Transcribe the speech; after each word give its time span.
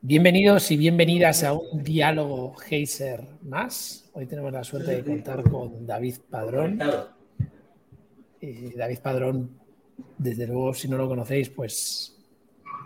Bienvenidos 0.00 0.70
y 0.70 0.76
bienvenidas 0.76 1.42
a 1.42 1.54
un 1.54 1.82
diálogo 1.82 2.54
Heiser 2.70 3.26
más. 3.42 4.08
Hoy 4.12 4.26
tenemos 4.26 4.52
la 4.52 4.62
suerte 4.62 4.92
de 4.92 5.02
contar 5.02 5.42
con 5.42 5.84
David 5.84 6.18
Padrón. 6.30 6.78
David 8.76 8.98
Padrón, 9.02 9.58
desde 10.16 10.46
luego, 10.46 10.72
si 10.72 10.86
no 10.86 10.98
lo 10.98 11.08
conocéis, 11.08 11.48
pues 11.50 12.16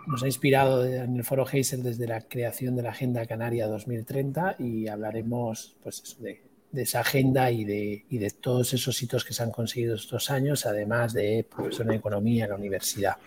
nos 0.07 0.23
ha 0.23 0.25
inspirado 0.25 0.83
en 0.83 1.15
el 1.15 1.23
foro 1.23 1.45
Heiser 1.47 1.79
desde 1.83 2.07
la 2.07 2.19
creación 2.21 2.75
de 2.75 2.81
la 2.81 2.89
Agenda 2.89 3.27
Canaria 3.27 3.67
2030 3.67 4.55
y 4.57 4.87
hablaremos 4.87 5.77
pues, 5.83 6.17
de, 6.19 6.41
esa 6.73 7.01
agenda 7.01 7.51
y 7.51 7.63
de, 7.63 8.05
y 8.09 8.17
de, 8.17 8.31
todos 8.31 8.73
esos 8.73 8.99
hitos 9.03 9.23
que 9.23 9.35
se 9.35 9.43
han 9.43 9.51
conseguido 9.51 9.93
estos 9.93 10.31
años, 10.31 10.65
además 10.65 11.13
de 11.13 11.45
profesor 11.47 11.85
en 11.85 11.93
economía 11.93 12.45
en 12.45 12.49
la 12.49 12.55
universidad. 12.55 13.17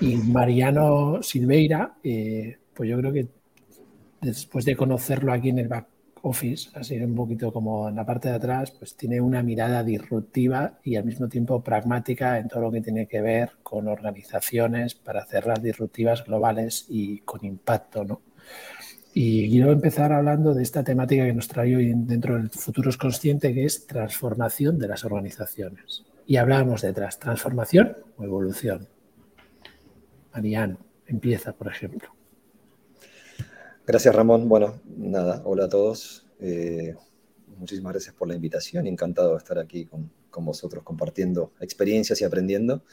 Y 0.00 0.16
Mariano 0.16 1.22
Silveira, 1.22 1.96
eh, 2.02 2.58
pues 2.74 2.88
yo 2.88 2.98
creo 2.98 3.12
que 3.12 3.28
después 4.20 4.64
de 4.64 4.76
conocerlo 4.76 5.32
aquí 5.32 5.48
en 5.48 5.58
el 5.58 5.68
back 5.68 5.86
office, 6.22 6.70
así 6.74 6.96
un 7.00 7.14
poquito 7.14 7.52
como 7.52 7.88
en 7.88 7.96
la 7.96 8.04
parte 8.04 8.28
de 8.28 8.34
atrás, 8.34 8.70
pues 8.72 8.96
tiene 8.96 9.20
una 9.20 9.42
mirada 9.42 9.82
disruptiva 9.82 10.78
y 10.82 10.96
al 10.96 11.04
mismo 11.04 11.28
tiempo 11.28 11.62
pragmática 11.62 12.38
en 12.38 12.48
todo 12.48 12.62
lo 12.62 12.72
que 12.72 12.80
tiene 12.80 13.06
que 13.06 13.20
ver 13.20 13.52
con 13.62 13.88
organizaciones 13.88 14.94
para 14.94 15.22
hacerlas 15.22 15.62
disruptivas 15.62 16.24
globales 16.24 16.86
y 16.88 17.18
con 17.20 17.44
impacto, 17.44 18.04
¿no? 18.04 18.22
Y 19.14 19.50
quiero 19.50 19.72
empezar 19.72 20.12
hablando 20.12 20.54
de 20.54 20.62
esta 20.62 20.84
temática 20.84 21.24
que 21.24 21.32
nos 21.32 21.48
trae 21.48 21.74
hoy 21.74 21.92
dentro 21.94 22.36
del 22.36 22.50
Futuros 22.50 22.96
Consciente, 22.96 23.52
que 23.52 23.64
es 23.64 23.86
transformación 23.86 24.78
de 24.78 24.88
las 24.88 25.04
organizaciones. 25.04 26.04
Y 26.26 26.36
hablábamos 26.36 26.82
detrás, 26.82 27.18
transformación 27.18 27.96
o 28.16 28.24
evolución. 28.24 28.86
Mariano, 30.32 30.78
empieza, 31.06 31.52
por 31.52 31.68
ejemplo. 31.68 32.08
Gracias, 33.86 34.14
Ramón. 34.14 34.48
Bueno, 34.48 34.80
nada, 34.86 35.42
hola 35.44 35.64
a 35.64 35.68
todos. 35.68 36.26
Eh, 36.40 36.94
muchísimas 37.56 37.94
gracias 37.94 38.14
por 38.14 38.28
la 38.28 38.34
invitación. 38.34 38.86
Encantado 38.86 39.32
de 39.32 39.38
estar 39.38 39.58
aquí 39.58 39.86
con, 39.86 40.10
vosotros 40.40 40.84
compartiendo 40.84 41.52
experiencias 41.58 42.20
y 42.20 42.24
aprendiendo. 42.24 42.84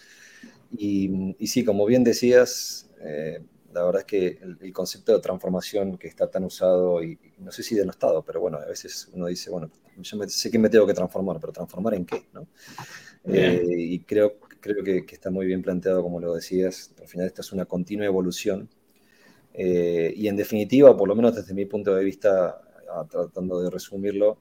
Y, 0.76 1.36
sí, 1.46 1.64
como 1.64 1.86
bien 1.86 2.04
decías, 2.04 2.90
eh, 3.02 3.44
la 3.72 3.84
verdad 3.84 4.00
es 4.02 4.06
que 4.06 4.40
el, 4.62 4.74
concepto 4.74 5.14
de 5.14 5.20
transformación 5.20 5.98
que 5.98 6.08
está 6.08 6.32
tan 6.32 6.46
usado, 6.46 7.04
y, 7.04 7.20
no 7.40 7.52
sé 7.52 7.62
si 7.62 7.76
denostado, 7.76 8.24
pero 8.24 8.40
bueno, 8.40 8.58
a 8.58 8.66
veces 8.66 9.10
uno 9.14 9.28
dice, 9.28 9.52
bueno, 9.52 9.70
yo 9.98 10.28
sé 10.28 10.50
que 10.50 10.58
me 10.58 10.70
tengo 10.70 10.88
que 10.88 10.94
transformar, 10.94 11.40
pero 11.40 11.54
¿transformar 11.54 11.94
en 11.94 12.06
qué? 12.06 12.26
¿no? 12.34 12.48
Eh, 13.26 13.64
y 13.68 14.00
creo, 14.00 14.40
creo 14.74 14.84
que, 14.84 15.06
que, 15.06 15.16
está 15.16 15.30
muy 15.30 15.46
bien 15.46 15.62
planteado, 15.62 16.02
como 16.02 16.20
lo 16.20 16.34
decías, 16.34 16.92
al 17.00 17.08
final 17.08 17.28
esta 17.28 17.42
es 17.42 17.52
una 17.52 17.66
continua 17.66 18.06
evolución. 18.06 18.68
Eh, 19.54 20.12
y 20.16 20.28
en 20.28 20.36
definitiva, 20.36 20.98
por 20.98 21.08
lo 21.08 21.16
menos 21.16 21.36
desde 21.36 21.54
mi 21.54 21.66
punto 21.66 21.94
de 21.94 22.04
vista, 22.04 22.62
ah, 22.92 23.06
tratando 23.10 23.62
de 23.62 23.70
resumirlo, 23.70 24.40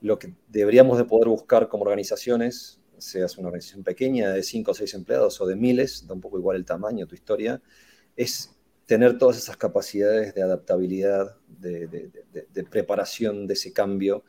lo 0.00 0.18
que 0.18 0.32
deberíamos 0.48 0.96
de 0.98 1.04
poder 1.04 1.28
buscar 1.28 1.68
como 1.68 1.82
organizaciones, 1.84 2.80
seas 2.98 3.36
una 3.36 3.48
organización 3.48 3.82
pequeña 3.82 4.30
de 4.30 4.44
5 4.44 4.70
o 4.70 4.74
6 4.74 4.94
empleados 4.94 5.40
o 5.40 5.46
de 5.46 5.56
miles, 5.56 6.06
da 6.06 6.14
un 6.14 6.20
poco 6.20 6.38
igual 6.38 6.56
el 6.56 6.64
tamaño, 6.64 7.06
tu 7.08 7.16
historia, 7.16 7.60
es 8.16 8.54
tener 8.86 9.18
todas 9.18 9.38
esas 9.38 9.56
capacidades 9.56 10.34
de 10.34 10.42
adaptabilidad, 10.42 11.36
de, 11.48 11.88
de, 11.88 12.10
de, 12.52 12.64
preparación 12.64 13.46
de 13.48 13.54
ese 13.54 13.72
cambio, 13.72 14.24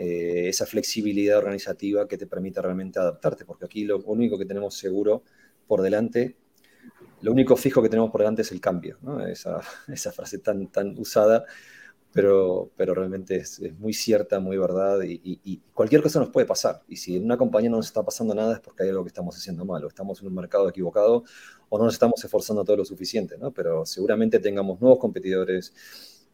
eh, 0.00 0.48
esa 0.48 0.64
flexibilidad 0.64 1.38
organizativa 1.38 2.06
que 2.06 2.16
te 2.16 2.28
permita 2.28 2.62
realmente 2.62 3.00
adaptarte, 3.00 3.44
porque 3.44 3.64
aquí 3.64 3.82
lo 3.82 3.98
único 4.04 4.38
que 4.38 4.46
tenemos 4.46 4.76
seguro 4.76 5.24
por 5.66 5.82
delante, 5.82 6.36
lo 7.20 7.32
único 7.32 7.56
fijo 7.56 7.82
que 7.82 7.88
tenemos 7.88 8.12
por 8.12 8.20
delante 8.20 8.42
es 8.42 8.52
el 8.52 8.60
cambio, 8.60 8.96
esa, 9.28 9.60
esa, 9.88 10.12
frase 10.12 10.38
tan, 10.38 10.68
tan 10.68 10.96
usada, 11.00 11.44
pero, 12.12 12.70
pero 12.76 12.94
realmente 12.94 13.38
es, 13.38 13.58
es 13.58 13.76
muy 13.76 13.92
cierta, 13.92 14.38
muy 14.38 14.56
verdad, 14.56 15.02
y, 15.02 15.20
y, 15.42 15.62
cualquier 15.74 16.00
cosa 16.00 16.20
nos 16.20 16.30
puede 16.30 16.46
pasar. 16.46 16.82
Y 16.86 16.94
si 16.94 17.16
en 17.16 17.24
una 17.24 17.36
compañía 17.36 17.68
no 17.68 17.78
nos 17.78 17.86
está 17.86 18.04
pasando 18.04 18.36
nada 18.36 18.54
es 18.54 18.60
porque 18.60 18.84
hay 18.84 18.90
algo 18.90 19.02
que 19.02 19.08
estamos 19.08 19.36
haciendo 19.36 19.64
mal, 19.64 19.84
o 19.84 19.88
estamos 19.88 20.20
en 20.20 20.28
un 20.28 20.34
mercado 20.34 20.68
equivocado, 20.68 21.24
o 21.68 21.76
no 21.76 21.86
nos 21.86 21.94
estamos 21.94 22.24
esforzando 22.24 22.64
todo 22.64 22.76
lo 22.76 22.84
suficiente, 22.84 23.36
¿no? 23.36 23.50
pero 23.50 23.84
seguramente 23.84 24.38
tengamos 24.38 24.80
nuevos 24.80 25.00
competidores 25.00 25.74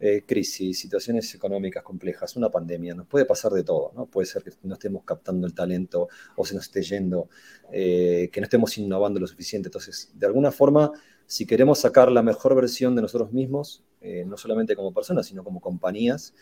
eh, 0.00 0.24
crisis, 0.26 0.78
situaciones 0.78 1.32
económicas 1.34 1.82
complejas, 1.82 2.34
una 2.36 2.50
pandemia, 2.50 2.94
nos 2.94 3.06
puede 3.06 3.24
pasar 3.24 3.52
de 3.52 3.62
todo, 3.62 3.92
¿no? 3.94 4.06
Puede 4.06 4.26
ser 4.26 4.42
que 4.42 4.50
no 4.64 4.74
estemos 4.74 5.04
captando 5.04 5.46
el 5.46 5.54
talento 5.54 6.08
o 6.36 6.44
se 6.44 6.54
nos 6.54 6.64
esté 6.64 6.82
yendo, 6.82 7.28
eh, 7.72 8.28
que 8.32 8.40
no 8.40 8.44
estemos 8.44 8.76
innovando 8.76 9.20
lo 9.20 9.26
suficiente. 9.26 9.68
Entonces, 9.68 10.10
de 10.14 10.26
alguna 10.26 10.50
forma, 10.50 10.90
si 11.26 11.46
queremos 11.46 11.78
sacar 11.78 12.10
la 12.10 12.22
mejor 12.22 12.56
versión 12.56 12.96
de 12.96 13.02
nosotros 13.02 13.32
mismos, 13.32 13.84
eh, 14.00 14.24
no 14.26 14.36
solamente 14.36 14.74
como 14.74 14.92
personas, 14.92 15.26
sino 15.26 15.44
como 15.44 15.60
compañías, 15.60 16.34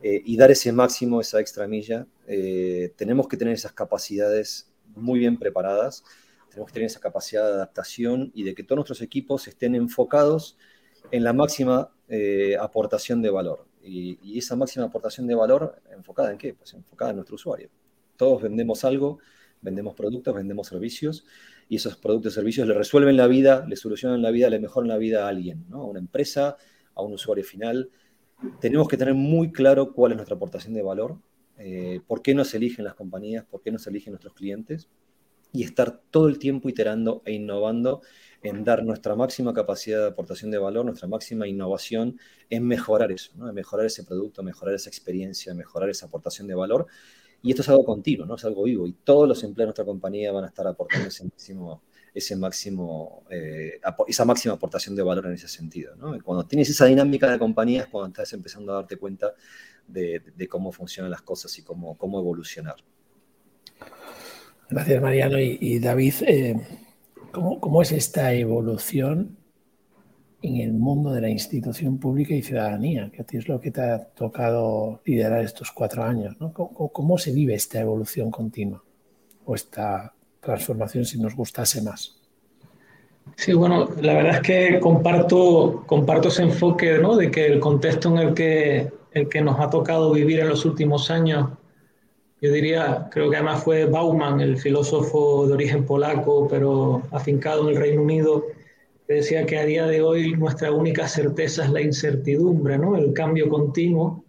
y 0.00 0.36
dar 0.36 0.52
ese 0.52 0.70
máximo, 0.70 1.20
esa 1.20 1.40
extra 1.40 1.66
milla, 1.66 2.06
tenemos 2.96 3.26
que 3.26 3.36
tener 3.36 3.54
esas 3.54 3.72
capacidades 3.72 4.70
muy 4.94 5.18
bien 5.18 5.40
preparadas, 5.40 6.04
tenemos 6.50 6.68
que 6.68 6.74
tener 6.74 6.86
esa 6.86 7.00
capacidad 7.00 7.44
de 7.44 7.54
adaptación 7.54 8.30
y 8.32 8.44
de 8.44 8.54
que 8.54 8.62
todos 8.62 8.76
nuestros 8.76 9.02
equipos 9.02 9.48
estén 9.48 9.74
enfocados 9.74 10.56
en 11.10 11.24
la 11.24 11.32
máxima 11.32 11.90
eh, 12.08 12.56
aportación 12.58 13.20
de 13.20 13.30
valor. 13.30 13.66
Y, 13.82 14.38
esa 14.38 14.56
máxima 14.56 14.86
aportación 14.86 15.26
de 15.26 15.34
valor, 15.34 15.80
¿enfocada 15.90 16.32
en 16.32 16.38
qué? 16.38 16.54
Pues 16.54 16.72
enfocada 16.74 17.10
en 17.10 17.16
nuestro 17.16 17.34
usuario. 17.36 17.70
Todos 18.16 18.42
vendemos 18.42 18.84
algo, 18.84 19.18
vendemos 19.60 19.94
productos, 19.94 20.34
vendemos 20.34 20.66
servicios, 20.66 21.24
y 21.68 21.76
esos 21.76 21.96
productos 21.96 22.32
y 22.32 22.34
servicios 22.34 22.66
le 22.66 22.74
resuelven 22.74 23.16
la 23.16 23.26
vida, 23.26 23.66
le 23.68 23.76
solucionan 23.76 24.22
la 24.22 24.30
vida, 24.30 24.48
le 24.48 24.58
mejoran 24.58 24.88
la 24.88 24.96
vida 24.96 25.26
a 25.26 25.28
alguien, 25.28 25.66
¿no? 25.68 25.82
a 25.82 25.84
una 25.84 25.98
empresa, 25.98 26.56
a 26.94 27.02
un 27.02 27.12
usuario 27.12 27.44
final. 27.44 27.90
Tenemos 28.60 28.88
que 28.88 28.96
tener 28.96 29.14
muy 29.14 29.52
claro 29.52 29.92
cuál 29.92 30.12
es 30.12 30.16
nuestra 30.16 30.36
aportación 30.36 30.74
de 30.74 30.82
valor, 30.82 31.18
eh, 31.58 32.00
por 32.06 32.22
qué 32.22 32.34
nos 32.34 32.54
eligen 32.54 32.84
las 32.84 32.94
compañías, 32.94 33.44
por 33.44 33.62
qué 33.62 33.70
nos 33.70 33.86
eligen 33.86 34.12
nuestros 34.12 34.32
clientes, 34.34 34.88
y 35.52 35.64
estar 35.64 36.00
todo 36.10 36.28
el 36.28 36.38
tiempo 36.38 36.68
iterando 36.68 37.22
e 37.24 37.32
innovando 37.32 38.02
en 38.42 38.64
dar 38.64 38.84
nuestra 38.84 39.14
máxima 39.16 39.52
capacidad 39.52 40.00
de 40.00 40.06
aportación 40.08 40.50
de 40.50 40.58
valor, 40.58 40.84
nuestra 40.84 41.08
máxima 41.08 41.46
innovación 41.46 42.18
en 42.50 42.66
mejorar 42.66 43.10
eso, 43.10 43.32
¿no? 43.36 43.48
en 43.48 43.54
mejorar 43.54 43.86
ese 43.86 44.04
producto, 44.04 44.42
mejorar 44.42 44.74
esa 44.74 44.88
experiencia, 44.88 45.54
mejorar 45.54 45.90
esa 45.90 46.06
aportación 46.06 46.46
de 46.46 46.54
valor. 46.54 46.86
Y 47.42 47.50
esto 47.50 47.62
es 47.62 47.68
algo 47.68 47.84
continuo, 47.84 48.26
¿no? 48.26 48.34
es 48.34 48.44
algo 48.44 48.64
vivo. 48.64 48.86
Y 48.86 48.92
todos 48.92 49.28
los 49.28 49.42
empleados 49.44 49.74
de 49.74 49.82
nuestra 49.82 49.84
compañía 49.84 50.32
van 50.32 50.44
a 50.44 50.48
estar 50.48 50.66
aportando 50.66 51.08
ese 51.08 51.24
máximo, 51.24 51.82
ese 52.12 52.36
máximo, 52.36 53.24
eh, 53.30 53.80
esa 54.08 54.24
máxima 54.24 54.54
aportación 54.54 54.96
de 54.96 55.02
valor 55.02 55.26
en 55.26 55.34
ese 55.34 55.48
sentido. 55.48 55.94
¿no? 55.96 56.16
cuando 56.22 56.46
tienes 56.46 56.68
esa 56.70 56.86
dinámica 56.86 57.30
de 57.30 57.38
compañía 57.38 57.82
es 57.82 57.86
cuando 57.88 58.08
estás 58.08 58.32
empezando 58.32 58.72
a 58.72 58.76
darte 58.76 58.96
cuenta 58.96 59.34
de, 59.86 60.48
cómo 60.48 60.72
funcionan 60.72 61.10
las 61.10 61.22
cosas 61.22 61.56
y 61.58 61.62
cómo, 61.62 61.96
cómo 61.96 62.18
evolucionar. 62.18 62.76
Gracias, 64.70 65.00
Mariano. 65.00 65.38
Y, 65.38 65.78
David, 65.78 66.14
eh, 66.26 66.54
¿Cómo, 67.60 67.82
es 67.82 67.92
esta 67.92 68.32
evolución 68.32 69.36
en 70.42 70.56
el 70.56 70.72
mundo 70.72 71.12
de 71.12 71.20
la 71.20 71.28
institución 71.28 71.98
pública 71.98 72.34
y 72.34 72.42
ciudadanía? 72.42 73.10
Que 73.12 73.22
a 73.22 73.24
ti 73.24 73.36
es 73.36 73.48
lo 73.48 73.60
que 73.60 73.70
te 73.70 73.80
ha 73.80 74.04
tocado 74.04 75.00
liderar 75.04 75.44
estos 75.44 75.70
cuatro 75.70 76.02
años. 76.02 76.36
¿Cómo, 76.52 77.18
se 77.18 77.32
vive 77.32 77.54
esta 77.54 77.80
evolución 77.80 78.30
continua 78.30 78.82
o 79.44 79.54
esta 79.54 80.14
transformación 80.40 81.04
si 81.04 81.20
nos 81.20 81.34
gustase 81.34 81.82
más? 81.82 82.16
Sí, 83.36 83.52
bueno, 83.52 83.88
la 84.00 84.14
verdad 84.14 84.36
es 84.36 84.40
que 84.40 84.80
comparto, 84.80 85.84
comparto 85.86 86.28
ese 86.28 86.42
enfoque 86.42 86.98
¿no? 86.98 87.14
de 87.14 87.30
que 87.30 87.46
el 87.46 87.60
contexto 87.60 88.08
en 88.08 88.18
el 88.18 88.34
que, 88.34 88.90
el 89.12 89.28
que 89.28 89.42
nos 89.42 89.60
ha 89.60 89.70
tocado 89.70 90.12
vivir 90.12 90.40
en 90.40 90.48
los 90.48 90.64
últimos 90.64 91.10
años 91.10 91.50
yo 92.40 92.52
diría, 92.52 93.08
creo 93.10 93.30
que 93.30 93.36
además 93.36 93.64
fue 93.64 93.86
Bauman, 93.86 94.40
el 94.40 94.58
filósofo 94.58 95.46
de 95.46 95.54
origen 95.54 95.84
polaco, 95.84 96.46
pero 96.48 97.02
afincado 97.10 97.62
en 97.62 97.74
el 97.74 97.82
Reino 97.82 98.02
Unido, 98.02 98.44
que 99.06 99.14
decía 99.14 99.44
que 99.44 99.58
a 99.58 99.64
día 99.64 99.86
de 99.86 100.02
hoy 100.02 100.32
nuestra 100.32 100.70
única 100.70 101.08
certeza 101.08 101.64
es 101.64 101.70
la 101.70 101.80
incertidumbre, 101.80 102.78
¿no? 102.78 102.96
el 102.96 103.12
cambio 103.12 103.48
continuo. 103.48 104.24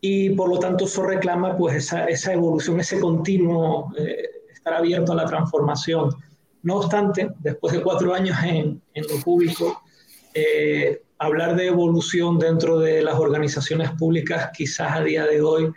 Y 0.00 0.30
por 0.30 0.48
lo 0.48 0.58
tanto 0.58 0.86
eso 0.86 1.04
reclama 1.04 1.56
pues, 1.56 1.76
esa, 1.76 2.06
esa 2.06 2.32
evolución, 2.32 2.80
ese 2.80 2.98
continuo, 2.98 3.92
eh, 3.96 4.24
estar 4.52 4.74
abierto 4.74 5.12
a 5.12 5.16
la 5.16 5.26
transformación. 5.26 6.10
No 6.64 6.78
obstante, 6.78 7.30
después 7.38 7.72
de 7.72 7.82
cuatro 7.82 8.12
años 8.12 8.36
en, 8.42 8.82
en 8.94 9.06
lo 9.08 9.22
público, 9.22 9.80
eh, 10.34 11.02
hablar 11.18 11.54
de 11.54 11.68
evolución 11.68 12.38
dentro 12.40 12.80
de 12.80 13.00
las 13.00 13.14
organizaciones 13.14 13.92
públicas 13.92 14.50
quizás 14.56 14.96
a 14.96 15.04
día 15.04 15.24
de 15.24 15.40
hoy 15.40 15.72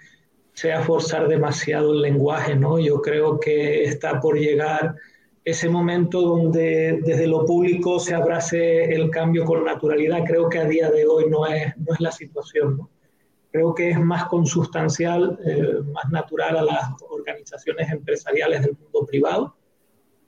sea 0.56 0.82
forzar 0.82 1.28
demasiado 1.28 1.92
el 1.92 2.02
lenguaje, 2.02 2.56
¿no? 2.56 2.80
Yo 2.80 3.02
creo 3.02 3.40
que 3.40 3.84
está 3.84 4.22
por 4.22 4.40
llegar 4.40 4.96
ese 5.44 5.70
momento 5.70 6.22
donde 6.22 7.02
desde 7.04 7.28
lo 7.28 7.46
público 7.46 8.00
se 8.00 8.16
abrace 8.16 8.86
el 8.86 9.12
cambio 9.12 9.44
con 9.44 9.66
naturalidad. 9.66 10.24
Creo 10.26 10.50
que 10.50 10.60
a 10.60 10.66
día 10.66 10.90
de 10.90 11.06
hoy 11.06 11.30
no 11.30 11.46
es, 11.46 11.78
no 11.78 11.94
es 11.94 12.00
la 12.00 12.12
situación, 12.12 12.78
¿no? 12.78 12.90
Creo 13.52 13.76
que 13.76 13.92
es 13.92 14.00
más 14.00 14.26
consustancial, 14.26 15.38
eh, 15.46 15.82
más 15.94 16.10
natural 16.10 16.58
a 16.58 16.64
las 16.64 16.90
organizaciones 17.10 17.92
empresariales 17.92 18.64
del 18.64 18.78
mundo 18.78 19.06
privado, 19.06 19.56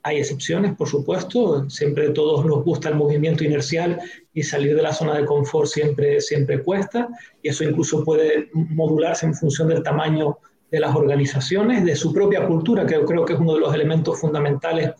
Hay 0.02 0.18
excepciones, 0.18 0.74
por 0.76 0.88
supuesto, 0.88 1.68
siempre 1.68 2.10
todos 2.10 2.44
nos 2.46 2.64
gusta 2.64 2.88
el 2.88 2.94
movimiento 2.94 3.44
inercial 3.44 4.00
y 4.32 4.42
salir 4.42 4.76
de 4.76 4.82
la 4.82 4.92
zona 4.92 5.14
de 5.16 5.24
confort 5.24 5.66
siempre, 5.66 6.20
siempre 6.20 6.62
cuesta, 6.62 7.08
y 7.42 7.48
eso 7.48 7.64
incluso 7.64 8.04
puede 8.04 8.48
modularse 8.52 9.26
en 9.26 9.34
función 9.34 9.68
del 9.68 9.82
tamaño 9.82 10.38
de 10.70 10.80
las 10.80 10.94
organizaciones, 10.94 11.84
de 11.84 11.96
su 11.96 12.12
propia 12.12 12.46
cultura, 12.46 12.86
que 12.86 12.94
yo 12.94 13.04
creo 13.04 13.24
que 13.24 13.32
es 13.32 13.40
uno 13.40 13.54
de 13.54 13.60
los 13.60 13.74
elementos 13.74 14.20
fundamentales 14.20 14.92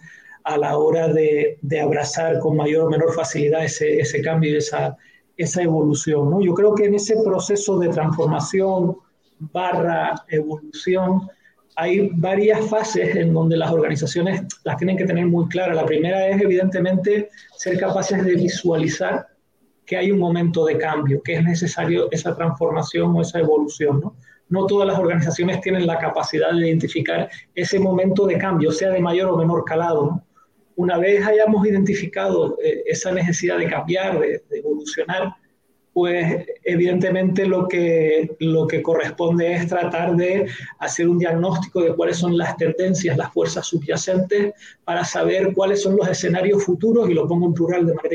a 0.45 0.57
la 0.57 0.79
hora 0.79 1.09
de, 1.09 1.59
de 1.61 1.81
abrazar 1.81 2.39
con 2.39 2.57
mayor 2.57 2.87
o 2.87 2.91
menor 2.91 3.15
facilidad 3.15 3.65
ese, 3.65 4.01
ese 4.01 4.23
cambio 4.23 4.53
y 4.53 4.57
esa, 4.57 4.97
esa 5.37 5.63
evolución. 5.63 6.31
¿no? 6.31 6.41
Yo 6.41 6.55
creo 6.55 6.75
que 6.75 6.87
en 6.87 6.95
ese 6.95 7.17
proceso 7.23 7.79
de 7.79 7.89
transformación 7.89 8.97
barra 9.39 10.25
evolución 10.29 11.29
hay 11.81 12.11
varias 12.15 12.69
fases 12.69 13.15
en 13.15 13.33
donde 13.33 13.57
las 13.57 13.71
organizaciones 13.71 14.43
las 14.65 14.77
tienen 14.79 14.97
que 14.97 15.05
tener 15.05 15.27
muy 15.27 15.47
claras. 15.47 15.77
La 15.77 15.87
primera 15.87 16.27
es, 16.27 16.43
evidentemente, 16.43 17.29
ser 17.57 17.79
capaces 17.79 18.25
de 18.25 18.35
visualizar 18.35 19.29
que 19.87 19.97
hay 19.97 20.11
un 20.11 20.19
momento 20.19 20.65
de 20.65 20.77
cambio, 20.77 21.23
que 21.23 21.35
es 21.35 21.45
necesario 21.45 22.09
esa 22.11 22.35
transformación 22.35 23.15
o 23.15 23.23
esa 23.23 23.39
evolución. 23.39 24.01
¿no? 24.01 24.17
no 24.49 24.67
todas 24.67 24.89
las 24.89 24.99
organizaciones 24.99 25.61
tienen 25.61 25.87
la 25.87 25.99
capacidad 25.99 26.51
de 26.51 26.67
identificar 26.67 27.31
ese 27.55 27.79
momento 27.79 28.27
de 28.27 28.39
cambio, 28.39 28.73
sea 28.73 28.91
de 28.91 29.01
mayor 29.01 29.31
o 29.31 29.37
menor 29.37 29.65
calado. 29.65 30.21
Una 30.75 30.99
vez 30.99 31.25
hayamos 31.25 31.65
identificado 31.65 32.59
eh, 32.61 32.83
esa 32.87 33.13
necesidad 33.13 33.57
de 33.57 33.69
cambiar, 33.69 34.19
de, 34.19 34.43
evolucionar, 34.51 35.33
pues 35.99 36.47
evidentemente 36.63 37.45
lo 37.45 37.67
que, 37.67 38.37
lo 38.39 38.69
que 38.69 38.83
corresponde 38.83 39.53
es 39.53 39.67
tratar 39.67 40.15
de 40.15 40.47
hacer 40.79 41.09
un 41.09 41.19
diagnóstico 41.19 41.83
de 41.83 41.93
cuáles 41.93 42.19
son 42.19 42.39
las 42.39 42.57
tendencias, 42.57 43.17
las 43.17 43.33
fuerzas 43.33 43.67
subyacentes, 43.67 44.55
para 44.85 45.05
saber 45.05 45.53
cuáles 45.55 45.83
son 45.83 45.97
los 45.97 46.07
escenarios 46.07 46.63
futuros, 46.63 47.11
y 47.11 47.15
lo 47.15 47.27
pongo 47.27 47.47
en 47.47 47.55
plural 47.55 47.85
de 47.85 47.95
manera 47.95 48.15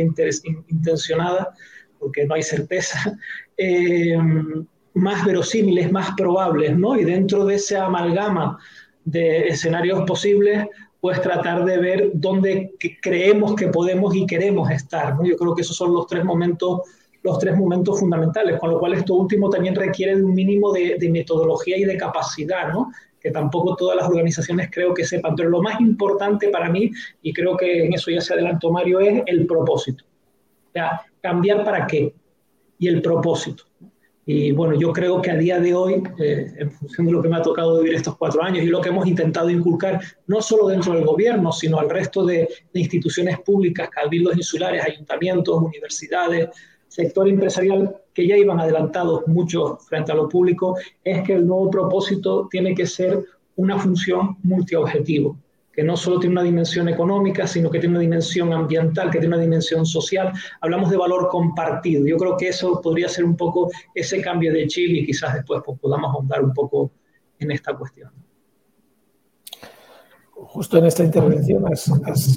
intencionada, 0.69 1.53
porque 2.00 2.25
no 2.25 2.35
hay 2.35 2.44
certeza, 2.44 3.19
eh, 3.57 4.18
más 4.94 5.25
verosímiles, 5.25 5.91
más 5.91 6.12
probables, 6.15 6.77
¿no? 6.77 6.97
Y 6.97 7.03
dentro 7.03 7.44
de 7.44 7.56
esa 7.56 7.88
amalgama 7.88 8.59
de 9.03 9.50
escenarios 9.50 10.03
posibles, 10.07 10.68
pues 11.01 11.21
tratar 11.21 11.65
de 11.65 11.80
ver 11.80 12.12
dónde 12.13 12.75
creemos 13.01 13.56
que 13.56 13.68
podemos 13.68 14.15
y 14.15 14.25
queremos 14.25 14.71
estar, 14.71 15.18
¿no? 15.18 15.25
Yo 15.25 15.35
creo 15.35 15.53
que 15.53 15.63
esos 15.63 15.75
son 15.75 15.94
los 15.94 16.07
tres 16.07 16.24
momentos 16.24 16.83
los 17.23 17.39
tres 17.39 17.57
momentos 17.57 17.99
fundamentales, 17.99 18.59
con 18.59 18.69
lo 18.69 18.79
cual 18.79 18.93
esto 18.93 19.15
último 19.15 19.49
también 19.49 19.75
requiere 19.75 20.15
de 20.15 20.23
un 20.23 20.33
mínimo 20.33 20.71
de, 20.71 20.97
de 20.99 21.09
metodología 21.09 21.77
y 21.77 21.85
de 21.85 21.97
capacidad, 21.97 22.71
¿no? 22.71 22.91
que 23.23 23.31
tampoco 23.31 23.75
todas 23.77 23.95
las 23.95 24.07
organizaciones 24.07 24.69
creo 24.69 24.93
que 24.93 25.05
sepan. 25.05 25.33
Pero 25.35 25.49
lo 25.49 25.61
más 25.61 25.79
importante 25.79 26.49
para 26.49 26.69
mí, 26.69 26.91
y 27.21 27.31
creo 27.31 27.55
que 27.55 27.85
en 27.85 27.93
eso 27.93 28.11
ya 28.11 28.19
se 28.19 28.33
adelantó 28.33 28.69
Mario, 28.69 28.99
es 28.99 29.23
el 29.25 29.47
propósito. 29.47 30.03
O 30.67 30.71
sea, 30.73 31.01
cambiar 31.21 31.63
para 31.63 31.87
qué 31.87 32.13
y 32.77 32.87
el 32.89 33.01
propósito. 33.01 33.63
Y 34.25 34.51
bueno, 34.51 34.75
yo 34.79 34.93
creo 34.93 35.21
que 35.21 35.31
a 35.31 35.35
día 35.35 35.59
de 35.59 35.73
hoy, 35.73 36.01
eh, 36.17 36.53
en 36.57 36.71
función 36.71 37.05
de 37.05 37.11
lo 37.11 37.21
que 37.21 37.27
me 37.27 37.35
ha 37.35 37.41
tocado 37.41 37.77
vivir 37.79 37.95
estos 37.95 38.17
cuatro 38.17 38.41
años 38.41 38.63
y 38.63 38.67
lo 38.67 38.79
que 38.79 38.89
hemos 38.89 39.05
intentado 39.05 39.49
inculcar, 39.49 39.99
no 40.27 40.41
solo 40.41 40.67
dentro 40.67 40.93
del 40.93 41.03
gobierno, 41.03 41.51
sino 41.51 41.77
al 41.79 41.89
resto 41.89 42.25
de, 42.25 42.47
instituciones 42.73 43.39
públicas, 43.41 43.89
cabildos 43.89 44.37
insulares, 44.37 44.83
ayuntamientos, 44.83 45.61
universidades, 45.61 46.49
sector 46.94 47.28
empresarial, 47.28 47.95
que 48.13 48.28
ya 48.28 48.38
iban 48.38 48.60
adelantados 48.60 49.28
mucho 49.28 49.78
frente 49.78 50.12
a 50.12 50.16
lo 50.16 50.30
público, 50.30 50.78
es 51.04 51.24
que 51.24 51.34
el 51.34 51.48
nuevo 51.48 51.72
propósito 51.72 52.48
tiene 52.51 52.75
que 52.75 52.86
ser 52.86 53.19
una 53.56 53.80
función 53.80 54.38
multiobjetivo 54.44 55.36
que 55.74 55.81
no 55.81 55.98
solo 55.98 56.19
tiene 56.19 56.34
una 56.34 56.44
dimensión 56.44 56.88
económica, 56.88 57.48
sino 57.48 57.72
que 57.72 57.80
tiene 57.80 57.95
una 57.95 58.01
dimensión 58.01 58.54
ambiental, 58.54 59.10
que 59.10 59.18
tiene 59.18 59.34
una 59.36 59.44
dimensión 59.44 59.88
social. 59.88 60.31
Hablamos 60.62 60.92
de 60.92 60.98
valor 60.98 61.30
compartido. 61.30 62.06
Yo 62.06 62.16
creo 62.18 62.38
que 62.38 62.50
eso 62.50 62.80
podría 62.80 63.10
ser 63.10 63.25
un 63.25 63.36
poco 63.36 63.72
ese 63.95 64.22
cambio 64.22 64.54
de 64.54 64.68
Chile 64.68 65.00
y 65.00 65.06
quizás 65.07 65.34
después 65.34 65.63
pues, 65.66 65.80
podamos 65.80 66.13
ahondar 66.13 66.44
un 66.44 66.54
poco 66.54 66.92
en 67.40 67.50
esta 67.50 67.74
cuestión. 67.74 68.12
Justo 70.35 70.77
en 70.77 70.85
esta 70.85 71.03
intervención 71.03 71.65
has, 71.68 71.89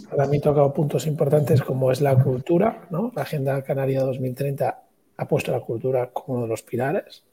para 0.08 0.26
mí 0.26 0.38
tocado 0.38 0.72
puntos 0.72 1.06
importantes 1.06 1.62
como 1.62 1.90
es 1.90 2.00
la 2.00 2.22
cultura. 2.22 2.87
¿no? 2.90 3.10
La 3.14 3.22
Agenda 3.22 3.62
Canaria 3.62 4.02
2030 4.02 4.82
ha 5.16 5.28
puesto 5.28 5.50
la 5.50 5.60
cultura 5.60 6.10
como 6.10 6.38
uno 6.38 6.43
de 6.44 6.50
los 6.50 6.62
pilares. 6.62 7.25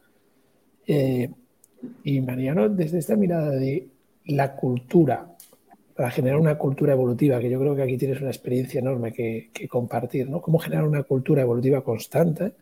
Eh, 0.88 1.30
y 2.04 2.22
Mariano, 2.22 2.70
desde 2.70 3.00
esta 3.00 3.16
mirada 3.16 3.52
de 3.52 3.88
la 4.26 4.56
cultura 4.56 5.34
para 5.96 6.10
generar 6.10 6.40
una 6.40 6.58
cultura 6.58 6.94
evolutiva, 6.94 7.40
que 7.40 7.50
yo 7.50 7.60
creo 7.60 7.76
que 7.76 7.84
aquí 7.84 7.98
tienes 7.98 8.20
una 8.20 8.30
experiencia 8.30 8.80
enorme 8.80 9.14
que, 9.14 9.52
compartir, 9.70 10.30
¿no? 10.30 10.42
Cómo 10.42 10.58
generar 10.60 10.86
una 10.86 11.04
cultura 11.04 11.44
evolutiva 11.44 11.84
constante 11.84 12.54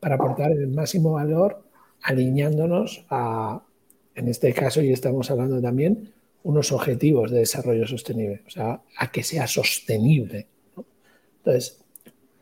para 0.00 0.14
aportar 0.14 0.52
el 0.52 0.68
máximo 0.68 1.12
valor 1.12 1.62
alineándonos 2.02 3.04
a, 3.10 3.62
en 4.14 4.28
este 4.28 4.52
caso, 4.52 4.80
y 4.82 4.92
estamos 4.92 5.30
hablando 5.30 5.60
también, 5.60 6.12
unos 6.44 6.72
objetivos 6.72 7.30
de 7.30 7.40
desarrollo 7.40 7.86
sostenible, 7.86 8.42
o 8.46 8.50
sea, 8.50 8.80
a 8.98 9.10
que 9.10 9.22
sea 9.22 9.46
sostenible. 9.46 10.46
Entonces, 11.38 11.82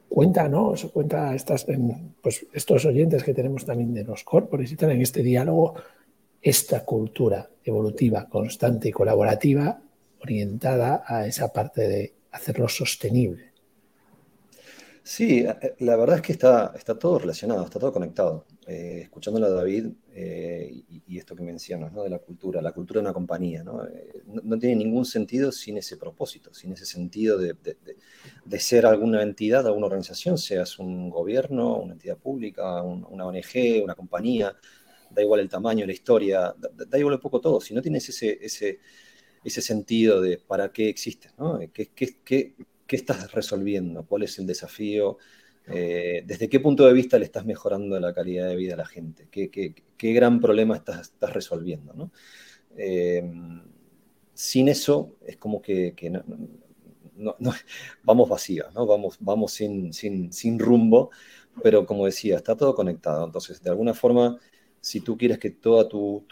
cuenta, 0.08 0.48
¿no? 0.48 0.74
Cuenta 0.92 1.34
estas, 1.34 1.66
pues, 2.20 2.46
estos 2.52 2.84
oyentes 2.84 3.22
que 3.22 3.32
tenemos 3.32 3.64
también 3.64 3.94
de 3.94 4.04
los 4.04 4.24
corpores 4.24 4.70
y 4.70 4.76
tal 4.76 4.90
en 4.90 5.02
este 5.02 5.22
diálogo, 5.22 5.74
esta 6.40 6.84
cultura 6.84 7.48
evolutiva, 7.64 8.28
constante 8.28 8.88
y 8.88 8.92
colaborativa 8.92 9.80
orientada 10.20 11.04
a 11.06 11.26
esa 11.26 11.52
parte 11.52 11.88
de 11.88 12.14
hacerlo 12.32 12.68
sostenible. 12.68 13.52
Sí, 15.04 15.40
eh, 15.40 15.74
la 15.80 15.96
verdad 15.96 16.16
es 16.16 16.22
que 16.22 16.32
está, 16.32 16.72
está 16.76 16.98
todo 16.98 17.20
relacionado, 17.20 17.64
está 17.64 17.78
todo 17.78 17.92
conectado. 17.92 18.46
Eh, 18.66 19.00
escuchándolo 19.02 19.46
a 19.46 19.50
David 19.50 19.88
eh, 20.14 20.84
y, 21.08 21.18
esto 21.18 21.34
que 21.34 21.42
mencionas, 21.42 21.92
de 21.92 22.08
la 22.08 22.20
cultura, 22.20 22.62
la 22.62 22.70
cultura 22.70 23.00
de 23.00 23.06
una 23.06 23.12
compañía, 23.12 23.64
¿no? 23.64 23.82
no, 24.26 24.58
tiene 24.58 24.76
ningún 24.76 25.04
sentido 25.04 25.50
sin 25.50 25.78
ese 25.78 25.96
propósito, 25.96 26.54
sin 26.54 26.72
ese 26.72 26.86
sentido 26.86 27.38
de, 27.38 27.56
ser 28.60 28.86
alguna 28.86 29.22
entidad, 29.22 29.66
alguna 29.66 29.86
organización, 29.86 30.38
seas 30.38 30.78
un 30.78 31.10
gobierno, 31.10 31.78
una 31.78 31.94
entidad 31.94 32.18
pública, 32.18 32.82
una 32.82 33.26
ONG, 33.26 33.82
una 33.82 33.96
compañía, 33.96 34.56
da 35.10 35.22
igual 35.22 35.40
el 35.40 35.48
tamaño, 35.48 35.84
la 35.84 35.92
historia, 35.92 36.54
da, 36.56 36.98
igual 36.98 37.16
un 37.16 37.20
poco 37.20 37.40
todo. 37.40 37.60
Si 37.60 37.74
no 37.74 37.82
tienes 37.82 38.08
ese, 38.08 38.38
ese 38.40 38.78
ese 39.44 39.60
sentido 39.60 40.20
de 40.20 40.38
para 40.38 40.72
qué 40.72 40.88
existes, 40.88 41.32
¿no? 41.38 41.58
¿Qué, 41.72 41.90
qué, 41.90 42.54
estás 42.88 43.32
resolviendo? 43.32 44.04
¿Cuál 44.06 44.24
es 44.24 44.38
el 44.38 44.46
desafío? 44.46 45.16
Eh, 45.68 46.22
¿Desde 46.26 46.48
qué 46.48 46.60
punto 46.60 46.86
de 46.86 46.92
vista 46.92 47.18
le 47.18 47.24
estás 47.24 47.44
mejorando 47.44 47.98
la 48.00 48.12
calidad 48.12 48.48
de 48.48 48.56
vida 48.56 48.74
a 48.74 48.78
la 48.78 48.86
gente? 48.86 49.28
¿Qué, 49.30 50.12
gran 50.12 50.40
problema 50.40 50.76
estás, 50.76 51.12
resolviendo? 51.20 52.10
Eh, 52.76 53.22
sin 54.34 54.68
eso 54.68 55.16
es 55.26 55.36
como 55.36 55.62
que, 55.62 55.94
vamos 58.02 58.28
vacíos, 58.28 58.74
¿no? 58.74 58.86
vamos, 58.86 59.16
vamos 59.20 59.52
sin, 59.52 59.92
sin 59.92 60.58
rumbo, 60.58 61.10
pero 61.62 61.86
como 61.86 62.06
decía, 62.06 62.36
está 62.36 62.56
todo 62.56 62.74
conectado. 62.74 63.24
Entonces, 63.24 63.62
de 63.62 63.70
alguna 63.70 63.94
forma, 63.94 64.38
si 64.82 65.00
tú 65.00 65.16
quieres 65.16 65.38
que 65.38 65.50
toda 65.50 65.88
tu, 65.88 66.26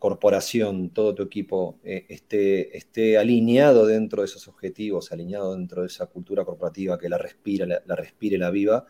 corporación, 0.00 0.90
todo 0.90 1.14
tu 1.14 1.22
equipo 1.22 1.78
eh, 1.84 2.06
esté, 2.08 3.16
alineado 3.16 3.86
dentro 3.86 4.22
de 4.22 4.26
esos 4.26 4.48
objetivos, 4.48 5.12
alineado 5.12 5.54
dentro 5.54 5.82
de 5.82 5.86
esa 5.86 6.06
cultura 6.06 6.44
corporativa 6.44 6.98
que 6.98 7.08
la 7.08 7.18
respira, 7.18 7.66
la, 7.66 7.94
respire, 7.94 8.36
la 8.36 8.50
viva, 8.50 8.84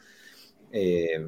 eh, 0.73 1.19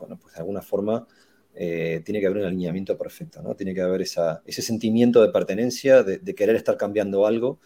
bueno, 0.00 0.18
pues 0.18 0.32
de 0.34 0.40
alguna 0.40 0.62
forma 0.62 1.06
eh, 1.54 2.00
tiene 2.06 2.20
que 2.20 2.26
haber 2.26 2.38
un 2.38 2.46
alineamiento 2.46 2.96
perfecto, 2.96 3.42
¿no? 3.42 3.54
Tiene 3.54 3.74
que 3.74 3.82
haber 3.82 4.00
ese 4.00 4.62
sentimiento 4.62 5.20
de 5.20 5.28
pertenencia, 5.28 6.02
de, 6.02 6.34
querer 6.34 6.56
estar 6.56 6.78
cambiando 6.78 7.26
algo. 7.26 7.60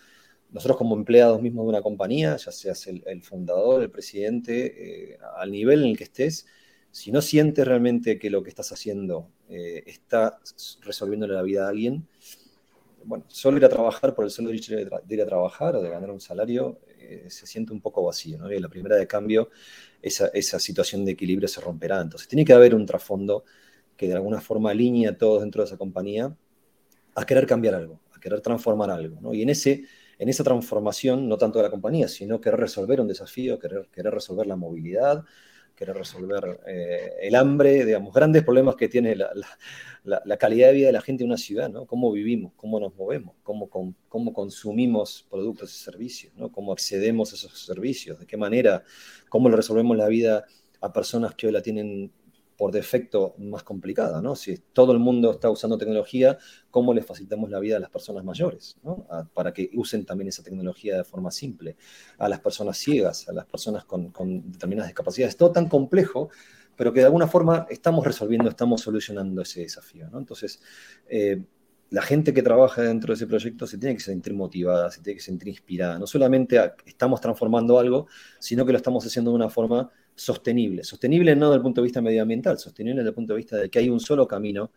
Nosotros 0.50 0.76
como 0.76 0.96
empleados 0.96 1.40
mismos 1.40 1.64
de 1.64 1.68
una 1.68 1.82
compañía, 1.82 2.36
ya 2.38 2.50
seas 2.50 2.88
el, 2.88 3.04
el 3.06 3.22
fundador, 3.22 3.82
el 3.82 3.90
presidente, 3.90 5.16
al 5.36 5.52
nivel 5.52 5.84
en 5.84 5.90
el 5.90 5.96
que 5.96 6.04
estés, 6.04 6.46
si 6.90 7.12
no 7.12 7.22
sientes 7.22 7.66
realmente 7.66 8.18
que 8.18 8.30
lo 8.30 8.42
que 8.42 8.50
estás 8.50 8.72
haciendo 8.72 9.30
eh, 9.48 9.82
está 9.86 10.38
resolviendo 10.82 11.26
la 11.26 11.42
vida 11.42 11.66
a 11.66 11.68
alguien, 11.68 12.06
bueno, 13.04 13.24
solo 13.28 13.56
ir 13.56 13.64
a 13.64 13.68
trabajar 13.68 14.14
por 14.14 14.24
el 14.24 14.30
solo 14.30 14.50
hecho 14.50 14.74
de, 14.74 14.88
ir 15.08 15.22
a 15.22 15.26
trabajar 15.26 15.76
o 15.76 15.82
de 15.82 15.88
ganar 15.88 16.10
un 16.10 16.20
salario 16.20 16.80
eh, 16.98 17.26
se 17.28 17.46
siente 17.46 17.72
un 17.72 17.80
poco 17.80 18.04
vacío, 18.04 18.38
¿no? 18.38 18.52
Y 18.52 18.58
la 18.58 18.68
primera 18.68 18.96
de 18.96 19.06
cambio, 19.06 19.50
esa, 20.02 20.26
esa, 20.28 20.58
situación 20.58 21.04
de 21.04 21.12
equilibrio 21.12 21.48
se 21.48 21.60
romperá. 21.60 22.00
Entonces, 22.00 22.28
tiene 22.28 22.44
que 22.44 22.52
haber 22.52 22.74
un 22.74 22.84
trasfondo 22.84 23.44
que 23.96 24.08
de 24.08 24.14
alguna 24.14 24.40
forma 24.40 24.70
alinee 24.70 25.08
a 25.08 25.16
todos 25.16 25.40
dentro 25.40 25.62
de 25.62 25.66
esa 25.66 25.78
compañía 25.78 26.36
a 27.14 27.26
querer 27.26 27.46
cambiar 27.46 27.74
algo, 27.74 28.00
a 28.14 28.20
querer 28.20 28.40
transformar 28.40 28.90
algo, 28.90 29.20
¿no? 29.20 29.32
Y 29.32 29.42
en, 29.42 29.50
ese, 29.50 29.84
en 30.18 30.28
esa 30.28 30.44
transformación, 30.44 31.28
no 31.28 31.38
tanto 31.38 31.58
de 31.58 31.64
la 31.64 31.70
compañía, 31.70 32.08
sino 32.08 32.40
querer 32.40 32.60
resolver 32.60 33.00
un 33.00 33.08
desafío, 33.08 33.58
querer, 33.58 33.88
querer 33.92 34.12
resolver 34.12 34.46
la 34.46 34.56
movilidad, 34.56 35.24
querer 35.78 35.96
resolver 35.96 36.60
eh, 36.66 37.12
el 37.22 37.36
hambre, 37.36 37.84
digamos, 37.84 38.12
grandes 38.12 38.42
problemas 38.42 38.74
que 38.74 38.88
tiene 38.88 39.14
la, 39.14 40.36
calidad 40.36 40.68
de 40.68 40.74
vida 40.74 40.86
de 40.88 40.92
la 40.92 41.00
gente 41.00 41.22
en 41.22 41.30
una 41.30 41.36
ciudad, 41.36 41.70
¿no? 41.70 41.86
Cómo 41.86 42.10
vivimos, 42.10 42.52
cómo 42.56 42.80
nos 42.80 42.96
movemos, 42.96 43.36
cómo, 43.44 43.70
cómo 44.08 44.32
consumimos 44.32 45.24
productos 45.30 45.72
y 45.72 45.78
servicios, 45.78 46.34
¿no? 46.34 46.50
Cómo 46.50 46.72
accedemos 46.72 47.32
a 47.32 47.36
esos 47.36 47.64
servicios, 47.64 48.18
de 48.18 48.26
qué 48.26 48.36
manera, 48.36 48.82
cómo 49.28 49.48
le 49.48 49.54
resolvemos 49.54 49.96
la 49.96 50.08
vida 50.08 50.44
a 50.80 50.92
personas 50.92 51.36
que 51.36 51.46
hoy 51.46 51.52
la 51.52 51.62
tienen 51.62 52.10
por 52.58 52.72
defecto 52.72 53.36
más 53.38 53.62
complicada, 53.62 54.20
¿no? 54.20 54.34
Si 54.34 54.58
todo 54.72 54.90
el 54.90 54.98
mundo 54.98 55.30
está 55.30 55.48
usando 55.48 55.78
tecnología, 55.78 56.36
¿cómo 56.72 56.92
le 56.92 57.02
facilitamos 57.02 57.50
la 57.50 57.60
vida 57.60 57.76
a 57.76 57.80
las 57.80 57.88
personas 57.88 58.24
mayores, 58.24 58.76
¿no? 58.82 59.06
para 59.32 59.52
que 59.52 59.70
usen 59.74 60.04
también 60.04 60.26
esa 60.28 60.42
tecnología 60.42 60.96
de 60.96 61.04
forma 61.04 61.30
simple, 61.30 61.76
a 62.18 62.28
las 62.28 62.40
personas 62.40 62.76
ciegas, 62.76 63.28
a 63.28 63.32
las 63.32 63.46
personas 63.46 63.84
con, 63.84 64.10
determinadas 64.50 64.88
discapacidades, 64.88 65.36
todo 65.36 65.52
tan 65.52 65.68
complejo, 65.68 66.30
pero 66.74 66.92
que 66.92 66.98
de 66.98 67.06
alguna 67.06 67.28
forma 67.28 67.68
estamos 67.70 68.04
resolviendo, 68.04 68.50
estamos 68.50 68.80
solucionando 68.80 69.40
ese 69.42 69.60
desafío, 69.60 70.10
¿no? 70.10 70.18
Entonces, 70.18 70.60
eh, 71.08 71.40
la 71.90 72.02
gente 72.02 72.34
que 72.34 72.42
trabaja 72.42 72.82
dentro 72.82 73.12
de 73.12 73.14
ese 73.14 73.28
proyecto 73.28 73.68
se 73.68 73.78
tiene 73.78 73.94
que 73.94 74.02
sentir 74.02 74.34
motivada, 74.34 74.90
se 74.90 75.00
tiene 75.00 75.16
que 75.16 75.22
sentir 75.22 75.48
inspirada. 75.48 75.98
No 75.98 76.08
solamente 76.08 76.60
estamos 76.84 77.20
transformando 77.20 77.78
algo, 77.78 78.08
sino 78.40 78.66
que 78.66 78.72
lo 78.72 78.78
estamos 78.78 79.06
haciendo 79.06 79.30
de 79.30 79.36
una 79.36 79.48
forma 79.48 79.90
sostenible. 80.18 80.84
Sostenible 80.84 81.34
no 81.36 81.46
desde 81.46 81.56
el 81.56 81.62
punto 81.62 81.80
de 81.80 81.84
vista 81.84 82.00
medioambiental, 82.00 82.58
sostenible 82.58 83.00
desde 83.00 83.10
el 83.10 83.14
punto 83.14 83.32
de 83.32 83.36
vista 83.36 83.56
de 83.56 83.70
que 83.70 83.78
hay 83.78 83.88
un 83.88 84.00
solo 84.00 84.26
camino 84.26 84.70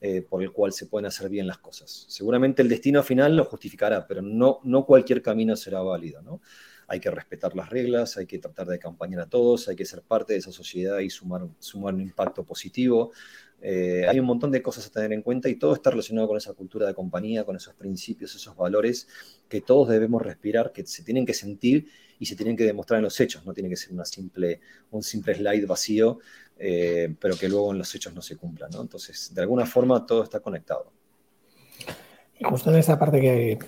eh, 0.00 0.20
por 0.20 0.42
el 0.42 0.50
cual 0.50 0.72
se 0.72 0.86
pueden 0.86 1.06
hacer 1.06 1.28
bien 1.28 1.46
las 1.46 1.58
cosas. 1.58 2.06
Seguramente 2.08 2.60
el 2.60 2.68
destino 2.68 3.02
final 3.02 3.36
lo 3.36 3.44
justificará, 3.44 4.06
pero 4.06 4.20
no, 4.20 4.60
no 4.64 4.84
cualquier 4.84 5.22
camino 5.22 5.56
será 5.56 5.80
válido. 5.80 6.20
¿no? 6.22 6.40
Hay 6.88 7.00
que 7.00 7.10
respetar 7.10 7.54
las 7.54 7.70
reglas, 7.70 8.16
hay 8.16 8.26
que 8.26 8.38
tratar 8.38 8.66
de 8.66 8.76
acompañar 8.76 9.20
a 9.20 9.26
todos, 9.26 9.68
hay 9.68 9.76
que 9.76 9.84
ser 9.84 10.02
parte 10.02 10.34
de 10.34 10.40
esa 10.40 10.52
sociedad 10.52 10.98
y 10.98 11.08
sumar, 11.08 11.46
sumar 11.58 11.94
un 11.94 12.00
impacto 12.00 12.44
positivo. 12.44 13.12
Eh, 13.60 14.04
hay 14.08 14.18
un 14.18 14.26
montón 14.26 14.50
de 14.50 14.60
cosas 14.60 14.88
a 14.88 14.90
tener 14.90 15.12
en 15.12 15.22
cuenta 15.22 15.48
y 15.48 15.54
todo 15.54 15.72
está 15.72 15.90
relacionado 15.90 16.26
con 16.26 16.36
esa 16.36 16.52
cultura 16.52 16.86
de 16.86 16.94
compañía, 16.94 17.44
con 17.44 17.54
esos 17.54 17.74
principios, 17.74 18.34
esos 18.34 18.56
valores 18.56 19.06
que 19.48 19.60
todos 19.60 19.88
debemos 19.88 20.20
respirar, 20.20 20.72
que 20.72 20.84
se 20.84 21.04
tienen 21.04 21.24
que 21.24 21.32
sentir 21.32 21.86
y 22.22 22.24
se 22.24 22.36
tienen 22.36 22.56
que 22.56 22.62
demostrar 22.62 22.98
en 22.98 23.04
los 23.04 23.18
hechos, 23.18 23.44
no 23.44 23.52
tiene 23.52 23.68
que 23.68 23.74
ser 23.74 23.92
una 23.92 24.04
simple, 24.04 24.60
un 24.92 25.02
simple 25.02 25.34
slide 25.34 25.66
vacío, 25.66 26.20
eh, 26.56 27.12
pero 27.18 27.36
que 27.36 27.48
luego 27.48 27.72
en 27.72 27.78
los 27.78 27.92
hechos 27.96 28.14
no 28.14 28.22
se 28.22 28.36
cumplan. 28.36 28.70
¿no? 28.70 28.80
Entonces, 28.80 29.34
de 29.34 29.40
alguna 29.40 29.66
forma 29.66 30.06
todo 30.06 30.22
está 30.22 30.38
conectado. 30.38 30.92
Y 32.38 32.44
justo 32.44 32.70
en 32.70 32.78
esta 32.78 32.96
parte 32.96 33.20
que, 33.20 33.58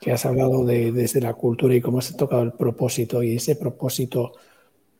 que 0.00 0.12
has 0.12 0.24
hablado 0.26 0.64
de, 0.64 0.92
desde 0.92 1.20
la 1.20 1.34
cultura 1.34 1.74
y 1.74 1.80
cómo 1.80 1.98
has 1.98 2.16
tocado 2.16 2.44
el 2.44 2.52
propósito 2.52 3.20
y 3.20 3.34
ese 3.34 3.56
propósito 3.56 4.30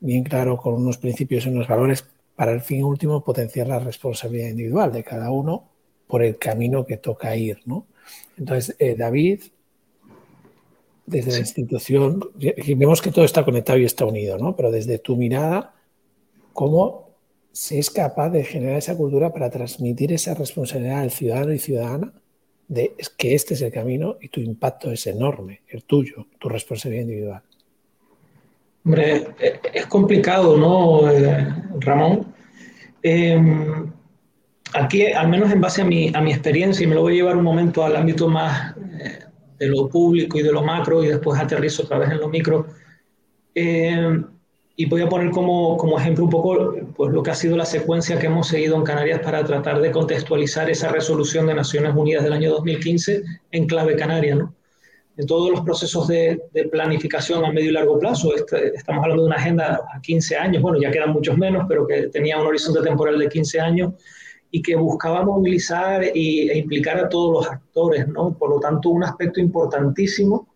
bien 0.00 0.24
claro 0.24 0.56
con 0.56 0.74
unos 0.74 0.98
principios 0.98 1.46
y 1.46 1.50
unos 1.50 1.68
valores 1.68 2.04
para 2.34 2.50
el 2.50 2.62
fin 2.62 2.82
último 2.82 3.22
potenciar 3.22 3.68
la 3.68 3.78
responsabilidad 3.78 4.48
individual 4.48 4.90
de 4.90 5.04
cada 5.04 5.30
uno 5.30 5.68
por 6.08 6.24
el 6.24 6.36
camino 6.36 6.84
que 6.84 6.96
toca 6.96 7.36
ir. 7.36 7.60
¿no? 7.64 7.86
Entonces, 8.36 8.74
eh, 8.80 8.96
David, 8.96 9.42
desde 11.08 11.32
la 11.32 11.38
institución, 11.38 12.20
vemos 12.76 13.02
que 13.02 13.10
todo 13.10 13.24
está 13.24 13.44
conectado 13.44 13.78
y 13.78 13.84
está 13.84 14.04
unido, 14.04 14.38
¿no? 14.38 14.54
Pero 14.54 14.70
desde 14.70 14.98
tu 14.98 15.16
mirada, 15.16 15.74
¿cómo 16.52 17.08
se 17.52 17.78
es 17.78 17.90
capaz 17.90 18.30
de 18.30 18.44
generar 18.44 18.78
esa 18.78 18.96
cultura 18.96 19.32
para 19.32 19.50
transmitir 19.50 20.12
esa 20.12 20.34
responsabilidad 20.34 21.00
al 21.00 21.10
ciudadano 21.10 21.52
y 21.52 21.58
ciudadana 21.58 22.12
de 22.68 22.94
que 23.16 23.34
este 23.34 23.54
es 23.54 23.62
el 23.62 23.72
camino 23.72 24.16
y 24.20 24.28
tu 24.28 24.40
impacto 24.40 24.92
es 24.92 25.06
enorme, 25.06 25.62
el 25.68 25.84
tuyo, 25.84 26.26
tu 26.38 26.48
responsabilidad 26.48 27.02
individual? 27.02 27.42
Hombre, 28.84 29.28
e, 29.40 29.60
es 29.74 29.86
complicado, 29.86 30.56
¿no, 30.56 31.10
eh, 31.10 31.48
Ramón? 31.80 32.32
Em, 33.02 33.90
aquí, 34.74 35.06
al 35.06 35.28
menos 35.28 35.50
en 35.50 35.60
base 35.60 35.82
a 35.82 35.84
mi, 35.84 36.12
a 36.14 36.20
mi 36.20 36.30
experiencia, 36.30 36.84
y 36.84 36.86
me 36.86 36.94
lo 36.94 37.02
voy 37.02 37.14
a 37.14 37.16
llevar 37.16 37.36
un 37.36 37.44
momento 37.44 37.84
al 37.84 37.96
ámbito 37.96 38.28
más 38.28 38.76
eh, 38.76 39.27
de 39.58 39.66
lo 39.66 39.88
público 39.88 40.38
y 40.38 40.42
de 40.42 40.52
lo 40.52 40.62
macro 40.62 41.02
y 41.02 41.08
después 41.08 41.40
aterrizo 41.40 41.82
otra 41.82 41.98
vez 41.98 42.10
en 42.10 42.18
lo 42.18 42.28
micro. 42.28 42.66
Eh, 43.54 44.22
y 44.80 44.86
voy 44.86 45.00
a 45.00 45.08
poner 45.08 45.32
como, 45.32 45.76
como, 45.76 45.98
ejemplo 45.98 46.22
un 46.22 46.30
poco 46.30 46.76
pues, 46.94 47.12
lo 47.12 47.20
que 47.20 47.32
ha 47.32 47.34
sido 47.34 47.56
la 47.56 47.64
secuencia 47.64 48.16
que 48.16 48.26
hemos 48.26 48.46
seguido 48.46 48.76
en 48.76 48.84
Canarias 48.84 49.20
para 49.20 49.42
tratar 49.42 49.80
de 49.80 49.90
contextualizar 49.90 50.70
esa 50.70 50.88
resolución 50.88 51.48
de 51.48 51.54
Naciones 51.54 51.92
Unidas 51.96 52.22
del 52.22 52.32
año 52.32 52.52
2015 52.52 53.24
en 53.50 53.66
clave 53.66 53.96
canaria. 53.96 54.36
¿no? 54.36 54.54
En 55.16 55.26
todos 55.26 55.50
los 55.50 55.62
procesos 55.62 56.06
de, 56.06 56.40
planificación 56.70 57.44
a 57.44 57.50
medio 57.50 57.70
y 57.70 57.72
largo 57.72 57.98
plazo, 57.98 58.32
este, 58.36 58.68
estamos 58.76 59.02
hablando 59.02 59.24
de 59.24 59.28
una 59.30 59.36
agenda 59.36 59.80
a 59.92 60.00
15 60.00 60.36
años, 60.36 60.62
bueno, 60.62 60.78
ya 60.80 60.92
quedan 60.92 61.10
muchos 61.10 61.36
menos, 61.36 61.64
pero 61.68 61.84
que 61.84 62.06
tenía 62.06 62.38
un 62.38 62.46
horizonte 62.46 62.80
temporal 62.82 63.18
de 63.18 63.28
15 63.28 63.58
años, 63.58 63.94
y 64.50 64.62
que 64.62 64.76
buscaba 64.76 65.24
movilizar 65.24 66.02
e 66.02 66.58
implicar 66.58 66.98
a 66.98 67.08
todos 67.08 67.32
los 67.32 67.52
actores, 67.52 68.08
¿no? 68.08 68.32
Por 68.34 68.50
lo 68.50 68.60
tanto, 68.60 68.90
un 68.90 69.04
aspecto 69.04 69.40
importantísimo 69.40 70.48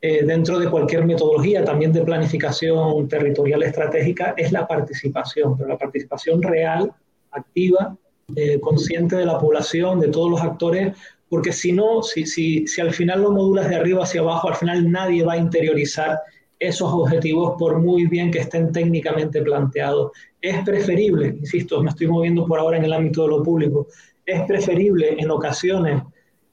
eh, 0.00 0.24
dentro 0.24 0.58
de 0.58 0.70
cualquier 0.70 1.04
metodología, 1.04 1.64
también 1.64 1.92
de 1.92 2.02
planificación 2.02 3.06
territorial 3.08 3.62
estratégica, 3.62 4.34
es 4.36 4.52
la 4.52 4.66
participación, 4.66 5.56
pero 5.56 5.68
la 5.68 5.76
participación 5.76 6.42
real, 6.42 6.92
activa, 7.32 7.96
eh, 8.34 8.60
consciente 8.60 9.16
de 9.16 9.26
la 9.26 9.38
población, 9.38 10.00
de 10.00 10.08
todos 10.08 10.30
los 10.30 10.40
actores, 10.40 10.96
porque 11.28 11.52
si 11.52 11.72
no, 11.72 12.02
si, 12.02 12.26
si, 12.26 12.66
si 12.66 12.80
al 12.80 12.92
final 12.92 13.22
lo 13.22 13.32
modulas 13.32 13.68
de 13.68 13.76
arriba 13.76 14.04
hacia 14.04 14.20
abajo, 14.20 14.48
al 14.48 14.56
final 14.56 14.90
nadie 14.90 15.24
va 15.24 15.34
a 15.34 15.36
interiorizar 15.36 16.18
esos 16.60 16.92
objetivos 16.92 17.54
por 17.58 17.80
muy 17.80 18.06
bien 18.06 18.30
que 18.30 18.40
estén 18.40 18.70
técnicamente 18.70 19.42
planteados. 19.42 20.12
Es 20.40 20.62
preferible, 20.62 21.28
insisto, 21.28 21.82
me 21.82 21.90
estoy 21.90 22.06
moviendo 22.06 22.46
por 22.46 22.58
ahora 22.58 22.76
en 22.76 22.84
el 22.84 22.92
ámbito 22.92 23.22
de 23.22 23.28
lo 23.28 23.42
público, 23.42 23.88
es 24.26 24.42
preferible 24.42 25.16
en 25.18 25.30
ocasiones, 25.30 26.02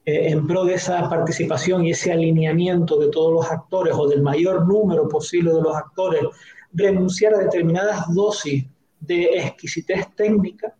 eh, 0.05 0.29
en 0.29 0.47
pro 0.47 0.63
de 0.63 0.75
esa 0.75 1.09
participación 1.09 1.85
y 1.85 1.91
ese 1.91 2.13
alineamiento 2.13 2.97
de 2.97 3.09
todos 3.09 3.33
los 3.33 3.51
actores 3.51 3.93
o 3.95 4.07
del 4.07 4.21
mayor 4.21 4.65
número 4.65 5.07
posible 5.09 5.53
de 5.53 5.61
los 5.61 5.75
actores, 5.75 6.21
renunciar 6.73 7.33
a 7.35 7.39
determinadas 7.39 8.13
dosis 8.13 8.65
de 9.01 9.25
exquisitez 9.25 10.07
técnica, 10.15 10.73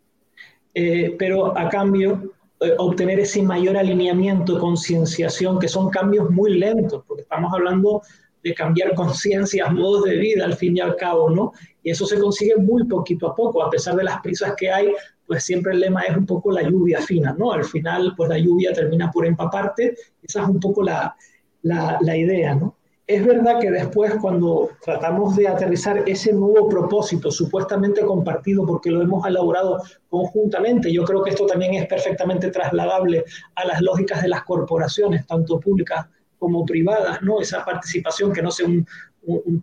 eh, 0.73 1.15
pero 1.19 1.57
a 1.57 1.67
cambio 1.69 2.33
eh, 2.59 2.73
obtener 2.77 3.19
ese 3.19 3.43
mayor 3.43 3.77
alineamiento, 3.77 4.59
concienciación, 4.59 5.59
que 5.59 5.67
son 5.67 5.89
cambios 5.89 6.29
muy 6.29 6.57
lentos, 6.57 7.03
porque 7.07 7.23
estamos 7.23 7.53
hablando 7.53 8.01
de 8.47 8.55
cambiar 8.55 8.93
conciencias, 8.93 9.71
modos 9.71 10.03
de 10.05 10.17
vida 10.17 10.45
al 10.45 10.55
fin 10.55 10.77
y 10.77 10.79
al 10.79 10.95
cabo, 10.95 11.29
¿no? 11.29 11.51
Y 11.83 11.91
eso 11.91 12.05
se 12.05 12.19
consigue 12.19 12.55
muy 12.57 12.85
poquito 12.85 13.27
a 13.27 13.35
poco, 13.35 13.63
a 13.63 13.69
pesar 13.69 13.95
de 13.95 14.03
las 14.03 14.21
prisas 14.21 14.53
que 14.57 14.71
hay, 14.71 14.93
pues 15.25 15.43
siempre 15.43 15.73
el 15.73 15.81
lema 15.81 16.01
es 16.03 16.15
un 16.15 16.25
poco 16.25 16.51
la 16.51 16.63
lluvia 16.63 17.01
fina, 17.01 17.35
¿no? 17.37 17.51
Al 17.51 17.65
final, 17.65 18.13
pues 18.15 18.29
la 18.29 18.37
lluvia 18.37 18.73
termina 18.73 19.11
por 19.11 19.25
empaparte, 19.25 19.95
esa 20.21 20.43
es 20.43 20.47
un 20.47 20.59
poco 20.59 20.83
la, 20.83 21.15
la, 21.63 21.97
la 22.01 22.17
idea, 22.17 22.55
¿no? 22.55 22.75
Es 23.05 23.25
verdad 23.25 23.59
que 23.61 23.71
después 23.71 24.15
cuando 24.21 24.71
tratamos 24.83 25.37
de 25.37 25.47
aterrizar 25.47 26.03
ese 26.09 26.33
nuevo 26.33 26.67
propósito 26.67 27.31
supuestamente 27.31 28.01
compartido 28.01 28.65
porque 28.65 28.91
lo 28.91 29.01
hemos 29.01 29.25
elaborado 29.25 29.81
conjuntamente, 30.09 30.91
yo 30.91 31.05
creo 31.05 31.23
que 31.23 31.29
esto 31.29 31.45
también 31.45 31.73
es 31.75 31.87
perfectamente 31.87 32.51
trasladable 32.51 33.23
a 33.55 33.65
las 33.65 33.81
lógicas 33.81 34.21
de 34.21 34.27
las 34.27 34.43
corporaciones, 34.43 35.25
tanto 35.25 35.57
públicas 35.57 36.05
como 36.37 36.65
privadas, 36.65 37.21
¿no? 37.21 37.41
Esa 37.41 37.63
participación 37.63 38.31
que 38.33 38.41
no 38.41 38.51
sea 38.51 38.67
un, 38.67 38.85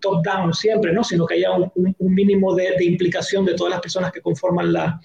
top-down 0.01 0.53
siempre, 0.53 0.93
¿no? 0.93 1.03
Sino 1.03 1.25
que 1.25 1.35
haya 1.37 1.53
un, 1.53 1.95
mínimo 1.99 2.55
de, 2.55 2.85
implicación 2.85 3.45
de 3.45 3.55
todas 3.55 3.73
las 3.73 3.81
personas 3.81 4.13
que 4.13 4.21
conforman 4.21 4.73
la, 4.73 5.01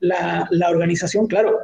la, 0.00 0.70
organización. 0.70 1.26
Claro, 1.26 1.58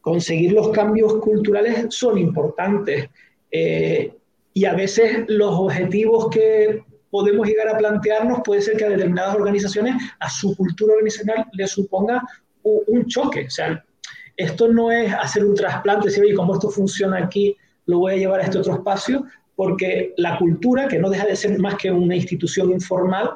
conseguir 0.00 0.52
los 0.52 0.70
cambios 0.70 1.14
culturales 1.16 1.86
son 1.90 2.18
importantes 2.18 3.08
eh, 3.50 4.14
y 4.52 4.64
a 4.64 4.74
veces 4.74 5.24
los 5.28 5.54
objetivos 5.54 6.28
que 6.30 6.84
podemos 7.10 7.46
llegar 7.46 7.68
a 7.68 7.78
plantearnos 7.78 8.40
puede 8.44 8.62
ser 8.62 8.76
que 8.76 8.84
a 8.84 8.90
determinadas 8.90 9.34
organizaciones, 9.34 9.94
a 10.18 10.30
su 10.30 10.56
cultura 10.56 10.94
organizacional, 10.94 11.46
le 11.52 11.66
suponga 11.66 12.22
un, 12.62 13.06
choque. 13.06 13.46
O 13.46 13.50
sea, 13.50 13.84
esto 14.36 14.68
no 14.68 14.90
es 14.90 15.12
hacer 15.12 15.44
un 15.44 15.54
trasplante, 15.54 16.08
decir, 16.08 16.24
oye, 16.24 16.34
¿cómo 16.34 16.54
esto 16.54 16.70
funciona 16.70 17.18
aquí? 17.18 17.56
Lo 17.90 17.98
voy 17.98 18.14
a 18.14 18.16
llevar 18.16 18.40
a 18.40 18.44
este 18.44 18.58
otro 18.58 18.74
espacio, 18.74 19.24
porque 19.54 20.14
la 20.16 20.38
cultura, 20.38 20.88
que 20.88 20.98
no 20.98 21.10
deja 21.10 21.26
de 21.26 21.36
ser 21.36 21.58
más 21.58 21.74
que 21.74 21.90
una 21.90 22.16
institución 22.16 22.70
informal, 22.70 23.30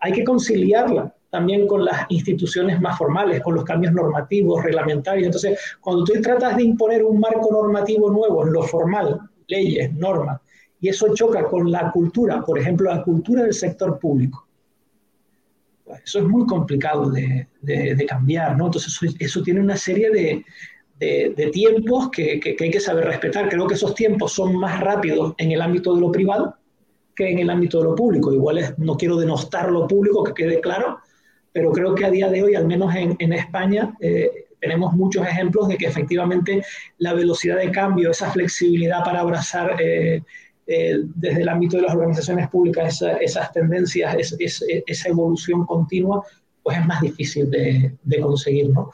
hay 0.00 0.12
que 0.12 0.24
conciliarla 0.24 1.14
también 1.30 1.66
con 1.66 1.82
las 1.84 2.04
instituciones 2.10 2.78
más 2.80 2.98
formales, 2.98 3.40
con 3.40 3.54
los 3.54 3.64
cambios 3.64 3.94
normativos, 3.94 4.62
reglamentarios. 4.62 5.26
Entonces, 5.26 5.58
cuando 5.80 6.04
tú 6.04 6.12
tratas 6.20 6.56
de 6.56 6.64
imponer 6.64 7.02
un 7.02 7.18
marco 7.18 7.50
normativo 7.50 8.10
nuevo 8.10 8.46
en 8.46 8.52
lo 8.52 8.62
formal, 8.64 9.18
leyes, 9.46 9.94
normas, 9.94 10.40
y 10.78 10.88
eso 10.88 11.14
choca 11.14 11.44
con 11.44 11.70
la 11.70 11.90
cultura, 11.90 12.42
por 12.42 12.58
ejemplo, 12.58 12.90
la 12.90 13.02
cultura 13.02 13.44
del 13.44 13.54
sector 13.54 13.98
público, 13.98 14.46
eso 16.04 16.18
es 16.18 16.24
muy 16.24 16.46
complicado 16.46 17.10
de, 17.10 17.48
cambiar, 18.06 18.56
¿no? 18.56 18.66
Entonces, 18.66 18.98
eso 19.18 19.42
tiene 19.42 19.60
una 19.60 19.76
serie 19.76 20.10
de, 20.10 20.44
de, 21.02 21.50
tiempos 21.52 22.10
que, 22.10 22.38
que, 22.38 22.56
hay 22.58 22.70
que 22.70 22.80
saber 22.80 23.04
respetar. 23.04 23.48
Creo 23.48 23.66
que 23.66 23.74
esos 23.74 23.94
tiempos 23.94 24.32
son 24.32 24.56
más 24.56 24.80
rápidos 24.80 25.34
en 25.38 25.52
el 25.52 25.60
ámbito 25.60 25.94
de 25.94 26.00
lo 26.00 26.12
privado 26.12 26.56
que 27.14 27.30
en 27.30 27.38
el 27.40 27.50
ámbito 27.50 27.78
de 27.78 27.84
lo 27.84 27.94
público. 27.94 28.32
Igual 28.32 28.74
no 28.78 28.96
quiero 28.96 29.16
denostar 29.16 29.70
lo 29.70 29.86
público, 29.86 30.24
que 30.24 30.34
quede 30.34 30.60
claro, 30.60 31.00
pero 31.52 31.72
creo 31.72 31.94
que 31.94 32.04
a 32.04 32.10
día 32.10 32.28
de 32.28 32.42
hoy, 32.42 32.54
al 32.54 32.66
menos 32.66 32.94
en, 32.94 33.32
España, 33.32 33.94
eh, 34.00 34.46
tenemos 34.60 34.94
muchos 34.94 35.26
ejemplos 35.26 35.68
de 35.68 35.76
que 35.76 35.86
efectivamente 35.86 36.62
la 36.98 37.12
velocidad 37.12 37.58
de 37.58 37.70
cambio, 37.70 38.10
esa 38.10 38.30
flexibilidad 38.30 39.04
para 39.04 39.20
abrazar 39.20 39.76
eh, 39.80 40.22
desde 40.66 41.42
el 41.42 41.48
ámbito 41.48 41.76
de 41.76 41.82
las 41.82 41.94
organizaciones 41.94 42.48
públicas 42.48 43.02
esas 43.20 43.52
tendencias, 43.52 44.32
esa 44.38 45.08
evolución 45.08 45.66
continua, 45.66 46.24
pues 46.62 46.78
es 46.78 46.86
más 46.86 47.02
difícil 47.02 47.50
de, 47.50 48.20
conseguir. 48.20 48.70
¿no? 48.70 48.90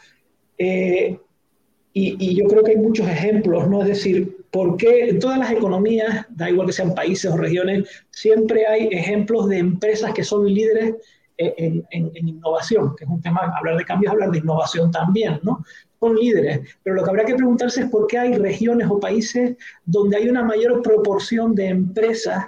Y, 1.99 2.35
yo 2.35 2.45
creo 2.47 2.63
que 2.63 2.73
hay 2.73 2.77
muchos 2.77 3.09
ejemplos, 3.09 3.69
¿no? 3.69 3.83
Es 3.83 3.89
decir, 3.89 4.45
porque 4.51 5.09
en 5.09 5.19
todas 5.19 5.39
las 5.39 5.51
economías, 5.51 6.27
da 6.31 6.49
igual 6.49 6.67
que 6.67 6.73
sean 6.73 6.95
países 6.95 7.31
o 7.31 7.37
regiones, 7.37 7.89
siempre 8.11 8.67
hay 8.67 8.89
ejemplos 8.93 9.49
de 9.49 9.59
empresas 9.59 10.13
que 10.13 10.25
son 10.25 10.47
líderes 10.47 10.95
en, 11.37 11.87
innovación, 12.15 12.97
que 12.97 13.05
es 13.05 13.11
un 13.11 13.21
tema, 13.21 13.53
hablar 13.57 13.77
de 13.77 13.85
cambios, 13.85 14.13
hablar 14.13 14.31
de 14.31 14.39
innovación 14.39 14.91
también, 14.91 15.41
¿no? 15.43 15.65
Son 16.01 16.15
líderes, 16.17 16.61
pero 16.83 16.97
lo 16.97 17.03
que 17.03 17.11
habrá 17.11 17.25
que 17.25 17.35
preguntarse 17.35 17.83
es 17.83 17.87
por 17.89 18.07
qué 18.07 18.19
hay 18.19 18.35
regiones 18.35 18.89
o 18.89 19.01
países 19.01 19.57
donde 19.85 20.17
hay 20.17 20.29
una 20.29 20.45
mayor 20.45 20.83
proporción 20.83 21.55
de 21.55 21.69
empresas 21.69 22.47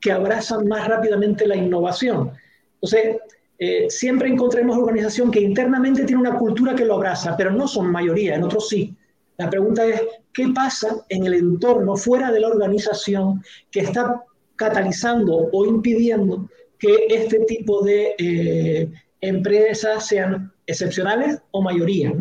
que 0.00 0.12
abrazan 0.12 0.66
más 0.66 0.88
rápidamente 0.88 1.46
la 1.46 1.56
innovación. 1.56 2.32
Entonces, 2.74 3.16
eh, 3.62 3.90
siempre 3.90 4.26
encontremos 4.26 4.78
organización 4.78 5.30
que 5.30 5.42
internamente 5.42 6.04
tiene 6.04 6.22
una 6.22 6.38
cultura 6.38 6.74
que 6.74 6.86
lo 6.86 6.94
abraza, 6.94 7.36
pero 7.36 7.50
no 7.50 7.68
son 7.68 7.92
mayoría, 7.92 8.34
en 8.34 8.42
otros 8.42 8.70
sí. 8.70 8.96
La 9.36 9.50
pregunta 9.50 9.84
es, 9.84 10.00
¿qué 10.32 10.48
pasa 10.54 11.04
en 11.10 11.26
el 11.26 11.34
entorno 11.34 11.94
fuera 11.94 12.32
de 12.32 12.40
la 12.40 12.48
organización 12.48 13.42
que 13.70 13.80
está 13.80 14.24
catalizando 14.56 15.50
o 15.52 15.66
impidiendo 15.66 16.48
que 16.78 17.06
este 17.10 17.40
tipo 17.40 17.84
de 17.84 18.14
eh, 18.18 18.90
empresas 19.20 20.06
sean 20.06 20.50
excepcionales 20.66 21.42
o 21.50 21.60
mayoría? 21.60 22.14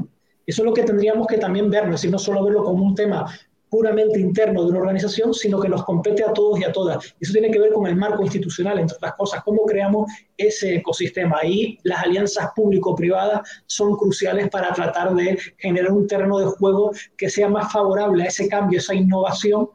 Eso 0.46 0.62
es 0.62 0.66
lo 0.66 0.74
que 0.74 0.84
tendríamos 0.84 1.26
que 1.28 1.38
también 1.38 1.70
ver, 1.70 1.88
no 1.88 2.20
solo 2.20 2.44
verlo 2.44 2.66
como 2.66 2.84
un 2.84 2.96
tema 2.96 3.34
puramente 3.70 4.20
interno 4.20 4.64
de 4.64 4.70
una 4.70 4.80
organización, 4.80 5.34
sino 5.34 5.60
que 5.60 5.70
nos 5.70 5.84
compete 5.84 6.24
a 6.24 6.34
todos 6.34 6.60
y 6.60 6.64
a 6.64 6.72
todas. 6.72 7.16
Eso 7.20 7.34
tiene 7.34 7.52
que 7.52 7.60
ver 7.60 7.72
con 7.72 7.88
el 7.88 7.96
marco 7.96 8.24
institucional, 8.24 8.80
entre 8.80 8.98
otras 8.98 9.14
cosas, 9.16 9.44
cómo 9.44 9.66
creamos 9.66 10.12
ese 10.38 10.76
ecosistema. 10.76 11.38
Ahí 11.42 11.78
las 11.84 12.04
alianzas 12.04 12.50
público-privadas 12.56 13.64
son 13.68 13.96
cruciales 13.96 14.50
para 14.50 14.74
tratar 14.74 15.14
de 15.14 15.38
generar 15.58 15.92
un 15.92 16.08
terreno 16.08 16.40
de 16.40 16.46
juego 16.46 16.92
que 17.18 17.30
sea 17.30 17.48
más 17.48 17.72
favorable 17.72 18.24
a 18.24 18.28
ese 18.28 18.48
cambio, 18.48 18.80
esa 18.80 18.96
innovación 18.96 19.70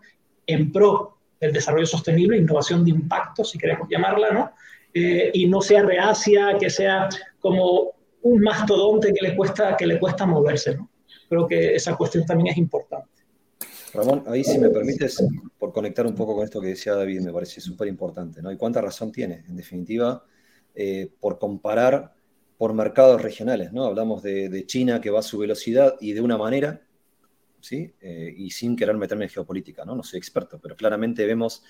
en 0.46 0.72
pro 0.72 1.16
del 1.40 1.52
desarrollo 1.52 1.86
sostenible, 1.86 2.36
innovación 2.36 2.84
de 2.84 2.90
impacto, 2.90 3.44
si 3.44 3.58
queremos 3.58 3.88
llamarla, 3.88 4.30
¿no? 4.30 4.52
Eh, 4.92 5.30
y 5.34 5.46
no 5.46 5.60
sea 5.60 5.82
reacia, 5.82 6.56
que 6.58 6.70
sea 6.70 7.08
como 7.40 7.92
un 8.22 8.40
mastodonte 8.40 9.12
que 9.12 9.26
le 9.26 9.36
cuesta, 9.36 9.76
que 9.76 9.86
le 9.86 9.98
cuesta 9.98 10.24
moverse, 10.24 10.76
¿no? 10.76 10.88
Creo 11.28 11.46
que 11.46 11.74
esa 11.74 11.96
cuestión 11.96 12.24
también 12.24 12.48
es 12.48 12.56
importante. 12.56 13.08
Ramón, 13.94 14.24
ahí 14.26 14.42
si 14.42 14.58
me 14.58 14.70
permites, 14.70 15.24
por 15.58 15.72
conectar 15.72 16.06
un 16.06 16.14
poco 16.14 16.34
con 16.34 16.44
esto 16.44 16.60
que 16.60 16.68
decía 16.68 16.94
David, 16.94 17.20
me 17.20 17.32
parece 17.32 17.60
súper 17.60 17.86
importante, 17.86 18.42
¿no? 18.42 18.50
Y 18.50 18.56
cuánta 18.56 18.80
razón 18.80 19.12
tiene, 19.12 19.44
en 19.48 19.56
definitiva, 19.56 20.24
eh, 20.74 21.10
por 21.20 21.38
comparar 21.38 22.12
por 22.58 22.72
mercados 22.74 23.22
regionales, 23.22 23.72
¿no? 23.72 23.84
Hablamos 23.84 24.22
de, 24.22 24.64
China 24.66 25.00
que 25.00 25.10
va 25.10 25.20
a 25.20 25.22
su 25.22 25.38
velocidad 25.38 25.94
y 26.00 26.12
de 26.12 26.20
una 26.20 26.36
manera, 26.36 26.82
¿sí? 27.60 27.94
Eh, 28.00 28.34
y 28.36 28.50
sin 28.50 28.74
querer 28.76 28.96
meterme 28.96 29.24
en 29.24 29.30
geopolítica, 29.30 29.84
¿no? 29.84 29.94
No 29.94 30.02
soy 30.02 30.18
experto, 30.18 30.58
pero 30.60 30.74
claramente 30.74 31.24
vemos 31.26 31.62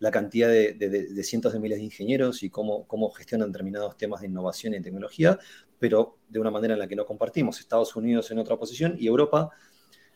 la 0.00 0.10
cantidad 0.10 0.48
de, 0.48 1.22
cientos 1.22 1.52
de 1.52 1.60
miles 1.60 1.78
de 1.78 1.84
ingenieros 1.84 2.42
y 2.42 2.50
cómo, 2.50 2.86
cómo 2.86 3.10
gestionan 3.10 3.52
determinados 3.52 3.96
temas 3.96 4.20
de 4.20 4.26
innovación 4.26 4.74
y 4.74 4.80
tecnología, 4.80 5.38
pero 5.78 6.18
de 6.28 6.40
una 6.40 6.50
manera 6.50 6.74
en 6.74 6.80
la 6.80 6.88
que 6.88 6.96
no 6.96 7.06
compartimos. 7.06 7.60
Estados 7.60 7.94
Unidos 7.94 8.30
en 8.30 8.38
otra 8.38 8.56
posición 8.56 8.96
y 8.98 9.06
Europa 9.06 9.50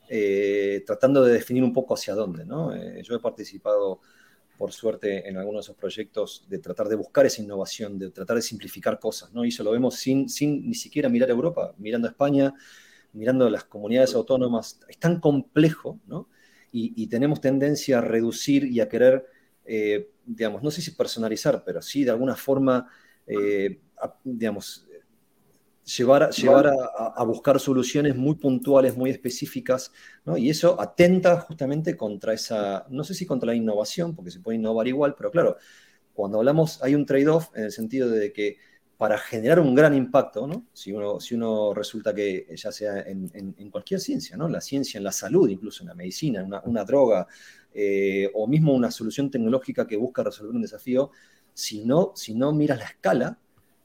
eh, 0.08 0.82
tratando 0.86 1.24
de 1.24 1.32
definir 1.32 1.62
un 1.62 1.72
poco 1.72 1.94
hacia 1.94 2.14
dónde. 2.14 2.44
¿no? 2.44 2.74
Eh, 2.74 3.02
yo 3.02 3.14
he 3.14 3.20
participado, 3.20 4.00
por 4.56 4.72
suerte, 4.72 5.28
en 5.28 5.36
algunos 5.36 5.64
de 5.64 5.70
esos 5.70 5.76
proyectos 5.76 6.46
de 6.48 6.58
tratar 6.58 6.88
de 6.88 6.96
buscar 6.96 7.26
esa 7.26 7.42
innovación, 7.42 7.98
de 7.98 8.10
tratar 8.10 8.36
de 8.36 8.42
simplificar 8.42 8.98
cosas. 8.98 9.32
¿no? 9.32 9.44
Y 9.44 9.48
eso 9.48 9.64
lo 9.64 9.72
vemos 9.72 9.96
sin, 9.96 10.28
sin 10.28 10.68
ni 10.68 10.74
siquiera 10.74 11.08
mirar 11.08 11.28
a 11.30 11.32
Europa, 11.32 11.74
mirando 11.78 12.08
a 12.08 12.10
España, 12.10 12.54
mirando 13.12 13.46
a 13.46 13.50
las 13.50 13.64
comunidades 13.64 14.14
autónomas. 14.14 14.80
Es 14.88 14.98
tan 14.98 15.20
complejo, 15.20 16.00
¿no? 16.06 16.28
Y, 16.76 17.06
tenemos 17.06 17.40
tendencia 17.40 17.98
a 17.98 18.00
reducir 18.00 18.64
y 18.64 18.80
a 18.80 18.88
querer, 18.88 19.24
eh, 19.64 20.10
digamos, 20.26 20.60
no 20.60 20.72
sé 20.72 20.82
si 20.82 20.90
personalizar, 20.90 21.62
pero 21.64 21.80
sí 21.80 22.02
de 22.02 22.10
alguna 22.10 22.34
forma, 22.34 22.90
digamos, 24.24 24.84
llevar, 25.84 26.30
llevar 26.30 26.66
a, 26.66 27.24
buscar 27.24 27.60
soluciones 27.60 28.16
muy 28.16 28.36
puntuales, 28.36 28.96
muy 28.96 29.10
específicas, 29.10 29.92
¿no? 30.24 30.36
y 30.36 30.50
eso 30.50 30.80
atenta 30.80 31.40
justamente 31.40 31.96
contra 31.96 32.32
esa, 32.32 32.86
no 32.88 33.04
sé 33.04 33.14
si 33.14 33.26
contra 33.26 33.48
la 33.48 33.54
innovación, 33.54 34.14
porque 34.14 34.30
se 34.30 34.40
puede 34.40 34.58
innovar 34.58 34.88
igual, 34.88 35.14
pero 35.16 35.30
claro, 35.30 35.56
cuando 36.12 36.38
hablamos 36.38 36.82
hay 36.82 36.94
un 36.94 37.04
trade-off 37.04 37.50
en 37.54 37.64
el 37.64 37.72
sentido 37.72 38.08
de 38.08 38.32
que 38.32 38.56
para 38.96 39.18
generar 39.18 39.58
un 39.60 39.74
gran 39.74 39.92
impacto, 39.94 40.46
¿no? 40.46 40.66
si, 40.72 40.92
uno, 40.92 41.20
si 41.20 41.34
uno 41.34 41.74
resulta 41.74 42.14
que 42.14 42.46
ya 42.56 42.70
sea 42.70 43.00
en, 43.00 43.30
en, 43.34 43.70
cualquier 43.70 44.00
ciencia, 44.00 44.36
¿no? 44.36 44.48
la 44.48 44.60
ciencia, 44.60 44.98
en 44.98 45.04
la 45.04 45.12
salud, 45.12 45.48
incluso 45.48 45.82
en 45.82 45.88
la 45.88 45.94
medicina, 45.94 46.42
una, 46.44 46.62
una 46.64 46.84
droga, 46.84 47.26
eh, 47.74 48.30
o 48.34 48.46
mismo 48.46 48.72
una 48.72 48.92
solución 48.92 49.30
tecnológica 49.30 49.86
que 49.86 49.96
busca 49.96 50.22
resolver 50.22 50.54
un 50.54 50.62
desafío, 50.62 51.10
si 51.52 51.84
no, 51.84 52.12
si 52.14 52.34
no 52.34 52.52
miras 52.52 52.78
la 52.78 52.84
escala, 52.84 53.38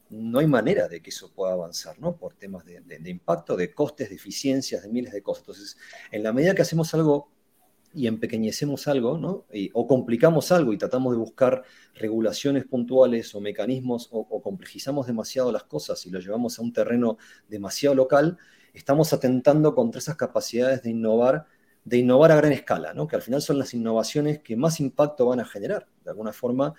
no 0.09 0.39
hay 0.39 0.47
manera 0.47 0.87
de 0.87 1.01
que 1.01 1.09
eso 1.11 1.31
pueda 1.31 1.53
avanzar, 1.53 1.99
¿no? 1.99 2.15
Por 2.15 2.33
temas 2.33 2.65
de, 2.65 3.09
impacto, 3.09 3.55
de 3.55 3.73
costes, 3.73 4.09
de 4.09 4.15
eficiencias, 4.15 4.83
de 4.83 4.89
miles 4.89 5.13
de 5.13 5.21
cosas. 5.21 5.41
Entonces, 5.41 5.77
en 6.11 6.23
la 6.23 6.33
medida 6.33 6.55
que 6.55 6.63
hacemos 6.63 6.93
algo 6.93 7.31
y 7.93 8.07
empequeñecemos 8.07 8.87
algo, 8.87 9.17
¿no? 9.17 9.45
o 9.73 9.87
complicamos 9.87 10.51
algo 10.51 10.73
y 10.73 10.77
tratamos 10.77 11.11
de 11.11 11.17
buscar 11.17 11.63
regulaciones 11.95 12.65
puntuales 12.65 13.33
o 13.33 13.41
mecanismos 13.41 14.09
o, 14.11 14.41
complejizamos 14.43 15.07
demasiado 15.07 15.51
las 15.51 15.63
cosas 15.63 16.05
y 16.05 16.11
lo 16.11 16.19
llevamos 16.19 16.59
a 16.59 16.61
un 16.61 16.71
terreno 16.71 17.17
demasiado 17.47 17.95
local, 17.95 18.37
estamos 18.75 19.11
atentando 19.11 19.73
contra 19.73 19.99
esas 19.99 20.15
capacidades 20.17 20.83
de 20.83 20.91
innovar, 20.91 21.47
de 21.83 21.97
innovar 21.97 22.31
a 22.31 22.35
gran 22.35 22.51
escala, 22.51 22.93
¿no? 22.93 23.07
Que 23.07 23.15
al 23.15 23.23
final 23.23 23.41
son 23.41 23.57
las 23.57 23.73
innovaciones 23.73 24.39
que 24.39 24.55
más 24.55 24.79
impacto 24.79 25.25
van 25.25 25.39
a 25.39 25.45
generar. 25.45 25.87
De 26.03 26.11
alguna 26.11 26.31
forma, 26.31 26.75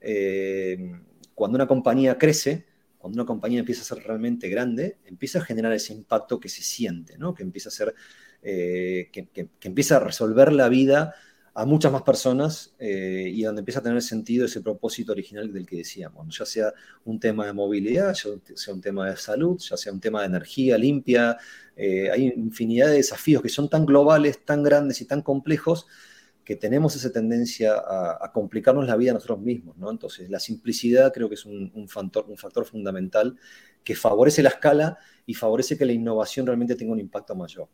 eh, 0.00 0.78
cuando 1.34 1.56
una 1.56 1.66
compañía 1.66 2.16
crece, 2.16 2.64
cuando 3.04 3.20
una 3.20 3.26
compañía 3.26 3.58
empieza 3.58 3.82
a 3.82 3.84
ser 3.84 4.02
realmente 4.02 4.48
grande, 4.48 4.96
empieza 5.04 5.38
a 5.38 5.44
generar 5.44 5.74
ese 5.74 5.92
impacto 5.92 6.40
que 6.40 6.48
se 6.48 6.62
siente, 6.62 7.18
¿no? 7.18 7.34
que, 7.34 7.42
empieza 7.42 7.68
a 7.68 7.72
ser, 7.72 7.94
eh, 8.42 9.10
que, 9.12 9.50
empieza 9.60 9.96
a 9.96 10.00
resolver 10.00 10.54
la 10.54 10.70
vida 10.70 11.14
a 11.52 11.66
muchas 11.66 11.92
más 11.92 12.00
personas 12.00 12.74
eh, 12.78 13.30
y 13.30 13.42
donde 13.42 13.60
empieza 13.60 13.80
a 13.80 13.82
tener 13.82 14.00
sentido 14.00 14.46
ese 14.46 14.62
propósito 14.62 15.12
original 15.12 15.52
del 15.52 15.66
que 15.66 15.76
decíamos, 15.76 16.34
ya 16.34 16.46
sea 16.46 16.72
un 17.04 17.20
tema 17.20 17.44
de 17.44 17.52
movilidad, 17.52 18.14
ya 18.14 18.38
sea 18.54 18.72
un 18.72 18.80
tema 18.80 19.10
de 19.10 19.18
salud, 19.18 19.58
ya 19.58 19.76
sea 19.76 19.92
un 19.92 20.00
tema 20.00 20.20
de 20.20 20.28
energía 20.28 20.78
limpia, 20.78 21.36
eh, 21.76 22.10
hay 22.10 22.32
infinidad 22.34 22.86
de 22.86 22.94
desafíos 22.94 23.42
que 23.42 23.50
son 23.50 23.68
tan 23.68 23.84
globales, 23.84 24.46
tan 24.46 24.62
grandes 24.62 25.02
y 25.02 25.04
tan 25.04 25.20
complejos 25.20 25.86
que 26.44 26.56
tenemos 26.56 26.94
esa 26.94 27.10
tendencia 27.10 27.74
a, 27.74 28.30
complicarnos 28.32 28.86
la 28.86 28.96
vida 28.96 29.12
a 29.12 29.14
nosotros 29.14 29.40
mismos, 29.40 29.76
¿no? 29.78 29.90
Entonces, 29.90 30.28
la 30.28 30.38
simplicidad 30.38 31.12
creo 31.12 31.28
que 31.28 31.36
es 31.36 31.46
un, 31.46 31.88
factor, 31.88 32.26
un 32.28 32.36
factor 32.36 32.66
fundamental 32.66 33.36
que 33.82 33.94
favorece 33.94 34.42
la 34.42 34.50
escala 34.50 34.98
y 35.26 35.34
favorece 35.34 35.78
que 35.78 35.86
la 35.86 35.92
innovación 35.92 36.46
realmente 36.46 36.74
tenga 36.74 36.92
un 36.92 37.00
impacto 37.00 37.34
mayor. 37.34 37.68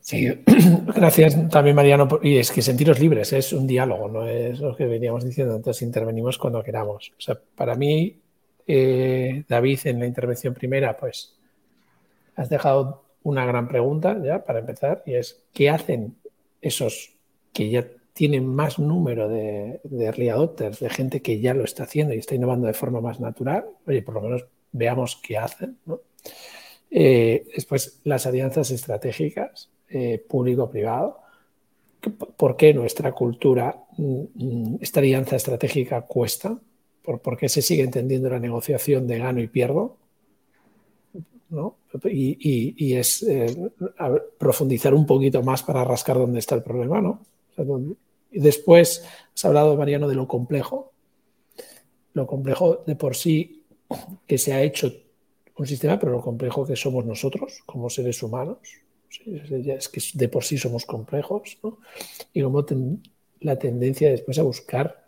Sí, 0.00 0.26
gracias 0.94 1.48
también 1.48 1.76
Mariano. 1.76 2.08
Y 2.22 2.38
es 2.38 2.50
que 2.50 2.60
sentiros 2.60 2.98
libres 2.98 3.32
es 3.32 3.52
un 3.52 3.66
diálogo, 3.66 4.08
no 4.08 4.26
es 4.26 4.58
lo 4.58 4.74
que 4.74 4.86
veníamos 4.86 5.24
diciendo. 5.24 5.54
Entonces 5.54 5.82
intervenimos 5.82 6.38
cuando 6.38 6.62
queramos. 6.62 7.12
O 7.16 7.20
sea, 7.20 7.38
para 7.54 7.76
mí, 7.76 8.20
eh, 8.66 9.44
David, 9.48 9.80
en 9.84 10.00
la 10.00 10.06
intervención 10.06 10.54
primera, 10.54 10.96
pues 10.96 11.38
has 12.34 12.48
dejado 12.48 13.01
una 13.22 13.44
gran 13.44 13.68
pregunta 13.68 14.20
ya 14.22 14.44
para 14.44 14.58
empezar 14.58 15.02
y 15.06 15.14
es 15.14 15.42
¿qué 15.52 15.70
hacen 15.70 16.16
esos 16.60 17.14
que 17.52 17.70
ya 17.70 17.86
tienen 18.12 18.46
más 18.46 18.78
número 18.78 19.28
de, 19.28 19.80
de 19.84 20.04
early 20.04 20.28
adopters, 20.28 20.80
de 20.80 20.90
gente 20.90 21.22
que 21.22 21.40
ya 21.40 21.54
lo 21.54 21.64
está 21.64 21.84
haciendo 21.84 22.14
y 22.14 22.18
está 22.18 22.34
innovando 22.34 22.66
de 22.66 22.74
forma 22.74 23.00
más 23.00 23.20
natural? 23.20 23.64
Oye, 23.86 24.02
por 24.02 24.14
lo 24.14 24.22
menos 24.22 24.46
veamos 24.72 25.16
qué 25.22 25.36
hacen. 25.36 25.78
Eh, 26.90 27.46
después, 27.54 28.00
las 28.04 28.26
alianzas 28.26 28.70
estratégicas, 28.70 29.70
eh, 29.88 30.22
público-privado. 30.28 31.20
¿Por 32.36 32.56
qué 32.56 32.74
nuestra 32.74 33.12
cultura, 33.12 33.84
mm, 33.96 34.22
mm, 34.34 34.78
esta 34.80 35.00
alianza 35.00 35.36
estratégica 35.36 36.02
cuesta? 36.02 36.58
¿Por 37.02 37.36
qué 37.36 37.48
se 37.48 37.62
sigue 37.62 37.82
entendiendo 37.82 38.30
la 38.30 38.38
negociación 38.38 39.06
de 39.06 39.18
gano 39.18 39.40
y 39.40 39.48
pierdo? 39.48 39.96
Y, 42.04 42.94
es 42.94 43.22
eh, 43.22 43.70
profundizar 44.38 44.94
un 44.94 45.06
poquito 45.06 45.42
más 45.42 45.62
para 45.62 45.84
rascar 45.84 46.16
dónde 46.16 46.38
está 46.38 46.54
el 46.54 46.62
problema, 46.62 47.00
¿no? 47.00 47.20
y 48.30 48.40
después 48.40 49.04
has 49.34 49.44
hablado, 49.44 49.76
Mariano, 49.76 50.08
de 50.08 50.14
lo 50.14 50.26
complejo. 50.26 50.92
lo 52.14 52.26
complejo 52.26 52.82
de 52.86 52.96
por 52.96 53.14
sí 53.14 53.64
que 54.26 54.38
se 54.38 54.54
ha 54.54 54.62
hecho 54.62 54.92
un 55.56 55.66
sistema, 55.66 55.98
pero 55.98 56.12
lo 56.12 56.22
complejo 56.22 56.66
que 56.66 56.76
somos 56.76 57.04
nosotros 57.04 57.62
como 57.66 57.90
seres 57.90 58.22
humanos. 58.22 58.58
Es 59.10 59.88
que 59.88 60.00
de 60.14 60.28
por 60.28 60.44
sí 60.44 60.56
somos 60.56 60.86
complejos, 60.86 61.58
¿no? 61.62 61.78
Y 62.32 62.40
como 62.40 62.64
la 63.40 63.58
tendencia 63.58 64.10
después 64.10 64.38
a 64.38 64.42
buscar 64.42 65.02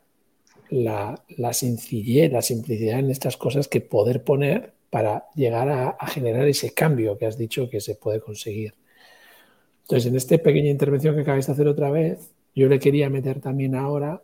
la, 0.69 1.25
sencillez, 1.53 2.31
la 2.31 2.43
simplicidad 2.43 2.99
en 2.99 3.11
estas 3.11 3.37
cosas 3.37 3.69
que 3.69 3.81
poder 3.81 4.25
poner 4.25 4.74
para 4.95 5.27
llegar 5.35 5.69
a, 5.69 6.07
generar 6.07 6.47
ese 6.47 6.73
cambio 6.73 7.19
que 7.19 7.27
has 7.27 7.37
dicho 7.37 7.69
que 7.69 7.81
se 7.81 7.97
puede 7.97 8.21
conseguir. 8.21 8.75
Entonces, 9.83 10.09
en 10.09 10.15
esta 10.15 10.39
pequeña 10.39 10.71
intervención 10.71 11.17
que 11.17 11.23
acabáis 11.23 11.49
de 11.49 11.53
hacer 11.53 11.67
otra 11.67 11.91
vez, 11.91 12.31
yo 12.55 12.69
le 12.69 12.79
quería 12.79 13.11
meter 13.11 13.41
también 13.41 13.75
ahora, 13.75 14.23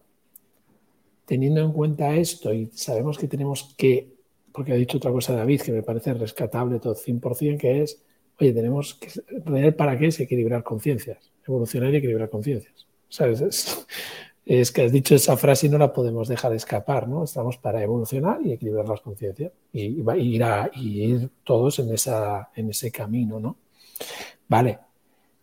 teniendo 1.26 1.60
en 1.60 1.72
cuenta 1.72 2.14
esto, 2.14 2.54
y 2.54 2.70
sabemos 2.72 3.18
que 3.18 3.26
tenemos 3.26 3.74
que, 3.76 4.12
porque 4.52 4.70
ha 4.70 4.76
dicho 4.76 4.98
otra 4.98 5.10
cosa 5.10 5.34
David 5.34 5.60
que 5.60 5.72
me 5.72 5.82
parece 5.82 6.14
rescatable 6.14 6.78
todo 6.78 6.94
100%, 6.94 7.58
que 7.58 7.82
es, 7.82 8.00
oye, 8.38 8.52
tenemos 8.52 8.94
que, 8.94 9.08
en 9.28 9.74
¿para 9.74 9.98
qué 9.98 10.06
es 10.06 10.20
equilibrar 10.20 10.62
conciencias? 10.62 11.32
Evolucionar 11.44 11.92
y 11.92 11.96
equilibrar 11.96 12.30
conciencias. 12.30 12.86
¿Sabes? 13.08 13.40
es 13.40 13.86
que 14.44 14.82
has 14.82 14.92
dicho 14.92 15.14
esa 15.14 15.36
frase 15.36 15.66
y 15.66 15.70
no 15.70 15.78
la 15.78 15.92
podemos 15.92 16.28
dejar 16.28 16.52
escapar, 16.54 17.08
¿no? 17.08 17.24
Estamos 17.24 17.56
para 17.58 17.82
evolucionar 17.82 18.40
y 18.44 18.52
equilibrar 18.52 18.88
las 18.88 19.00
conciencias 19.00 19.52
y, 19.72 20.02
ir, 20.16 20.44
a, 20.44 20.70
ir 20.74 21.30
todos 21.44 21.78
en, 21.78 21.92
esa, 21.92 22.50
en 22.54 22.70
ese 22.70 22.90
camino, 22.90 23.38
¿no? 23.38 23.56
Vale, 24.48 24.78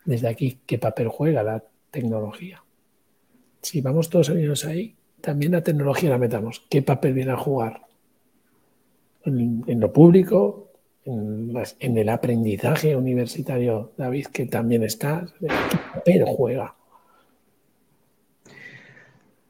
desde 0.04 0.28
aquí, 0.28 0.60
¿qué 0.66 0.78
papel 0.78 1.08
juega 1.08 1.44
la 1.44 1.64
tecnología? 1.92 2.64
Si 3.62 3.82
vamos 3.82 4.10
todos 4.10 4.30
unidos 4.30 4.66
ahí, 4.66 4.96
también 5.22 5.52
la 5.52 5.64
tecnología 5.64 6.10
la 6.10 6.18
metamos. 6.18 6.66
¿Qué 6.70 6.82
papel 6.82 7.14
viene 7.14 7.32
a 7.32 7.38
jugar? 7.38 7.82
En, 9.26 9.80
lo 9.80 9.92
público, 9.92 10.72
en, 11.04 11.54
en, 11.80 11.98
el 11.98 12.10
aprendizaje 12.10 12.96
universitario, 12.96 13.92
David, 13.98 14.28
que 14.28 14.46
también 14.46 14.84
está, 14.84 15.28
¿qué 15.40 15.48
papel 15.94 16.26
juega? 16.26 16.77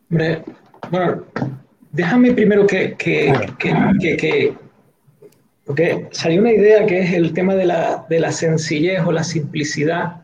Hombre, 0.10 0.42
bueno, 0.90 1.24
déjame 1.92 2.32
primero 2.32 2.66
que, 2.66 2.96
que, 2.96 3.34
que, 3.60 4.56
porque 5.66 6.08
salió 6.12 6.40
una 6.40 6.54
idea 6.54 6.86
que 6.86 7.00
es 7.00 7.14
el 7.14 7.34
tema 7.34 7.56
de 7.56 7.66
la, 7.66 8.06
de 8.10 8.22
la, 8.22 8.32
sencillez 8.32 9.02
o 9.06 9.12
la 9.12 9.24
simplicidad, 9.24 10.22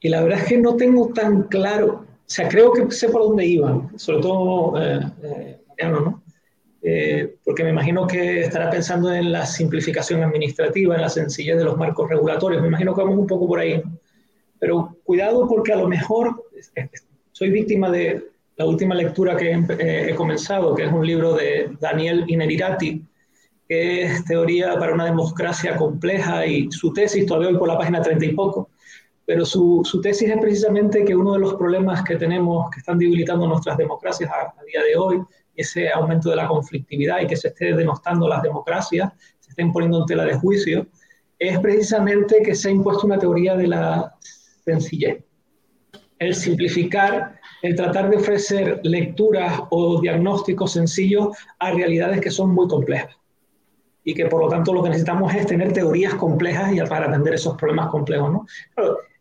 y 0.00 0.08
la 0.08 0.22
verdad 0.22 0.38
es 0.40 0.46
que 0.46 0.56
no 0.56 0.76
tengo 0.76 1.08
tan 1.12 1.42
claro, 1.44 2.06
o 2.06 2.06
sea, 2.24 2.48
creo 2.48 2.72
que 2.72 2.90
sé 2.90 3.10
por 3.10 3.22
dónde 3.22 3.44
iban, 3.44 3.90
sobre 3.98 4.22
todo 4.22 4.80
eh, 4.82 5.00
eh, 5.22 5.86
¿no? 5.86 6.22
Eh, 6.82 7.36
porque 7.44 7.62
me 7.62 7.70
imagino 7.70 8.06
que 8.06 8.40
estará 8.40 8.70
pensando 8.70 9.12
en 9.12 9.32
la 9.32 9.44
simplificación 9.44 10.22
administrativa, 10.22 10.94
en 10.94 11.02
la 11.02 11.10
sencillez 11.10 11.58
de 11.58 11.64
los 11.64 11.76
marcos 11.76 12.08
regulatorios, 12.08 12.62
me 12.62 12.68
imagino 12.68 12.94
que 12.94 13.02
vamos 13.02 13.18
un 13.18 13.26
poco 13.26 13.46
por 13.46 13.58
ahí, 13.58 13.82
pero 14.58 14.96
cuidado 15.04 15.46
porque 15.46 15.74
a 15.74 15.76
lo 15.76 15.88
mejor 15.88 16.42
soy 17.32 17.50
víctima 17.50 17.90
de, 17.90 18.30
la 18.60 18.66
última 18.66 18.94
lectura 18.94 19.38
que 19.38 19.52
he, 19.78 20.14
comenzado, 20.14 20.74
que 20.74 20.84
es 20.84 20.92
un 20.92 21.06
libro 21.06 21.32
de 21.32 21.74
Daniel 21.80 22.26
Inerirati, 22.26 23.02
que 23.66 24.02
es 24.02 24.22
teoría 24.26 24.78
para 24.78 24.92
una 24.92 25.06
democracia 25.06 25.78
compleja 25.78 26.44
y 26.44 26.70
su 26.70 26.92
tesis, 26.92 27.24
todavía 27.24 27.48
voy 27.48 27.58
por 27.58 27.68
la 27.68 27.78
página 27.78 28.02
30 28.02 28.22
y 28.26 28.34
poco, 28.34 28.68
pero 29.24 29.46
su, 29.46 29.80
su, 29.82 30.02
tesis 30.02 30.28
es 30.28 30.36
precisamente 30.38 31.06
que 31.06 31.16
uno 31.16 31.32
de 31.32 31.38
los 31.38 31.54
problemas 31.54 32.02
que 32.02 32.16
tenemos 32.16 32.68
que 32.70 32.80
están 32.80 32.98
debilitando 32.98 33.46
nuestras 33.46 33.78
democracias 33.78 34.30
a, 34.30 34.52
día 34.66 34.82
de 34.82 34.94
hoy, 34.94 35.22
ese 35.56 35.90
aumento 35.90 36.28
de 36.28 36.36
la 36.36 36.46
conflictividad 36.46 37.22
y 37.22 37.28
que 37.28 37.36
se 37.36 37.48
esté 37.48 37.74
denostando 37.74 38.28
las 38.28 38.42
democracias, 38.42 39.10
se 39.38 39.52
estén 39.52 39.72
poniendo 39.72 40.00
en 40.00 40.04
tela 40.04 40.24
de 40.26 40.34
juicio, 40.34 40.86
es 41.38 41.58
precisamente 41.60 42.42
que 42.42 42.54
se 42.54 42.68
ha 42.68 42.72
impuesto 42.72 43.06
una 43.06 43.18
teoría 43.18 43.56
de 43.56 43.68
la 43.68 44.14
sencillez. 44.66 45.24
El 46.18 46.34
simplificar 46.34 47.39
el 47.62 47.76
tratar 47.76 48.10
de 48.10 48.16
ofrecer 48.16 48.80
lecturas 48.82 49.60
o 49.70 50.00
diagnósticos 50.00 50.72
sencillos 50.72 51.36
a 51.58 51.72
realidades 51.72 52.20
que 52.20 52.30
son 52.30 52.54
muy 52.54 52.68
complejas 52.68 53.16
y 54.04 54.14
que 54.14 54.26
por 54.26 54.42
lo 54.42 54.48
tanto 54.48 54.72
lo 54.72 54.82
que 54.82 54.88
necesitamos 54.88 55.34
es 55.34 55.46
tener 55.46 55.72
teorías 55.72 56.14
complejas 56.14 56.72
y 56.72 56.80
para 56.80 57.06
atender 57.06 57.34
esos 57.34 57.56
problemas 57.56 57.88
complejos. 57.90 58.32
¿no? 58.32 58.46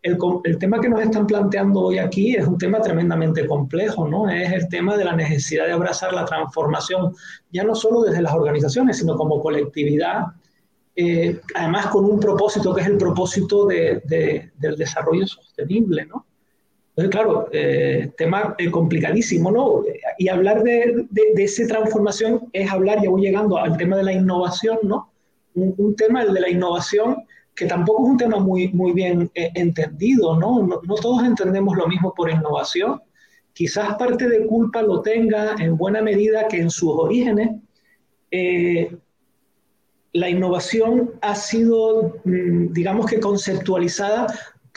el, 0.01 0.17
el, 0.45 0.57
tema 0.57 0.79
que 0.79 0.89
nos 0.89 1.01
están 1.01 1.27
planteando 1.27 1.81
hoy 1.81 1.97
aquí 1.97 2.35
es 2.35 2.47
un 2.47 2.57
tema 2.57 2.79
tremendamente 2.79 3.45
complejo, 3.45 4.07
¿no? 4.07 4.29
es 4.29 4.51
el 4.53 4.69
tema 4.69 4.95
de 4.95 5.05
la 5.05 5.15
necesidad 5.15 5.65
de 5.65 5.73
abrazar 5.73 6.13
la 6.13 6.25
transformación, 6.25 7.13
ya 7.51 7.63
no 7.63 7.75
solo 7.75 8.03
desde 8.03 8.21
las 8.21 8.33
organizaciones, 8.33 8.97
sino 8.97 9.15
como 9.17 9.41
colectividad, 9.41 10.27
eh, 10.95 11.41
además 11.55 11.87
con 11.87 12.05
un 12.05 12.19
propósito 12.19 12.73
que 12.73 12.81
es 12.81 12.87
el 12.87 12.97
propósito 12.97 13.65
de, 13.65 14.01
de, 14.05 14.51
del 14.57 14.77
desarrollo 14.77 15.27
sostenible. 15.27 16.05
¿no? 16.05 16.25
Entonces, 16.99 17.17
claro, 17.17 17.47
eh, 17.53 18.11
tema 18.17 18.55
eh, 18.57 18.69
complicadísimo, 18.69 19.49
¿no? 19.51 19.83
Y 20.17 20.27
hablar 20.27 20.63
de, 20.63 21.05
de, 21.09 21.43
esa 21.45 21.65
transformación 21.65 22.49
es 22.51 22.69
hablar, 22.69 23.01
ya 23.01 23.09
voy 23.09 23.21
llegando 23.21 23.57
al 23.57 23.77
tema 23.77 23.95
de 23.95 24.03
la 24.03 24.11
innovación, 24.11 24.79
¿no? 24.83 25.09
Un, 25.53 25.95
tema, 25.95 26.23
el 26.23 26.33
de 26.33 26.41
la 26.41 26.49
innovación, 26.49 27.23
que 27.55 27.67
tampoco 27.67 28.03
es 28.03 28.09
un 28.11 28.17
tema 28.17 28.39
muy, 28.39 28.67
muy 28.73 28.91
bien 28.91 29.31
eh, 29.33 29.49
entendido, 29.55 30.37
¿no? 30.37 30.61
¿no? 30.61 30.81
¿no? 30.83 30.95
todos 30.95 31.23
entendemos 31.23 31.77
lo 31.77 31.87
mismo 31.87 32.13
por 32.13 32.29
innovación. 32.29 33.01
Quizás 33.53 33.95
parte 33.95 34.27
de 34.27 34.45
culpa 34.45 34.81
lo 34.81 35.01
tenga 35.01 35.55
en 35.57 35.77
buena 35.77 36.01
medida 36.01 36.49
que 36.49 36.57
en 36.57 36.69
sus 36.69 36.91
orígenes 36.91 37.51
la 40.11 40.29
innovación 40.29 41.11
ha 41.21 41.35
sido, 41.35 42.17
mm, 42.25 42.73
digamos 42.73 43.05
que 43.05 43.21
conceptualizada 43.21 44.27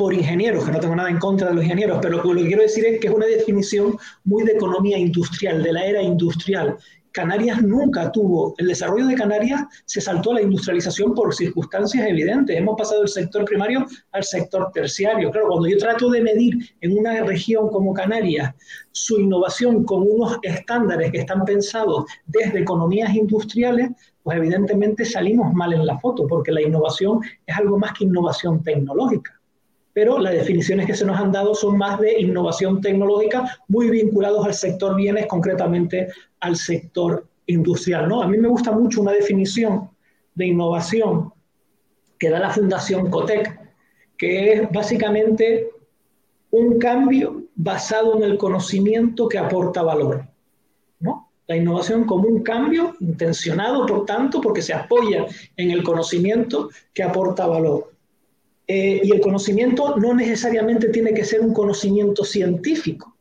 por 0.03 0.13
ingenieros, 0.13 0.65
que 0.65 0.73
no 0.73 0.81
tengo 0.81 0.97
nada 0.97 1.11
en 1.11 1.21
contra 1.21 1.51
de 1.51 1.55
los 1.55 1.63
ingenieros, 1.63 2.01
pero 2.03 2.21
lo 2.21 2.35
que 2.35 2.47
quiero 2.49 2.63
decir 2.63 2.85
es 2.85 2.99
que 2.99 3.07
es 3.07 3.15
una 3.15 3.27
definición 3.27 3.97
muy 4.25 4.43
de 4.43 4.55
economía 4.55 4.99
industrial, 4.99 5.63
de 5.63 5.73
la 5.73 5.87
era 5.87 6.03
industrial. 6.03 6.77
Canarias 7.13 7.63
nunca 7.63 8.11
tuvo, 8.11 8.53
el 8.59 8.67
desarrollo 8.67 9.07
de 9.07 9.15
Canarias 9.15 9.63
se 9.85 10.01
saltó 10.01 10.33
a 10.33 10.35
la 10.35 10.43
industrialización 10.43 11.15
por 11.15 11.33
circunstancias 11.33 12.05
evidentes. 12.09 12.57
Hemos 12.57 12.77
pasado 12.77 13.03
del 13.03 13.11
sector 13.11 13.45
primario 13.45 13.87
al 14.11 14.25
sector 14.25 14.73
terciario. 14.75 15.31
Claro, 15.31 15.47
cuando 15.51 15.69
yo 15.69 15.79
trato 15.79 16.11
de 16.11 16.21
medir 16.21 16.57
en 16.81 16.99
una 16.99 17.23
región 17.23 17.69
como 17.69 17.95
Canarias 17.95 18.53
su 18.91 19.21
innovación 19.21 19.85
con 19.85 20.03
unos 20.03 20.37
estándares 20.43 21.13
que 21.13 21.19
están 21.19 21.45
pensados 21.45 22.07
desde 22.27 22.59
economías 22.59 23.15
industriales, 23.15 23.91
pues 24.25 24.37
evidentemente 24.37 25.05
salimos 25.05 25.55
mal 25.55 25.73
en 25.73 25.87
la 25.87 25.97
foto, 26.01 26.27
porque 26.27 26.51
la 26.51 26.61
innovación 26.61 27.21
es 27.47 27.57
algo 27.57 27.79
más 27.79 27.93
que 27.93 28.03
innovación 28.03 28.65
tecnológica 28.65 29.42
pero 29.93 30.19
las 30.19 30.33
definiciones 30.33 30.87
que 30.87 30.95
se 30.95 31.05
nos 31.05 31.19
han 31.19 31.33
dado 31.33 31.55
son 31.55 31.77
más 31.77 32.01
de 32.01 32.21
innovación 32.21 32.81
tecnológica, 32.81 33.59
muy 33.69 33.91
vinculados 33.91 34.47
al 34.47 34.55
sector 34.55 34.97
bienes, 34.97 35.27
concretamente 35.27 36.09
al 36.41 36.57
sector 36.57 37.27
industrial. 37.47 38.09
¿no? 38.09 38.23
A 38.23 38.29
mí 38.29 38.39
me 38.39 38.49
gusta 38.49 38.73
mucho 38.73 39.03
una 39.03 39.13
definición 39.13 39.91
de 40.35 40.47
innovación 40.47 41.33
que 42.19 42.31
da 42.31 42.39
la 42.39 42.51
Fundación 42.51 43.11
Cotec, 43.11 43.61
que 44.17 44.53
es 44.53 44.71
básicamente 44.71 45.69
un 46.51 46.79
cambio 46.79 47.45
basado 47.55 48.17
en 48.17 48.23
el 48.23 48.39
conocimiento 48.39 49.29
que 49.29 49.39
aporta 49.39 49.83
valor. 49.83 50.27
¿no? 51.01 51.31
La 51.49 51.57
innovación 51.57 52.05
como 52.05 52.29
un 52.29 52.43
cambio 52.43 52.95
intencionado, 53.01 53.85
por 53.87 54.07
tanto, 54.07 54.41
porque 54.41 54.63
se 54.63 54.73
apoya 54.73 55.27
en 55.57 55.71
el 55.71 55.83
conocimiento 55.83 56.71
que 56.95 57.03
aporta 57.03 57.47
valor. 57.47 57.92
Eh, 58.67 59.01
y 59.03 59.13
el 59.13 59.21
conocimiento 59.21 59.97
no 59.97 60.15
necesariamente 60.15 60.89
tiene 60.89 61.13
que 61.13 61.25
ser 61.25 61.41
un 61.41 61.53
conocimiento 61.53 62.25
científico. 62.25 63.17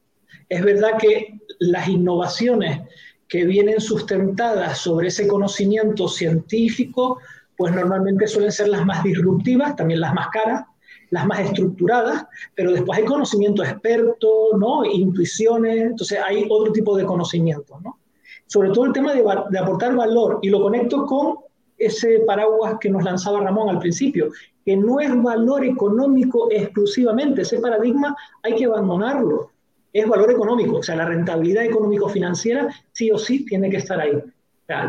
Es 0.47 0.63
verdad 0.63 0.97
que 0.99 1.39
las 1.59 1.87
innovaciones 1.87 2.81
que 3.27 3.45
vienen 3.45 3.79
sustentadas 3.79 4.77
sobre 4.77 5.07
ese 5.07 5.27
conocimiento 5.27 6.07
científico, 6.07 7.19
pues 7.57 7.73
normalmente 7.73 8.27
suelen 8.27 8.51
ser 8.51 8.67
las 8.67 8.85
más 8.85 9.03
disruptivas, 9.03 9.75
también 9.75 10.01
las 10.01 10.13
más 10.13 10.27
caras, 10.29 10.65
las 11.09 11.25
más 11.25 11.39
estructuradas, 11.39 12.25
pero 12.55 12.71
después 12.71 12.99
hay 12.99 13.05
conocimiento 13.05 13.63
experto, 13.63 14.57
¿no? 14.57 14.85
Intuiciones, 14.85 15.77
entonces 15.81 16.19
hay 16.25 16.45
otro 16.49 16.71
tipo 16.71 16.95
de 16.95 17.05
conocimiento, 17.05 17.79
¿no? 17.81 17.99
Sobre 18.47 18.69
todo 18.69 18.85
el 18.85 18.93
tema 18.93 19.13
de, 19.13 19.23
de 19.49 19.59
aportar 19.59 19.95
valor, 19.95 20.39
y 20.41 20.49
lo 20.49 20.61
conecto 20.61 21.05
con 21.05 21.37
ese 21.81 22.19
paraguas 22.25 22.75
que 22.79 22.89
nos 22.89 23.03
lanzaba 23.03 23.41
Ramón 23.41 23.69
al 23.69 23.79
principio, 23.79 24.29
que 24.65 24.77
no 24.77 24.99
es 24.99 25.09
valor 25.21 25.65
económico 25.65 26.47
exclusivamente, 26.51 27.41
ese 27.41 27.59
paradigma 27.59 28.15
hay 28.43 28.55
que 28.55 28.65
abandonarlo, 28.65 29.51
es 29.91 30.07
valor 30.07 30.31
económico, 30.31 30.77
o 30.77 30.83
sea, 30.83 30.95
la 30.95 31.05
rentabilidad 31.05 31.65
económico-financiera 31.65 32.69
sí 32.91 33.11
o 33.11 33.17
sí 33.17 33.45
tiene 33.45 33.69
que 33.69 33.77
estar 33.77 33.99
ahí. 33.99 34.21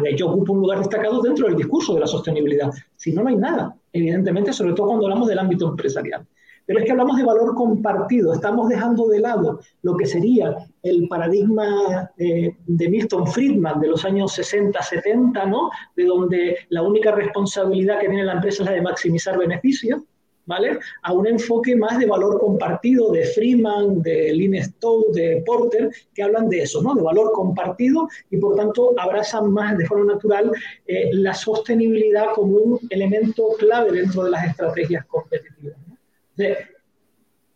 de 0.02 0.10
hecho, 0.10 0.28
ocupa 0.28 0.52
un 0.52 0.60
lugar 0.60 0.78
destacado 0.78 1.20
dentro 1.22 1.48
del 1.48 1.56
discurso 1.56 1.94
de 1.94 2.00
la 2.00 2.06
sostenibilidad. 2.06 2.70
Si 2.94 3.12
no, 3.12 3.22
no 3.22 3.30
hay 3.30 3.36
nada, 3.36 3.74
evidentemente, 3.92 4.52
sobre 4.52 4.74
todo 4.74 4.88
cuando 4.88 5.06
hablamos 5.06 5.28
del 5.28 5.38
ámbito 5.38 5.68
empresarial. 5.68 6.24
Pero 6.66 6.78
es 6.78 6.84
que 6.84 6.92
hablamos 6.92 7.16
de 7.16 7.24
valor 7.24 7.54
compartido, 7.54 8.32
estamos 8.32 8.68
dejando 8.68 9.08
de 9.08 9.20
lado 9.20 9.60
lo 9.82 9.96
que 9.96 10.06
sería 10.06 10.56
el 10.82 11.08
paradigma 11.08 12.10
eh, 12.18 12.56
de 12.66 12.88
Milton 12.88 13.26
Friedman 13.26 13.80
de 13.80 13.88
los 13.88 14.04
años 14.04 14.38
60-70, 14.38 15.48
¿no? 15.48 15.70
De 15.96 16.04
donde 16.04 16.56
la 16.70 16.82
única 16.82 17.12
responsabilidad 17.12 18.00
que 18.00 18.08
tiene 18.08 18.24
la 18.24 18.34
empresa 18.34 18.62
es 18.62 18.68
la 18.68 18.74
de 18.74 18.82
maximizar 18.82 19.38
beneficios 19.38 20.02
¿vale? 20.46 20.78
A 21.02 21.12
un 21.12 21.26
enfoque 21.26 21.76
más 21.76 21.98
de 21.98 22.06
valor 22.06 22.40
compartido 22.40 23.12
de 23.12 23.24
Freeman, 23.26 24.02
de 24.02 24.32
Lynn 24.32 24.62
Stowe, 24.62 25.12
de 25.12 25.42
Porter, 25.46 25.90
que 26.14 26.22
hablan 26.22 26.48
de 26.48 26.62
eso, 26.62 26.82
¿no? 26.82 26.94
De 26.94 27.02
valor 27.02 27.32
compartido 27.32 28.08
y 28.30 28.36
por 28.38 28.56
tanto 28.56 28.94
abrazan 28.98 29.52
más 29.52 29.76
de 29.78 29.86
forma 29.86 30.14
natural 30.14 30.50
eh, 30.86 31.10
la 31.12 31.34
sostenibilidad 31.34 32.32
como 32.34 32.56
un 32.56 32.80
elemento 32.90 33.48
clave 33.58 33.92
dentro 33.92 34.24
de 34.24 34.30
las 34.30 34.46
estrategias 34.46 35.04
competitivas. 35.06 35.76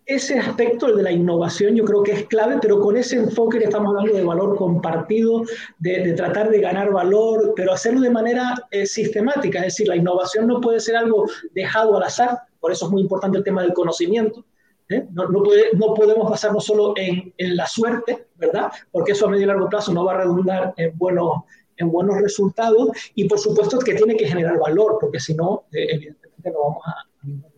Ese 0.06 0.38
aspecto, 0.38 0.94
de 0.94 1.02
la 1.02 1.10
innovación, 1.10 1.74
yo 1.74 1.84
creo 1.84 2.02
que 2.04 2.12
es 2.12 2.26
clave, 2.26 2.58
pero 2.62 2.78
con 2.78 2.96
ese 2.96 3.16
enfoque 3.16 3.58
que 3.58 3.64
estamos 3.64 3.88
hablando 3.88 4.14
de 4.14 4.22
valor 4.22 4.56
compartido, 4.56 5.42
de, 5.78 6.12
tratar 6.12 6.48
de 6.48 6.60
ganar 6.60 6.92
valor, 6.92 7.54
pero 7.56 7.72
hacerlo 7.72 8.00
de 8.00 8.10
manera 8.10 8.54
eh, 8.70 8.86
sistemática. 8.86 9.58
Es 9.58 9.64
decir, 9.66 9.88
la 9.88 9.96
innovación 9.96 10.46
no 10.46 10.60
puede 10.60 10.78
ser 10.78 10.96
algo 10.96 11.26
dejado 11.54 11.96
al 11.96 12.04
azar, 12.04 12.38
por 12.60 12.70
eso 12.70 12.86
es 12.86 12.92
muy 12.92 13.02
importante 13.02 13.38
el 13.38 13.44
tema 13.44 13.62
del 13.62 13.72
conocimiento. 13.72 14.44
¿eh? 14.88 15.08
No, 15.10 15.26
no, 15.26 15.94
podemos 15.94 16.30
basarnos 16.30 16.64
solo 16.64 16.94
en, 16.96 17.34
en, 17.36 17.56
la 17.56 17.66
suerte, 17.66 18.28
¿verdad? 18.36 18.70
Porque 18.92 19.10
eso 19.12 19.26
a 19.26 19.30
medio 19.30 19.42
y 19.42 19.46
largo 19.46 19.68
plazo 19.68 19.92
no 19.92 20.04
va 20.04 20.12
a 20.12 20.18
redundar 20.18 20.72
en 20.76 20.96
buenos, 20.96 21.42
en 21.76 21.90
buenos 21.90 22.20
resultados 22.20 22.90
y 23.16 23.28
por 23.28 23.40
supuesto 23.40 23.80
que 23.80 23.94
tiene 23.94 24.16
que 24.16 24.28
generar 24.28 24.58
valor, 24.60 24.98
porque 25.00 25.18
si 25.18 25.34
no, 25.34 25.64
eh, 25.72 25.86
evidentemente 25.90 26.50
no 26.50 26.60
vamos 26.60 26.82
a. 26.86 27.55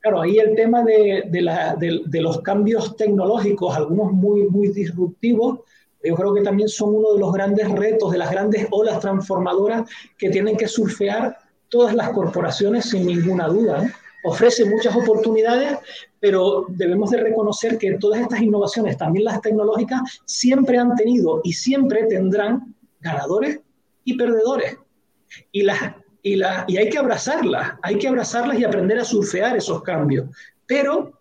Claro, 0.00 0.22
ahí 0.22 0.38
el 0.38 0.54
tema 0.56 0.82
de, 0.82 1.24
de, 1.26 1.42
la, 1.42 1.76
de, 1.76 2.00
de, 2.06 2.20
los 2.22 2.40
cambios 2.40 2.96
tecnológicos, 2.96 3.76
algunos 3.76 4.12
muy, 4.12 4.48
muy 4.48 4.68
disruptivos, 4.68 5.60
yo 6.02 6.14
creo 6.14 6.34
que 6.34 6.40
también 6.40 6.68
son 6.68 6.94
uno 6.94 7.12
de 7.12 7.20
los 7.20 7.32
grandes 7.32 7.70
retos, 7.70 8.12
de 8.12 8.18
las 8.18 8.30
grandes 8.30 8.66
olas 8.70 9.00
transformadoras 9.00 9.88
que 10.16 10.30
tienen 10.30 10.56
que 10.56 10.66
surfear 10.66 11.36
todas 11.68 11.94
las 11.94 12.10
corporaciones 12.10 12.86
sin 12.86 13.06
ninguna 13.06 13.48
duda. 13.48 13.84
¿eh? 13.84 13.90
Ofrece 14.24 14.64
muchas 14.64 14.96
oportunidades, 14.96 15.78
pero 16.18 16.66
debemos 16.68 17.10
de 17.10 17.18
reconocer 17.18 17.78
que 17.78 17.98
todas 17.98 18.20
estas 18.20 18.40
innovaciones, 18.40 18.96
también 18.96 19.24
las 19.24 19.40
tecnológicas, 19.42 20.00
siempre 20.24 20.78
han 20.78 20.94
tenido 20.96 21.40
y 21.44 21.52
siempre 21.52 22.06
tendrán 22.06 22.74
ganadores 23.00 23.60
y 24.04 24.16
perdedores. 24.16 24.76
Y, 25.52 25.62
las, 25.62 25.94
y, 26.22 26.36
la, 26.36 26.64
y 26.68 26.76
hay 26.76 26.88
que 26.88 26.98
abrazarlas, 26.98 27.74
hay 27.82 27.98
que 27.98 28.08
abrazarlas 28.08 28.58
y 28.58 28.64
aprender 28.64 28.98
a 28.98 29.04
surfear 29.04 29.56
esos 29.56 29.82
cambios. 29.82 30.28
Pero 30.66 31.20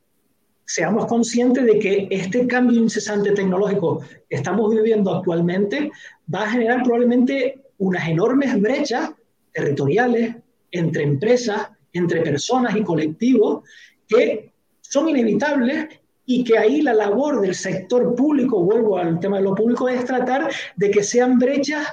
seamos 0.65 1.07
conscientes 1.07 1.65
de 1.65 1.79
que 1.79 2.07
este 2.11 2.45
cambio 2.45 2.79
incesante 2.79 3.31
tecnológico 3.31 4.03
que 4.29 4.35
estamos 4.35 4.69
viviendo 4.69 5.15
actualmente 5.15 5.91
va 6.33 6.43
a 6.43 6.49
generar 6.51 6.83
probablemente 6.83 7.59
unas 7.79 8.07
enormes 8.07 8.59
brechas 8.61 9.11
territoriales, 9.51 10.35
entre 10.71 11.03
empresas, 11.03 11.69
entre 11.93 12.21
personas 12.21 12.75
y 12.75 12.83
colectivos, 12.83 13.63
que 14.07 14.51
son 14.81 15.09
inevitables 15.09 15.87
y 16.25 16.43
que 16.43 16.57
ahí 16.59 16.81
la 16.83 16.93
labor 16.93 17.41
del 17.41 17.55
sector 17.55 18.13
público, 18.13 18.63
vuelvo 18.63 18.97
al 18.97 19.19
tema 19.19 19.37
de 19.37 19.43
lo 19.43 19.55
público, 19.55 19.89
es 19.89 20.05
tratar 20.05 20.51
de 20.75 20.91
que 20.91 21.01
sean 21.01 21.39
brechas 21.39 21.87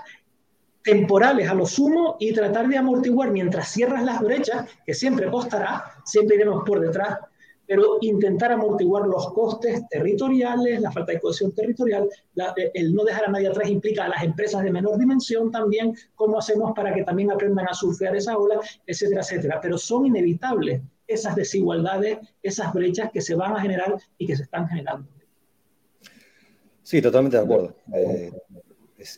temporales 0.87 1.51
a 1.51 1.55
lo 1.55 1.67
sumo 1.67 2.17
y 2.19 2.33
tratar 2.33 2.69
de 2.69 2.79
amortiguar 2.79 3.31
mientras 3.31 3.69
cierras 3.69 4.05
las 4.05 4.21
brechas, 4.21 4.67
que 4.87 4.95
siempre 4.95 5.29
costará, 5.31 5.85
siempre 6.05 6.37
iremos 6.37 6.63
por 6.65 6.81
detrás 6.81 7.19
pero 7.67 7.99
intentar 8.01 8.53
amortiguar 8.53 9.07
los 9.07 9.33
costes 9.33 9.87
territoriales, 9.89 10.81
la 10.81 10.93
falta 10.93 11.13
de 11.13 11.21
cohesión 11.21 11.53
territorial, 11.53 12.09
eh, 12.57 12.71
el 12.75 12.95
no 12.95 13.05
dejar 13.05 13.25
a 13.27 13.31
nadie 13.31 13.49
atrás 13.49 13.69
implica 13.69 14.05
a 14.05 14.09
las 14.09 14.23
empresas 14.23 14.63
de 14.63 14.71
menor 14.71 14.99
dimensión 14.99 15.51
también, 15.51 15.95
cómo 16.15 16.39
hacemos 16.39 16.73
para 16.75 16.95
que 16.95 17.03
también 17.03 17.33
aprendan 17.33 17.67
a 17.69 17.75
surfear 17.75 18.15
esa 18.15 18.39
ola, 18.39 18.61
etcétera, 18.87 19.23
etcétera. 19.23 19.59
Pero 19.61 19.79
son 19.79 20.07
inevitables 20.07 20.81
esas 21.07 21.35
desigualdades, 21.35 22.19
esas 22.43 22.73
brechas 22.73 23.11
que 23.13 23.21
se 23.21 23.35
van 23.35 23.57
a 23.57 23.61
generar 23.61 23.97
y 24.17 24.27
que 24.27 24.37
se 24.37 24.45
están 24.45 24.69
generando. 24.69 25.09
Sí, 26.83 27.03
totalmente 27.03 27.37
de 27.37 27.43
acuerdo. 27.43 27.75
Eh, 27.93 28.31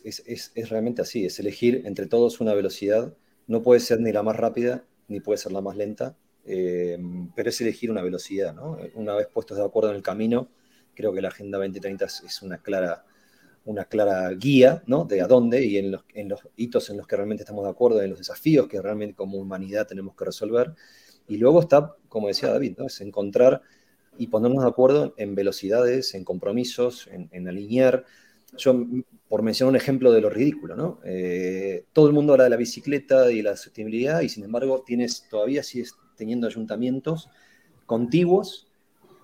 es, 0.03 0.23
es, 0.25 0.51
es 0.55 0.69
realmente 0.69 1.01
así, 1.01 1.25
es 1.25 1.39
elegir 1.39 1.83
entre 1.85 2.05
todos 2.07 2.39
una 2.39 2.53
velocidad, 2.53 3.13
no 3.47 3.61
puede 3.61 3.79
ser 3.79 3.99
ni 3.99 4.11
la 4.11 4.23
más 4.23 4.35
rápida 4.35 4.85
ni 5.09 5.19
puede 5.19 5.37
ser 5.37 5.51
la 5.51 5.61
más 5.61 5.75
lenta, 5.75 6.15
eh, 6.45 6.97
pero 7.35 7.49
es 7.49 7.59
elegir 7.61 7.91
una 7.91 8.01
velocidad, 8.01 8.53
¿no? 8.53 8.77
Una 8.93 9.15
vez 9.15 9.27
puestos 9.27 9.57
de 9.57 9.63
acuerdo 9.63 9.89
en 9.89 9.97
el 9.97 10.03
camino, 10.03 10.49
creo 10.95 11.13
que 11.13 11.21
la 11.21 11.29
Agenda 11.29 11.57
2030 11.57 12.05
es 12.05 12.41
una 12.41 12.59
clara, 12.59 13.05
una 13.65 13.85
clara 13.85 14.29
guía, 14.31 14.83
¿no? 14.87 15.05
De 15.05 15.21
a 15.21 15.27
dónde 15.27 15.65
y 15.65 15.77
en 15.77 15.91
los, 15.91 16.05
en 16.13 16.29
los 16.29 16.41
hitos 16.55 16.89
en 16.89 16.97
los 16.97 17.07
que 17.07 17.15
realmente 17.15 17.43
estamos 17.43 17.63
de 17.65 17.71
acuerdo, 17.71 18.01
en 18.01 18.09
los 18.11 18.19
desafíos 18.19 18.67
que 18.67 18.81
realmente 18.81 19.15
como 19.15 19.37
humanidad 19.37 19.87
tenemos 19.87 20.15
que 20.15 20.25
resolver. 20.25 20.73
Y 21.27 21.37
luego 21.37 21.59
está, 21.61 21.95
como 22.07 22.27
decía 22.27 22.49
David, 22.49 22.75
¿no? 22.77 22.87
Es 22.87 23.01
encontrar 23.01 23.61
y 24.17 24.27
ponernos 24.27 24.63
de 24.63 24.69
acuerdo 24.69 25.13
en 25.17 25.35
velocidades, 25.35 26.13
en 26.13 26.23
compromisos, 26.23 27.07
en, 27.11 27.29
en 27.31 27.47
alinear. 27.47 28.05
Yo, 28.57 28.85
por 29.27 29.43
mencionar 29.43 29.69
un 29.69 29.75
ejemplo 29.75 30.11
de 30.11 30.21
lo 30.21 30.29
ridículo, 30.29 30.75
¿no? 30.75 30.99
Eh, 31.05 31.85
todo 31.93 32.07
el 32.07 32.13
mundo 32.13 32.33
habla 32.33 32.45
de 32.45 32.49
la 32.49 32.57
bicicleta 32.57 33.31
y 33.31 33.41
la 33.41 33.55
sostenibilidad 33.55 34.21
y 34.21 34.29
sin 34.29 34.43
embargo 34.43 34.83
tienes 34.85 35.27
todavía 35.29 35.63
si 35.63 35.81
es 35.81 35.95
teniendo 36.15 36.47
ayuntamientos 36.47 37.29
contiguos 37.85 38.67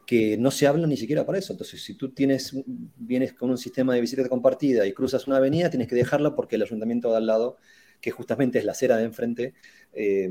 que 0.06 0.38
no 0.38 0.52
se 0.52 0.68
hablan 0.68 0.90
ni 0.90 0.98
siquiera 0.98 1.26
para 1.26 1.40
eso. 1.40 1.54
Entonces, 1.54 1.84
si 1.84 1.96
tú 1.96 2.12
tienes, 2.12 2.56
vienes 2.96 3.34
con 3.34 3.50
un 3.50 3.58
sistema 3.58 3.94
de 3.94 4.02
bicicleta 4.02 4.30
compartida 4.30 4.86
y 4.86 4.94
cruzas 4.94 5.28
una 5.28 5.38
avenida, 5.38 5.70
tienes 5.70 5.88
que 5.88 5.96
dejarla 5.96 6.36
porque 6.36 6.56
el 6.56 6.64
ayuntamiento 6.64 7.10
de 7.12 7.18
al 7.18 7.26
lado, 7.26 7.58
que 8.00 8.12
justamente 8.12 8.60
es 8.60 8.66
la 8.66 8.74
acera 8.74 8.98
de 8.98 9.06
enfrente, 9.06 9.54
eh, 9.94 10.30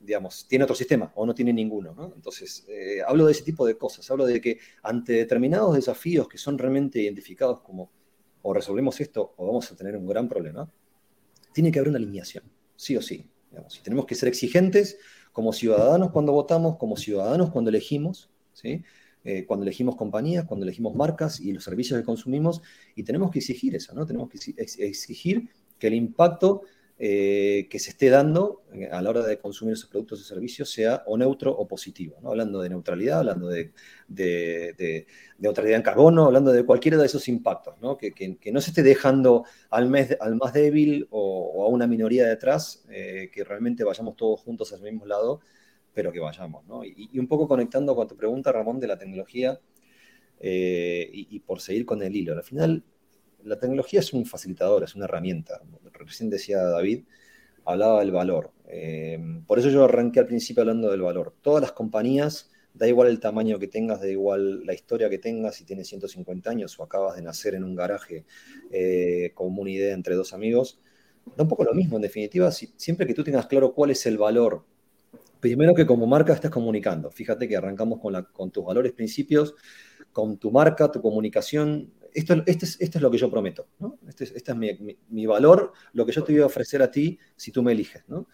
digamos, 0.00 0.46
tiene 0.46 0.64
otro 0.64 0.76
sistema 0.76 1.12
o 1.16 1.26
no 1.26 1.34
tiene 1.34 1.52
ninguno. 1.52 2.12
Entonces, 2.14 2.64
eh, 2.68 3.00
hablo 3.06 3.26
de 3.26 3.32
ese 3.32 3.42
tipo 3.42 3.66
de 3.66 3.76
cosas. 3.76 4.08
Hablo 4.10 4.24
de 4.24 4.40
que 4.40 4.58
ante 4.82 5.14
determinados 5.14 5.74
desafíos 5.74 6.28
que 6.28 6.38
son 6.38 6.56
realmente 6.56 7.00
identificados 7.00 7.60
como 7.60 7.90
o 8.46 8.52
resolvemos 8.54 9.00
esto 9.00 9.34
o 9.36 9.44
vamos 9.44 9.72
a 9.72 9.76
tener 9.76 9.96
un 9.96 10.06
gran 10.06 10.28
problema, 10.28 10.70
tiene 11.52 11.72
que 11.72 11.80
haber 11.80 11.88
una 11.88 11.98
alineación, 11.98 12.44
sí 12.76 12.96
o 12.96 13.02
sí. 13.02 13.28
si 13.68 13.82
tenemos 13.82 14.06
que 14.06 14.14
ser 14.14 14.28
exigentes, 14.28 14.98
como 15.32 15.52
ciudadanos 15.52 16.12
cuando 16.12 16.32
votamos, 16.32 16.76
como 16.76 16.96
ciudadanos 16.96 17.50
cuando 17.50 17.70
elegimos, 17.70 18.30
¿sí? 18.52 18.84
Eh, 19.24 19.44
cuando 19.46 19.64
elegimos 19.64 19.96
compañías, 19.96 20.44
cuando 20.44 20.64
elegimos 20.64 20.94
marcas 20.94 21.40
y 21.40 21.52
los 21.52 21.64
servicios 21.64 21.98
que 21.98 22.04
consumimos, 22.04 22.62
y 22.94 23.02
tenemos 23.02 23.32
que 23.32 23.40
exigir 23.40 23.74
eso, 23.74 23.92
¿no? 23.94 24.06
Tenemos 24.06 24.28
que 24.28 24.38
exigir 24.56 25.48
que 25.80 25.88
el 25.88 25.94
impacto 25.94 26.62
eh, 26.98 27.66
que 27.68 27.78
se 27.78 27.90
esté 27.90 28.08
dando 28.08 28.62
eh, 28.72 28.88
a 28.90 29.02
la 29.02 29.10
hora 29.10 29.22
de 29.22 29.38
consumir 29.38 29.74
esos 29.74 29.90
productos 29.90 30.22
o 30.22 30.24
servicios 30.24 30.70
sea 30.70 31.02
o 31.04 31.18
neutro 31.18 31.52
o 31.52 31.68
positivo, 31.68 32.16
¿no? 32.22 32.30
hablando 32.30 32.62
de 32.62 32.70
neutralidad, 32.70 33.18
hablando 33.18 33.48
de, 33.48 33.72
de, 34.08 35.06
neutralidad 35.38 35.76
en 35.76 35.82
carbono, 35.82 36.24
hablando 36.24 36.52
de 36.52 36.64
cualquiera 36.64 36.96
de 36.96 37.04
esos 37.04 37.28
impactos, 37.28 37.74
¿no? 37.82 37.98
Que, 37.98 38.14
que, 38.14 38.50
no 38.50 38.62
se 38.62 38.70
esté 38.70 38.82
dejando 38.82 39.44
al, 39.68 39.90
mes, 39.90 40.16
al 40.18 40.36
más 40.36 40.54
débil 40.54 41.06
o, 41.10 41.66
a 41.66 41.68
una 41.68 41.86
minoría 41.86 42.26
detrás, 42.26 42.86
eh, 42.88 43.28
que 43.30 43.44
realmente 43.44 43.84
vayamos 43.84 44.16
todos 44.16 44.40
juntos 44.40 44.72
al 44.72 44.80
mismo 44.80 45.04
lado, 45.04 45.40
pero 45.92 46.10
que 46.12 46.20
vayamos. 46.20 46.64
¿no? 46.66 46.82
Y, 46.82 47.10
un 47.18 47.28
poco 47.28 47.46
conectando 47.46 47.94
con 47.94 48.08
tu 48.08 48.16
pregunta, 48.16 48.52
Ramón, 48.52 48.80
de 48.80 48.86
la 48.86 48.96
tecnología, 48.96 49.60
y 50.40 51.40
por 51.40 51.60
seguir 51.60 51.84
con 51.84 52.02
el 52.02 52.16
hilo, 52.16 52.32
al 52.34 52.42
final 52.42 52.84
la 53.46 53.58
tecnología 53.58 54.00
es 54.00 54.12
un 54.12 54.26
facilitador, 54.26 54.82
es 54.82 54.94
una 54.94 55.04
herramienta. 55.04 55.60
Recién 55.92 56.28
decía 56.28 56.62
David, 56.62 57.04
hablaba 57.64 58.00
del 58.00 58.10
valor. 58.10 58.50
Eh, 58.66 59.18
por 59.46 59.58
eso 59.58 59.70
yo 59.70 59.84
arranqué 59.84 60.20
al 60.20 60.26
principio 60.26 60.62
hablando 60.62 60.90
del 60.90 61.02
valor. 61.02 61.34
Todas 61.42 61.62
las 61.62 61.72
compañías, 61.72 62.50
da 62.74 62.88
igual 62.88 63.08
el 63.08 63.20
tamaño 63.20 63.58
que 63.58 63.68
tengas, 63.68 64.00
da 64.00 64.08
igual 64.08 64.66
la 64.66 64.74
historia 64.74 65.08
que 65.08 65.18
tengas, 65.18 65.54
si 65.54 65.64
tienes 65.64 65.88
150 65.88 66.50
años 66.50 66.78
o 66.78 66.82
acabas 66.82 67.16
de 67.16 67.22
nacer 67.22 67.54
en 67.54 67.64
un 67.64 67.74
garaje 67.74 68.24
eh, 68.70 69.30
con 69.34 69.56
una 69.56 69.70
idea 69.70 69.94
entre 69.94 70.16
dos 70.16 70.32
amigos, 70.32 70.80
da 71.36 71.44
un 71.44 71.48
poco 71.48 71.64
lo 71.64 71.72
mismo. 71.72 71.96
En 71.96 72.02
definitiva, 72.02 72.50
siempre 72.50 73.06
que 73.06 73.14
tú 73.14 73.22
tengas 73.22 73.46
claro 73.46 73.72
cuál 73.72 73.90
es 73.90 74.04
el 74.06 74.18
valor, 74.18 74.64
primero 75.40 75.72
que 75.74 75.86
como 75.86 76.06
marca 76.06 76.32
estás 76.32 76.50
comunicando. 76.50 77.10
Fíjate 77.12 77.46
que 77.46 77.56
arrancamos 77.56 78.00
con 78.32 78.50
tus 78.50 78.64
valores, 78.64 78.92
principios, 78.92 79.54
con 80.12 80.38
tu 80.38 80.50
marca, 80.50 80.90
tu 80.90 81.00
comunicación, 81.00 81.92
esto, 82.16 82.42
este 82.46 82.64
es, 82.64 82.80
esto 82.80 82.98
es 82.98 83.02
lo 83.02 83.10
que 83.10 83.18
yo 83.18 83.30
prometo, 83.30 83.68
¿no? 83.78 83.98
Este 84.08 84.24
es, 84.24 84.32
este 84.32 84.52
es 84.52 84.56
mi, 84.56 84.96
mi, 85.10 85.26
valor, 85.26 85.72
lo 85.92 86.06
que 86.06 86.12
yo 86.12 86.24
te 86.24 86.32
voy 86.32 86.42
a 86.42 86.46
ofrecer 86.46 86.80
a 86.82 86.90
ti 86.90 87.18
si 87.36 87.52
tú 87.52 87.62
me 87.62 87.72
eliges, 87.72 88.04
¿no? 88.08 88.26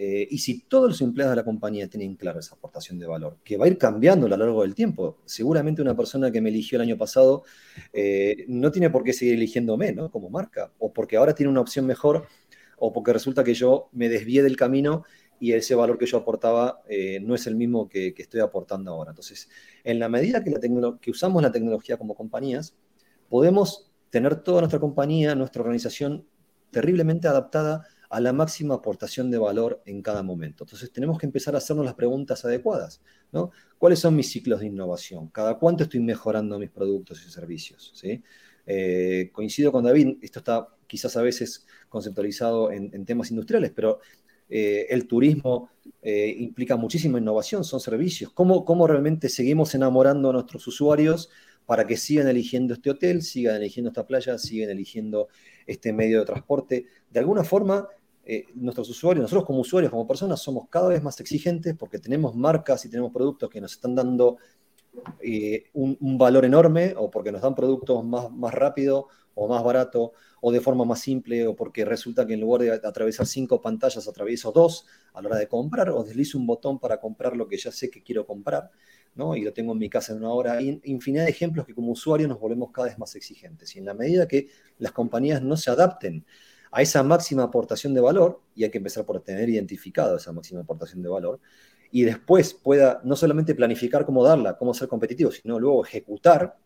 Eh, 0.00 0.26
y 0.30 0.38
si 0.38 0.60
todos 0.62 0.88
los 0.88 1.00
empleados 1.00 1.32
de 1.32 1.36
la 1.36 1.44
compañía 1.44 1.88
tienen 1.88 2.14
clara 2.14 2.40
esa 2.40 2.54
aportación 2.54 2.98
de 2.98 3.06
valor, 3.06 3.38
que 3.44 3.56
va 3.56 3.64
a 3.64 3.68
ir 3.68 3.78
cambiando 3.78 4.26
a 4.26 4.28
lo 4.28 4.36
largo 4.36 4.62
del 4.62 4.74
tiempo. 4.74 5.18
Seguramente 5.24 5.82
una 5.82 5.96
persona 5.96 6.30
que 6.30 6.40
me 6.40 6.50
eligió 6.50 6.76
el 6.76 6.82
año 6.82 6.96
pasado 6.96 7.42
eh, 7.92 8.44
no 8.48 8.70
tiene 8.70 8.90
por 8.90 9.02
qué 9.02 9.12
seguir 9.12 9.34
eligiéndome 9.34 9.92
¿no? 9.92 10.10
como 10.10 10.30
marca, 10.30 10.72
o 10.78 10.92
porque 10.92 11.16
ahora 11.16 11.34
tiene 11.34 11.50
una 11.50 11.60
opción 11.60 11.84
mejor, 11.86 12.26
o 12.76 12.92
porque 12.92 13.12
resulta 13.12 13.42
que 13.42 13.54
yo 13.54 13.88
me 13.92 14.08
desvié 14.08 14.42
del 14.44 14.56
camino 14.56 15.04
y 15.40 15.52
ese 15.52 15.74
valor 15.74 15.98
que 15.98 16.06
yo 16.06 16.18
aportaba 16.18 16.82
eh, 16.88 17.20
no 17.20 17.34
es 17.34 17.46
el 17.46 17.56
mismo 17.56 17.88
que, 17.88 18.14
estoy 18.16 18.40
aportando 18.40 18.92
ahora. 18.92 19.10
Entonces, 19.10 19.48
en 19.84 19.98
la 19.98 20.08
medida 20.08 20.42
que, 20.42 20.50
la 20.50 20.60
que 21.00 21.10
usamos 21.10 21.42
la 21.42 21.52
tecnología 21.52 21.96
como 21.96 22.14
compañías, 22.14 22.76
podemos 23.28 23.90
tener 24.10 24.36
toda 24.36 24.60
nuestra 24.60 24.80
compañía, 24.80 25.34
nuestra 25.34 25.62
organización 25.62 26.26
terriblemente 26.70 27.28
adaptada 27.28 27.86
a 28.10 28.20
la 28.20 28.32
máxima 28.32 28.74
aportación 28.74 29.30
de 29.30 29.38
valor 29.38 29.82
en 29.84 30.02
cada 30.02 30.22
momento. 30.22 30.64
Entonces 30.64 30.90
tenemos 30.92 31.18
que 31.18 31.26
empezar 31.26 31.54
a 31.54 31.58
hacernos 31.58 31.84
las 31.84 31.94
preguntas 31.94 32.44
adecuadas. 32.44 33.02
¿no? 33.32 33.50
¿Cuáles 33.76 33.98
son 33.98 34.16
mis 34.16 34.30
ciclos 34.30 34.60
de 34.60 34.66
innovación? 34.66 35.28
¿Cada 35.28 35.58
cuánto 35.58 35.84
estoy 35.84 36.00
mejorando 36.00 36.58
mis 36.58 36.70
productos 36.70 37.24
y 37.26 37.30
servicios? 37.30 37.92
¿sí? 37.94 38.22
Eh, 38.66 39.30
coincido 39.32 39.72
con 39.72 39.84
David, 39.84 40.16
esto 40.22 40.38
está 40.38 40.68
quizás 40.86 41.16
a 41.16 41.22
veces 41.22 41.66
conceptualizado 41.88 42.72
en, 42.72 43.04
temas 43.04 43.30
industriales, 43.30 43.72
pero 43.74 44.00
eh, 44.48 44.86
el 44.88 45.06
turismo 45.06 45.70
eh, 46.00 46.34
implica 46.38 46.76
muchísima 46.76 47.18
innovación, 47.18 47.62
son 47.62 47.80
servicios. 47.80 48.32
¿Cómo, 48.32 48.64
¿Cómo 48.64 48.86
realmente 48.86 49.28
seguimos 49.28 49.74
enamorando 49.74 50.30
a 50.30 50.32
nuestros 50.32 50.66
usuarios 50.66 51.28
para 51.68 51.86
que 51.86 51.98
sigan 51.98 52.28
eligiendo 52.28 52.72
este 52.72 52.88
hotel, 52.88 53.20
sigan 53.20 53.56
eligiendo 53.56 53.90
esta 53.90 54.06
playa, 54.06 54.38
sigan 54.38 54.70
eligiendo 54.70 55.28
este 55.66 55.92
medio 55.92 56.20
de 56.20 56.24
transporte? 56.24 56.86
De 57.10 57.20
alguna 57.20 57.44
forma, 57.44 57.86
eh, 58.24 58.46
nuestros 58.54 58.88
usuarios, 58.88 59.20
nosotros 59.20 59.44
como 59.44 59.60
usuarios, 59.60 59.90
como 59.90 60.06
personas, 60.06 60.40
somos 60.40 60.66
cada 60.70 60.88
vez 60.88 61.02
más 61.02 61.20
exigentes 61.20 61.76
porque 61.76 61.98
tenemos 61.98 62.34
marcas 62.34 62.86
y 62.86 62.88
tenemos 62.88 63.12
productos 63.12 63.50
que 63.50 63.60
nos 63.60 63.72
están 63.72 63.94
dando 63.94 64.38
eh, 65.20 65.64
un, 65.74 66.16
valor 66.16 66.46
enorme 66.46 66.94
o 66.96 67.10
porque 67.10 67.32
nos 67.32 67.42
dan 67.42 67.54
productos 67.54 68.02
más, 68.02 68.30
más 68.32 68.54
rápido 68.54 69.08
o 69.34 69.46
más 69.46 69.62
barato 69.62 70.12
o 70.40 70.50
de 70.50 70.62
forma 70.62 70.86
más 70.86 71.00
simple 71.00 71.46
o 71.46 71.54
porque 71.54 71.84
resulta 71.84 72.26
que 72.26 72.32
en 72.32 72.40
lugar 72.40 72.62
de 72.62 72.72
atravesar 72.72 73.26
cinco 73.26 73.60
pantallas 73.60 74.08
atravieso 74.08 74.52
dos 74.52 74.86
a 75.12 75.20
la 75.20 75.28
hora 75.28 75.38
de 75.38 75.48
comprar 75.48 75.90
o 75.90 76.02
deslizo 76.02 76.38
un 76.38 76.46
botón 76.46 76.78
para 76.78 76.98
comprar 76.98 77.36
lo 77.36 77.46
que 77.46 77.58
ya 77.58 77.70
sé 77.70 77.90
que 77.90 78.02
quiero 78.02 78.26
comprar. 78.26 78.70
Y 79.34 79.42
lo 79.42 79.52
tengo 79.52 79.72
en 79.72 79.78
mi 79.78 79.90
casa 79.90 80.12
en 80.12 80.18
una 80.18 80.30
hora. 80.30 80.52
Hay 80.52 80.80
infinidad 80.84 81.24
de 81.24 81.30
ejemplos 81.30 81.66
que 81.66 81.74
como 81.74 81.92
usuarios 81.92 82.28
nos 82.28 82.38
volvemos 82.38 82.70
cada 82.72 82.88
vez 82.88 82.98
más 82.98 83.14
exigentes. 83.16 83.74
Y 83.74 83.80
en 83.80 83.86
la 83.86 83.94
medida 83.94 84.28
que 84.28 84.48
las 84.78 84.92
compañías 84.92 85.42
no 85.42 85.56
se 85.56 85.70
adapten 85.70 86.24
a 86.70 86.82
esa 86.82 87.02
máxima 87.02 87.44
aportación 87.44 87.94
de 87.94 88.00
valor, 88.00 88.40
y 88.54 88.64
hay 88.64 88.70
que 88.70 88.78
empezar 88.78 89.04
por 89.04 89.20
tener 89.20 89.48
identificado 89.48 90.16
esa 90.16 90.32
máxima 90.32 90.60
aportación 90.60 91.02
de 91.02 91.08
valor, 91.08 91.40
y 91.90 92.02
después 92.02 92.54
pueda 92.54 93.00
no 93.04 93.16
solamente 93.16 93.54
planificar 93.54 94.04
cómo 94.04 94.22
darla, 94.22 94.56
cómo 94.56 94.74
ser 94.74 94.88
competitivo, 94.88 95.30
sino 95.30 95.58
luego 95.58 95.84
ejecutar, 95.84 96.58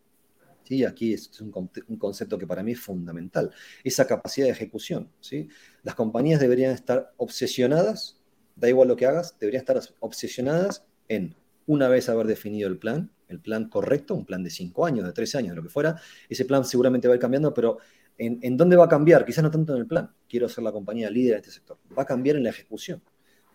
¿sí? 0.63 0.83
aquí 0.83 1.13
es 1.13 1.39
un, 1.39 1.51
concepto 1.97 2.37
que 2.37 2.45
para 2.45 2.61
mí 2.61 2.73
es 2.73 2.79
fundamental, 2.79 3.51
esa 3.83 4.05
capacidad 4.05 4.47
de 4.47 4.51
ejecución. 4.51 5.09
¿sí? 5.21 5.47
Las 5.83 5.95
compañías 5.95 6.41
deberían 6.41 6.73
estar 6.73 7.13
obsesionadas, 7.17 8.19
da 8.55 8.67
igual 8.67 8.89
lo 8.89 8.95
que 8.97 9.05
hagas, 9.05 9.37
deberían 9.39 9.61
estar 9.61 9.79
obsesionadas 10.01 10.85
en, 11.07 11.35
una 11.65 11.87
vez 11.87 12.09
haber 12.09 12.27
definido 12.27 12.67
el 12.69 12.77
plan, 12.77 13.11
el 13.27 13.39
plan 13.39 13.69
correcto, 13.69 14.15
un 14.15 14.25
plan 14.25 14.43
de 14.43 14.49
cinco 14.49 14.85
años, 14.85 15.05
de 15.05 15.13
tres 15.13 15.35
años, 15.35 15.51
de 15.51 15.55
lo 15.55 15.63
que 15.63 15.69
fuera, 15.69 15.95
ese 16.29 16.45
plan 16.45 16.65
seguramente 16.65 17.07
va 17.07 17.13
a 17.13 17.15
ir 17.15 17.21
cambiando, 17.21 17.53
pero 17.53 17.77
¿En, 18.17 18.57
dónde 18.57 18.75
va 18.75 18.85
a 18.85 18.89
cambiar? 18.89 19.25
Quizás 19.25 19.43
no 19.43 19.49
tanto 19.49 19.73
en 19.73 19.79
el 19.79 19.87
plan, 19.87 20.11
quiero 20.29 20.47
ser 20.47 20.63
la 20.63 20.71
compañía 20.71 21.09
líder 21.09 21.33
en 21.33 21.39
este 21.39 21.51
sector, 21.51 21.77
va 21.97 22.03
a 22.03 22.05
cambiar 22.05 22.35
en 22.35 22.43
la 22.43 22.49
ejecución. 22.49 23.01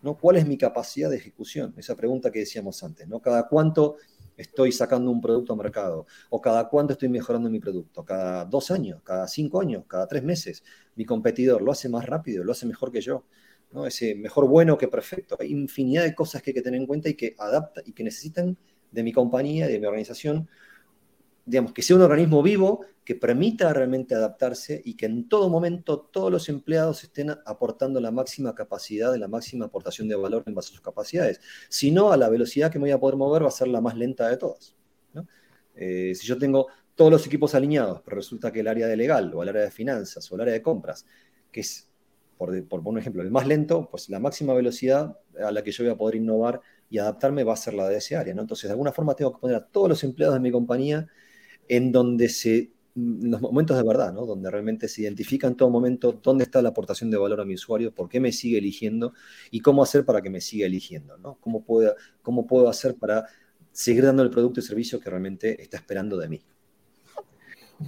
¿no? 0.01 0.17
¿Cuál 0.17 0.37
es 0.37 0.47
mi 0.47 0.57
capacidad 0.57 1.09
de 1.09 1.17
ejecución? 1.17 1.73
Esa 1.77 1.95
pregunta 1.95 2.31
que 2.31 2.39
decíamos 2.39 2.83
antes, 2.83 3.07
¿no? 3.07 3.19
¿Cada 3.19 3.47
cuánto 3.47 3.97
estoy 4.37 4.71
sacando 4.71 5.11
un 5.11 5.19
producto 5.19 5.53
al 5.53 5.59
mercado? 5.59 6.07
¿O 6.29 6.39
cada 6.39 6.69
cuánto 6.69 6.93
estoy 6.93 7.09
mejorando 7.09 7.49
mi 7.49 7.59
producto? 7.59 8.05
¿Cada 8.05 8.45
dos 8.45 8.71
años? 8.71 9.01
¿Cada 9.03 9.27
cinco 9.27 9.59
años? 9.59 9.83
¿Cada 9.87 10.07
tres 10.07 10.23
meses? 10.23 10.63
Mi 10.95 11.05
competidor 11.05 11.61
lo 11.61 11.71
hace 11.71 11.89
más 11.89 12.05
rápido, 12.05 12.43
lo 12.43 12.53
hace 12.53 12.65
mejor 12.65 12.91
que 12.91 13.01
yo. 13.01 13.25
¿No? 13.71 13.85
Ese 13.85 14.15
mejor 14.15 14.47
bueno 14.47 14.77
que 14.77 14.87
perfecto. 14.87 15.37
Hay 15.39 15.51
infinidad 15.51 16.03
de 16.03 16.15
cosas 16.15 16.41
que 16.41 16.51
hay 16.51 16.55
que 16.55 16.61
tener 16.61 16.79
en 16.79 16.87
cuenta 16.87 17.09
y 17.09 17.15
que 17.15 17.35
adapta 17.37 17.81
y 17.85 17.93
que 17.93 18.03
necesitan 18.03 18.57
de 18.91 19.03
mi 19.03 19.11
compañía, 19.11 19.67
de 19.67 19.79
mi 19.79 19.85
organización, 19.85 20.49
digamos, 21.45 21.73
que 21.73 21.81
sea 21.81 21.95
un 21.95 22.03
organismo 22.03 22.43
vivo 22.43 22.85
que 23.03 23.15
permita 23.15 23.73
realmente 23.73 24.13
adaptarse 24.13 24.81
y 24.85 24.95
que 24.95 25.07
en 25.07 25.27
todo 25.27 25.49
momento 25.49 25.99
todos 25.99 26.31
los 26.31 26.47
empleados 26.47 27.03
estén 27.03 27.31
aportando 27.43 27.99
la 27.99 28.11
máxima 28.11 28.53
capacidad, 28.53 29.15
la 29.15 29.27
máxima 29.27 29.65
aportación 29.65 30.07
de 30.07 30.15
valor 30.15 30.43
en 30.45 30.53
base 30.53 30.69
a 30.69 30.71
sus 30.73 30.81
capacidades. 30.81 31.41
Si 31.69 31.89
no, 31.89 32.11
a 32.11 32.17
la 32.17 32.29
velocidad 32.29 32.71
que 32.71 32.77
me 32.77 32.83
voy 32.83 32.91
a 32.91 32.99
poder 32.99 33.15
mover 33.15 33.43
va 33.43 33.47
a 33.47 33.51
ser 33.51 33.67
la 33.67 33.81
más 33.81 33.97
lenta 33.97 34.29
de 34.29 34.37
todas. 34.37 34.75
Eh, 35.75 36.13
si 36.13 36.27
yo 36.27 36.37
tengo 36.37 36.67
todos 36.93 37.09
los 37.09 37.25
equipos 37.25 37.55
alineados, 37.55 38.01
pero 38.03 38.17
resulta 38.17 38.51
que 38.51 38.59
el 38.59 38.67
área 38.67 38.85
de 38.85 38.97
legal 38.97 39.31
o 39.33 39.41
el 39.41 39.49
área 39.49 39.63
de 39.63 39.71
finanzas 39.71 40.31
o 40.31 40.35
el 40.35 40.41
área 40.41 40.53
de 40.53 40.61
compras, 40.61 41.05
que 41.51 41.61
es, 41.61 41.88
por, 42.39 42.65
por 42.69 42.79
un 42.87 42.97
ejemplo, 42.97 43.21
el 43.21 43.31
más 43.31 43.45
lento, 43.45 43.89
pues 43.91 44.07
la 44.07 44.17
máxima 44.17 44.53
velocidad 44.53 45.19
a 45.45 45.51
la 45.51 45.61
que 45.61 45.73
yo 45.73 45.83
voy 45.83 45.91
a 45.91 45.97
poder 45.97 46.15
innovar 46.15 46.61
y 46.89 46.97
adaptarme 46.97 47.43
va 47.43 47.51
a 47.51 47.57
ser 47.57 47.73
la 47.73 47.89
de 47.89 47.97
ese 47.97 48.15
área. 48.15 48.33
¿no? 48.33 48.41
Entonces, 48.41 48.69
de 48.69 48.71
alguna 48.71 48.93
forma 48.93 49.13
tengo 49.13 49.33
que 49.33 49.41
poner 49.41 49.57
a 49.57 49.65
todos 49.65 49.89
los 49.89 50.03
empleados 50.05 50.35
de 50.35 50.39
mi 50.39 50.49
compañía 50.49 51.05
en 51.67 51.91
donde 51.91 52.29
se 52.29 52.71
los 52.95 53.41
momentos 53.41 53.77
de 53.77 53.83
verdad, 53.83 54.13
¿no? 54.13 54.25
donde 54.25 54.49
realmente 54.49 54.87
se 54.87 55.01
identifica 55.01 55.47
en 55.47 55.55
todo 55.55 55.69
momento 55.69 56.19
dónde 56.23 56.45
está 56.45 56.61
la 56.61 56.69
aportación 56.69 57.11
de 57.11 57.17
valor 57.17 57.41
a 57.41 57.45
mi 57.45 57.55
usuario, 57.55 57.93
por 57.93 58.09
qué 58.09 58.19
me 58.19 58.31
sigue 58.31 58.57
eligiendo 58.57 59.13
y 59.51 59.59
cómo 59.59 59.83
hacer 59.83 60.05
para 60.05 60.21
que 60.21 60.29
me 60.29 60.41
siga 60.41 60.65
eligiendo, 60.65 61.17
¿no? 61.17 61.37
cómo, 61.39 61.63
puedo, 61.63 61.95
cómo 62.21 62.47
puedo 62.47 62.67
hacer 62.67 62.95
para 62.95 63.25
seguir 63.71 64.05
dando 64.05 64.23
el 64.23 64.29
producto 64.29 64.59
y 64.59 64.63
servicio 64.63 64.99
que 64.99 65.09
realmente 65.09 65.61
está 65.61 65.77
esperando 65.77 66.17
de 66.17 66.29
mí. 66.29 66.41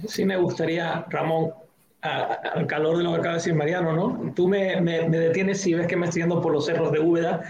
Sí 0.06 0.24
me 0.24 0.36
gustaría, 0.36 1.04
Ramón, 1.10 1.52
al 2.02 2.66
calor 2.66 2.98
de 2.98 3.04
lo 3.04 3.12
que 3.12 3.18
acaba 3.18 3.34
de 3.34 3.38
decir 3.38 3.54
Mariano, 3.54 3.92
¿no? 3.92 4.32
Tú 4.34 4.48
me, 4.48 4.80
me, 4.80 5.08
detienes 5.08 5.60
si 5.60 5.72
ves 5.74 5.86
que 5.86 5.96
me 5.96 6.06
estoy 6.06 6.22
yendo 6.22 6.40
por 6.40 6.52
los 6.52 6.66
cerros 6.66 6.90
de 6.92 6.98
Úbeda. 6.98 7.42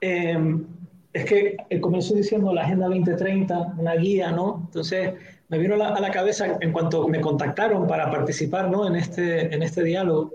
Em, 0.00 0.64
es 1.12 1.24
que 1.24 1.56
comenzó 1.80 2.14
diciendo 2.14 2.52
la 2.52 2.62
Agenda 2.62 2.86
2030, 2.86 3.74
una 3.76 3.94
guía, 3.94 4.30
¿no? 4.30 4.62
Entonces, 4.66 5.14
me 5.48 5.58
vino 5.58 5.74
a 5.74 6.00
la, 6.00 6.10
cabeza 6.10 6.58
en 6.60 6.72
cuanto 6.72 7.08
me 7.08 7.20
contactaron 7.20 7.86
para 7.86 8.10
participar 8.10 8.70
¿no? 8.70 8.86
en, 8.86 8.96
este, 8.96 9.52
en 9.54 9.62
este 9.62 9.82
diálogo. 9.82 10.32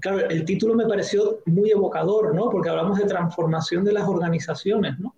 Claro, 0.00 0.28
el 0.28 0.44
título 0.44 0.74
me 0.74 0.86
pareció 0.86 1.40
muy 1.46 1.70
evocador, 1.70 2.34
¿no? 2.34 2.50
porque 2.50 2.68
hablamos 2.68 2.98
de 2.98 3.04
transformación 3.04 3.84
de 3.84 3.92
las 3.92 4.08
organizaciones. 4.08 4.98
¿no? 4.98 5.14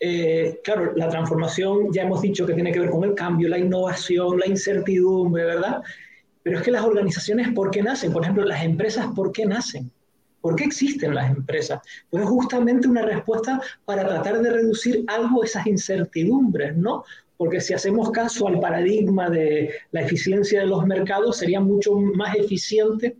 Eh, 0.00 0.60
claro, 0.64 0.92
la 0.96 1.08
transformación 1.08 1.92
ya 1.92 2.02
hemos 2.02 2.20
dicho 2.22 2.44
que 2.44 2.54
tiene 2.54 2.72
que 2.72 2.80
ver 2.80 2.90
con 2.90 3.04
el 3.04 3.14
cambio, 3.14 3.48
la 3.48 3.58
innovación, 3.58 4.38
la 4.38 4.46
incertidumbre, 4.46 5.44
¿verdad? 5.44 5.82
Pero 6.46 6.58
es 6.58 6.64
que 6.64 6.70
las 6.70 6.84
organizaciones, 6.84 7.48
¿por 7.48 7.72
qué 7.72 7.82
nacen? 7.82 8.12
Por 8.12 8.22
ejemplo, 8.22 8.44
las 8.44 8.62
empresas, 8.62 9.08
¿por 9.16 9.32
qué 9.32 9.44
nacen? 9.46 9.90
¿Por 10.40 10.54
qué 10.54 10.62
existen 10.62 11.12
las 11.12 11.28
empresas? 11.28 11.80
Pues 12.08 12.22
es 12.22 12.28
justamente 12.28 12.86
una 12.86 13.02
respuesta 13.02 13.60
para 13.84 14.06
tratar 14.06 14.40
de 14.40 14.50
reducir 14.50 15.04
algo 15.08 15.42
esas 15.42 15.66
incertidumbres, 15.66 16.76
¿no? 16.76 17.02
porque 17.36 17.60
si 17.60 17.74
hacemos 17.74 18.12
caso 18.12 18.46
al 18.46 18.60
paradigma 18.60 19.28
de 19.28 19.72
la 19.90 20.02
eficiencia 20.02 20.60
de 20.60 20.66
los 20.66 20.86
mercados, 20.86 21.38
sería 21.38 21.58
mucho 21.58 21.96
más 21.96 22.36
eficiente 22.36 23.16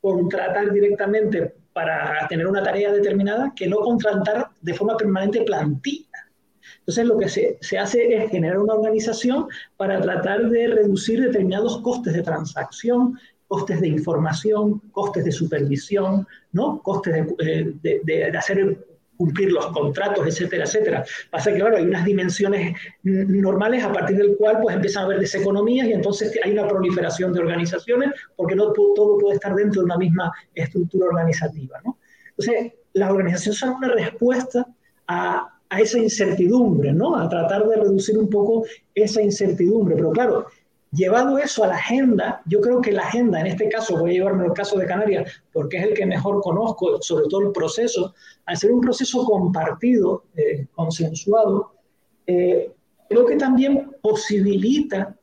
contratar 0.00 0.72
directamente 0.72 1.54
para 1.72 2.26
tener 2.28 2.48
una 2.48 2.64
tarea 2.64 2.92
determinada 2.92 3.52
que 3.54 3.68
no 3.68 3.76
contratar 3.76 4.48
de 4.60 4.74
forma 4.74 4.96
permanente 4.96 5.42
plantilla. 5.42 6.13
Entonces 6.80 7.06
lo 7.06 7.18
que 7.18 7.28
se, 7.28 7.58
se, 7.60 7.78
hace 7.78 8.14
es 8.16 8.30
generar 8.30 8.58
una 8.58 8.74
organización 8.74 9.46
para 9.76 10.00
tratar 10.00 10.48
de 10.50 10.68
reducir 10.68 11.20
determinados 11.20 11.80
costes 11.82 12.14
de 12.14 12.22
transacción, 12.22 13.18
costes 13.48 13.80
de 13.80 13.88
información, 13.88 14.80
costes 14.92 15.24
de 15.24 15.32
supervisión, 15.32 16.26
¿no? 16.52 16.80
costes 16.82 17.14
de, 17.14 17.74
de, 17.82 18.00
de 18.04 18.36
hacer 18.36 18.84
cumplir 19.16 19.52
los 19.52 19.66
contratos, 19.68 20.26
etcétera, 20.26 20.64
etcétera. 20.64 21.04
Pasa 21.30 21.52
que, 21.52 21.58
claro, 21.58 21.76
hay 21.76 21.84
unas 21.84 22.04
dimensiones 22.04 22.76
normales 23.02 23.84
a 23.84 23.92
partir 23.92 24.16
del 24.16 24.36
cual 24.36 24.58
pues 24.62 24.74
empiezan 24.74 25.02
a 25.02 25.06
haber 25.06 25.20
deseconomías 25.20 25.86
y 25.88 25.92
entonces 25.92 26.38
hay 26.42 26.52
una 26.52 26.66
proliferación 26.66 27.32
de 27.32 27.40
organizaciones 27.40 28.10
porque 28.36 28.54
no 28.54 28.72
todo 28.72 29.18
puede 29.18 29.36
estar 29.36 29.54
dentro 29.54 29.82
de 29.82 29.86
una 29.86 29.98
misma 29.98 30.32
estructura 30.54 31.06
organizativa, 31.06 31.80
¿no? 31.84 31.98
Entonces, 32.36 32.72
las 32.94 33.10
organizaciones 33.10 33.58
son 33.58 33.74
una 33.74 33.88
respuesta 33.88 34.66
a, 35.06 35.53
a 35.74 35.80
esa 35.80 35.98
incertidumbre, 35.98 36.92
¿no? 36.92 37.16
A 37.16 37.28
tratar 37.28 37.66
de 37.68 37.76
reducir 37.76 38.16
un 38.18 38.28
poco 38.28 38.64
esa 38.94 39.20
incertidumbre. 39.20 39.96
Pero 39.96 40.12
claro, 40.12 40.46
Llevado 40.94 41.38
eso 41.38 41.64
a 41.64 41.66
la 41.66 41.74
agenda, 41.74 42.40
yo 42.46 42.60
creo 42.60 42.80
que 42.80 42.92
la 42.92 43.02
agenda, 43.02 43.40
en 43.40 43.48
este 43.48 43.68
caso 43.68 43.98
voy 43.98 44.10
a 44.10 44.12
llevarme 44.14 44.46
el 44.46 44.52
caso 44.52 44.78
de 44.78 44.86
Canarias, 44.86 45.42
porque 45.52 45.78
es 45.78 45.82
el 45.82 45.94
que 45.94 46.06
mejor 46.06 46.40
conozco, 46.40 47.02
sobre 47.02 47.26
todo 47.28 47.40
el 47.40 47.52
proceso, 47.52 48.14
al 48.46 48.56
ser 48.56 48.70
un 48.70 48.80
proceso 48.80 49.24
compartido, 49.24 50.26
eh, 50.36 50.68
consensuado, 50.72 51.72
eh, 52.28 52.70
creo 53.08 53.26
que 53.26 53.34
también 53.34 53.90
posibilita 54.00 55.16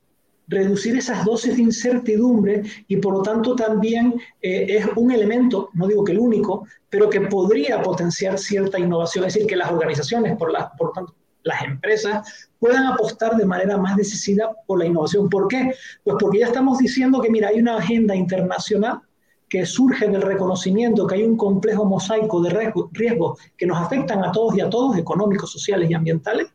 reducir 0.51 0.97
esas 0.97 1.23
dosis 1.25 1.55
de 1.55 1.63
incertidumbre 1.63 2.61
y 2.87 2.97
por 2.97 3.13
lo 3.13 3.21
tanto 3.21 3.55
también 3.55 4.13
eh, 4.41 4.65
es 4.69 4.85
un 4.95 5.11
elemento, 5.11 5.69
no 5.73 5.87
digo 5.87 6.03
que 6.03 6.11
el 6.11 6.19
único, 6.19 6.67
pero 6.89 7.09
que 7.09 7.21
podría 7.21 7.81
potenciar 7.81 8.37
cierta 8.37 8.77
innovación, 8.77 9.25
es 9.25 9.33
decir, 9.33 9.47
que 9.47 9.55
las 9.55 9.71
organizaciones, 9.71 10.37
por, 10.37 10.51
la, 10.51 10.71
por 10.73 10.91
tanto, 10.91 11.15
las 11.43 11.63
empresas 11.63 12.49
puedan 12.59 12.85
apostar 12.85 13.35
de 13.37 13.45
manera 13.45 13.77
más 13.77 13.95
decisiva 13.95 14.51
por 14.67 14.77
la 14.77 14.85
innovación. 14.85 15.29
¿Por 15.29 15.47
qué? 15.47 15.73
Pues 16.03 16.17
porque 16.19 16.39
ya 16.39 16.47
estamos 16.47 16.77
diciendo 16.77 17.21
que, 17.21 17.31
mira, 17.31 17.47
hay 17.47 17.59
una 17.59 17.77
agenda 17.77 18.13
internacional 18.13 19.01
que 19.49 19.65
surge 19.65 20.07
del 20.07 20.21
reconocimiento 20.21 21.07
que 21.07 21.15
hay 21.15 21.23
un 21.23 21.35
complejo 21.35 21.85
mosaico 21.85 22.41
de 22.41 22.71
riesgos 22.91 23.39
que 23.57 23.65
nos 23.65 23.81
afectan 23.81 24.23
a 24.23 24.31
todos 24.31 24.55
y 24.55 24.61
a 24.61 24.69
todos, 24.69 24.97
económicos, 24.97 25.51
sociales 25.51 25.89
y 25.89 25.93
ambientales, 25.93 26.47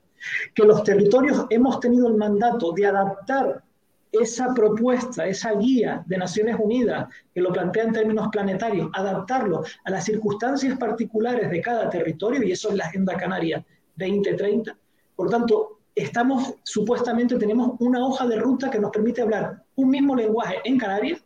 que 0.55 0.65
los 0.65 0.83
territorios 0.83 1.47
hemos 1.51 1.81
tenido 1.81 2.09
el 2.09 2.15
mandato 2.15 2.73
de 2.73 2.87
adaptar 2.87 3.66
esa 4.13 4.55
propuesta, 4.55 5.27
esa 5.27 5.53
guía 5.55 6.05
de 6.07 6.19
Naciones 6.19 6.57
Unidas, 6.59 7.09
que 7.35 7.41
lo 7.41 7.53
plantea 7.53 7.85
en 7.85 7.93
términos 7.93 8.29
planetarios, 8.31 8.89
adaptarlo 8.95 9.65
a 9.85 9.91
las 9.91 10.05
circunstancias 10.05 10.79
particulares 10.79 11.51
de 11.51 11.61
cada 11.61 11.91
territorio, 11.91 12.43
y 12.43 12.53
eso 12.53 12.71
es 12.71 12.77
la 12.77 12.87
Agenda 12.87 13.17
Canaria 13.17 13.65
2030. 13.97 14.77
Por 15.15 15.31
tanto, 15.31 15.81
estamos, 15.95 16.55
supuestamente 16.63 17.37
tenemos 17.37 17.73
una 17.81 18.05
hoja 18.05 18.27
de 18.27 18.37
ruta 18.37 18.71
que 18.71 18.79
nos 18.79 18.91
permite 18.91 19.23
hablar 19.23 19.65
un 19.75 19.91
mismo 19.91 20.15
lenguaje 20.15 20.57
en 20.65 20.79
Canarias 20.79 21.23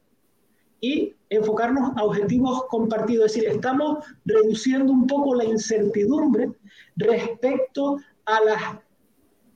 y 0.81 1.15
enfocarnos 1.29 1.93
a 1.97 2.05
objetivos 2.05 2.65
compartidos. 2.69 3.27
Es 3.27 3.35
decir, 3.35 3.51
estamos 3.51 4.05
reduciendo 4.25 4.93
un 4.93 5.07
poco 5.07 5.35
la 5.35 5.45
incertidumbre 5.45 6.51
respecto 6.97 7.99
a 8.25 8.41
las 8.45 8.63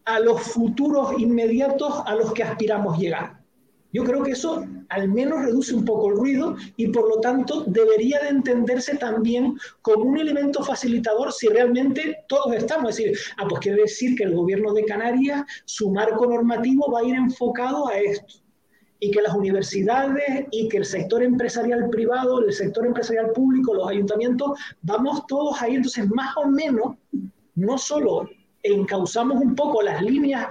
a 0.05 0.21
los 0.21 0.43
futuros 0.43 1.19
inmediatos 1.19 2.03
a 2.07 2.15
los 2.15 2.33
que 2.33 2.43
aspiramos 2.43 2.99
llegar. 2.99 3.45
Yo 3.93 4.03
creo 4.03 4.25
que 4.25 4.33
eso 4.33 4.67
al 4.89 5.09
menos 5.09 5.45
reduce 5.45 5.73
un 5.73 5.85
poco 5.85 6.11
el 6.11 6.17
ruido 6.17 6.57
y 6.77 6.89
por 6.89 7.09
lo 7.09 7.21
tanto 7.21 7.63
debería 7.69 8.21
de 8.21 8.29
entenderse 8.29 8.97
también 8.97 9.57
como 9.83 10.05
un 10.05 10.19
elemento 10.19 10.65
facilitador 10.65 11.33
si 11.33 11.47
realmente 11.47 12.25
todos 12.27 12.55
estamos. 12.57 12.91
Es 12.91 12.97
decir, 12.97 13.19
ah, 13.37 13.47
pues 13.49 13.61
quiere 13.61 13.83
decir 13.83 14.17
que 14.17 14.25
el 14.25 14.35
gobierno 14.35 14.73
de 14.73 14.85
Canarias, 14.85 15.45
su 15.65 15.91
marco 15.91 16.27
normativo 16.27 16.91
va 16.91 17.01
a 17.01 17.05
ir 17.05 17.15
enfocado 17.15 17.87
a 17.87 17.99
esto 17.99 18.35
y 18.99 19.13
que 19.13 19.23
las 19.23 19.35
universidades 19.35 20.47
y 20.51 20.69
que 20.69 20.79
el 20.79 20.85
sector 20.85 21.23
empresarial 21.23 21.89
privado, 21.89 22.41
el 22.45 22.53
sector 22.53 22.87
empresarial 22.87 23.31
público, 23.31 23.75
los 23.75 23.89
ayuntamientos, 23.89 24.59
vamos 24.83 25.25
todos 25.29 25.63
ahí. 25.63 25.77
Entonces, 25.77 26.09
más 26.11 26.37
o 26.37 26.49
menos, 26.49 26.97
no 27.55 27.79
solo 27.79 28.29
encauzamos 28.65 29.41
un 29.41 29.55
poco 29.55 29.83
las 29.83 30.03
líneas 30.03 30.49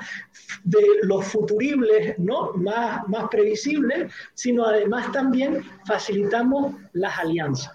de 0.64 0.86
los 1.02 1.26
futuribles 1.26 2.18
¿no? 2.20 2.54
más, 2.54 3.08
más 3.10 3.28
previsibles, 3.30 4.14
sino 4.36 4.66
además 4.66 5.12
también 5.12 5.62
facilitamos 5.86 6.76
las 6.94 7.18
alianzas, 7.18 7.74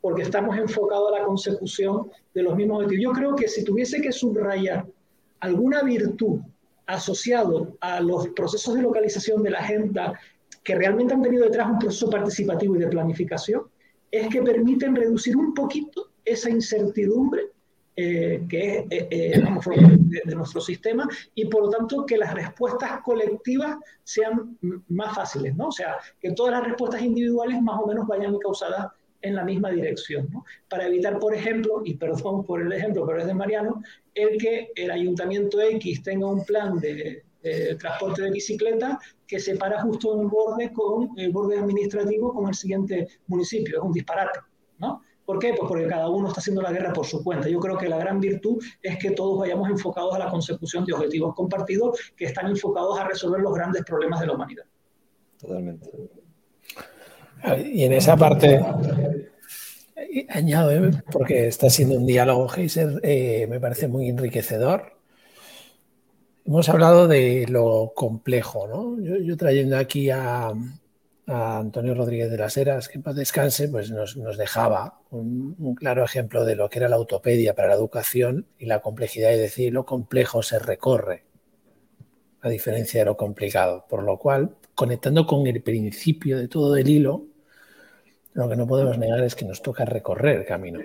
porque 0.00 0.22
estamos 0.22 0.56
enfocados 0.58 1.10
a 1.12 1.18
la 1.18 1.24
consecución 1.24 2.10
de 2.34 2.42
los 2.42 2.54
mismos 2.54 2.84
objetivos. 2.84 3.02
Yo 3.02 3.12
creo 3.12 3.34
que 3.34 3.48
si 3.48 3.64
tuviese 3.64 4.00
que 4.02 4.12
subrayar 4.12 4.86
alguna 5.40 5.82
virtud 5.82 6.40
asociado 6.86 7.76
a 7.80 8.00
los 8.00 8.28
procesos 8.28 8.74
de 8.74 8.82
localización 8.82 9.42
de 9.42 9.50
la 9.50 9.60
agenda 9.60 10.18
que 10.62 10.74
realmente 10.74 11.14
han 11.14 11.22
tenido 11.22 11.44
detrás 11.44 11.70
un 11.70 11.78
proceso 11.78 12.10
participativo 12.10 12.76
y 12.76 12.80
de 12.80 12.88
planificación, 12.88 13.62
es 14.10 14.28
que 14.28 14.42
permiten 14.42 14.94
reducir 14.94 15.36
un 15.36 15.54
poquito 15.54 16.10
esa 16.24 16.50
incertidumbre 16.50 17.53
eh, 17.96 18.44
que 18.48 18.78
es 18.78 18.84
eh, 18.90 19.08
eh, 19.08 19.42
de, 20.24 20.34
nuestro 20.34 20.60
sistema 20.60 21.08
y 21.32 21.46
por 21.46 21.62
lo 21.62 21.70
tanto 21.70 22.04
que 22.04 22.18
las 22.18 22.34
respuestas 22.34 23.00
colectivas 23.04 23.76
sean 24.02 24.58
más 24.88 25.14
fáciles, 25.14 25.54
¿no? 25.54 25.68
O 25.68 25.72
sea, 25.72 25.94
que 26.18 26.32
todas 26.32 26.54
las 26.54 26.64
respuestas 26.64 27.02
individuales 27.02 27.62
más 27.62 27.78
o 27.80 27.86
menos 27.86 28.08
vayan 28.08 28.36
causadas 28.38 28.88
en 29.22 29.36
la 29.36 29.44
misma 29.44 29.70
dirección, 29.70 30.28
¿no? 30.32 30.44
Para 30.68 30.88
evitar, 30.88 31.20
por 31.20 31.36
ejemplo, 31.36 31.82
y 31.84 31.94
perdón 31.94 32.44
por 32.44 32.62
el 32.62 32.72
ejemplo, 32.72 33.06
pero 33.06 33.20
es 33.20 33.26
de 33.26 33.34
Mariano, 33.34 33.80
el 34.12 34.38
que 34.38 34.72
el 34.74 34.90
ayuntamiento 34.90 35.60
X 35.60 36.02
tenga 36.02 36.26
un 36.26 36.44
plan 36.44 36.80
de, 36.80 37.22
de 37.44 37.76
transporte 37.76 38.22
de 38.22 38.32
bicicleta 38.32 38.98
que 39.24 39.38
se 39.38 39.54
para 39.54 39.80
justo 39.82 40.14
en 40.14 40.22
el 40.22 40.26
borde 40.26 40.72
con 40.72 41.10
el 41.16 41.30
borde 41.30 41.58
administrativo 41.58 42.34
con 42.34 42.48
el 42.48 42.54
siguiente 42.54 43.06
municipio. 43.28 43.78
Es 43.78 43.84
un 43.84 43.92
disparate, 43.92 44.40
¿no? 44.78 45.00
¿Por 45.24 45.38
qué? 45.38 45.54
Pues 45.56 45.68
porque 45.68 45.86
cada 45.86 46.08
uno 46.08 46.28
está 46.28 46.40
haciendo 46.40 46.60
la 46.60 46.72
guerra 46.72 46.92
por 46.92 47.06
su 47.06 47.24
cuenta. 47.24 47.48
Yo 47.48 47.58
creo 47.58 47.78
que 47.78 47.88
la 47.88 47.96
gran 47.96 48.20
virtud 48.20 48.62
es 48.82 48.98
que 48.98 49.12
todos 49.12 49.38
vayamos 49.38 49.70
enfocados 49.70 50.14
a 50.14 50.18
la 50.18 50.30
consecución 50.30 50.84
de 50.84 50.92
objetivos 50.92 51.34
compartidos 51.34 51.98
que 52.16 52.26
están 52.26 52.48
enfocados 52.48 52.98
a 52.98 53.04
resolver 53.04 53.40
los 53.40 53.54
grandes 53.54 53.84
problemas 53.84 54.20
de 54.20 54.26
la 54.26 54.32
humanidad. 54.34 54.64
Totalmente. 55.40 55.90
Y 57.72 57.84
en 57.84 57.92
esa 57.92 58.16
parte, 58.16 58.60
añado, 60.28 60.70
¿eh? 60.70 60.90
porque 61.10 61.48
está 61.48 61.68
siendo 61.68 61.96
un 61.96 62.06
diálogo, 62.06 62.48
Heiser, 62.54 63.00
eh, 63.02 63.46
me 63.48 63.60
parece 63.60 63.88
muy 63.88 64.08
enriquecedor. 64.08 64.94
Hemos 66.46 66.68
hablado 66.68 67.08
de 67.08 67.46
lo 67.48 67.92
complejo, 67.94 68.66
¿no? 68.66 69.02
yo 69.02 69.36
trayendo 69.36 69.78
aquí 69.78 70.10
a, 70.10 70.52
a 71.26 71.58
Antonio 71.58 71.94
Rodríguez 71.94 72.30
de 72.30 72.38
las 72.38 72.56
Heras, 72.56 72.88
que 72.88 72.98
en 72.98 73.02
paz 73.02 73.16
descanse, 73.16 73.68
pues 73.68 73.90
nos, 73.90 74.36
dejaba 74.36 75.00
un, 75.10 75.74
claro 75.74 76.04
ejemplo 76.04 76.44
de 76.44 76.56
lo 76.56 76.68
que 76.68 76.78
era 76.78 76.88
la 76.88 76.96
autopedia 76.96 77.54
para 77.54 77.68
la 77.68 77.74
educación 77.74 78.46
y 78.58 78.66
la 78.66 78.80
complejidad, 78.80 79.32
y 79.32 79.38
decir, 79.38 79.72
lo 79.72 79.86
complejo 79.86 80.42
se 80.42 80.58
recorre, 80.58 81.24
a 82.42 82.48
diferencia 82.48 83.00
de 83.00 83.06
lo 83.06 83.16
complicado. 83.16 83.86
Por 83.88 84.02
lo 84.02 84.18
cual, 84.18 84.56
conectando 84.74 85.26
con 85.26 85.46
el 85.46 85.62
principio 85.62 86.38
de 86.38 86.48
todo 86.48 86.76
el 86.76 86.88
hilo, 86.88 87.26
lo 88.34 88.48
que 88.48 88.56
no 88.56 88.66
podemos 88.66 88.98
negar 88.98 89.22
es 89.22 89.34
que 89.34 89.44
nos 89.44 89.62
toca 89.62 89.84
recorrer 89.84 90.40
el 90.40 90.44
camino. 90.44 90.80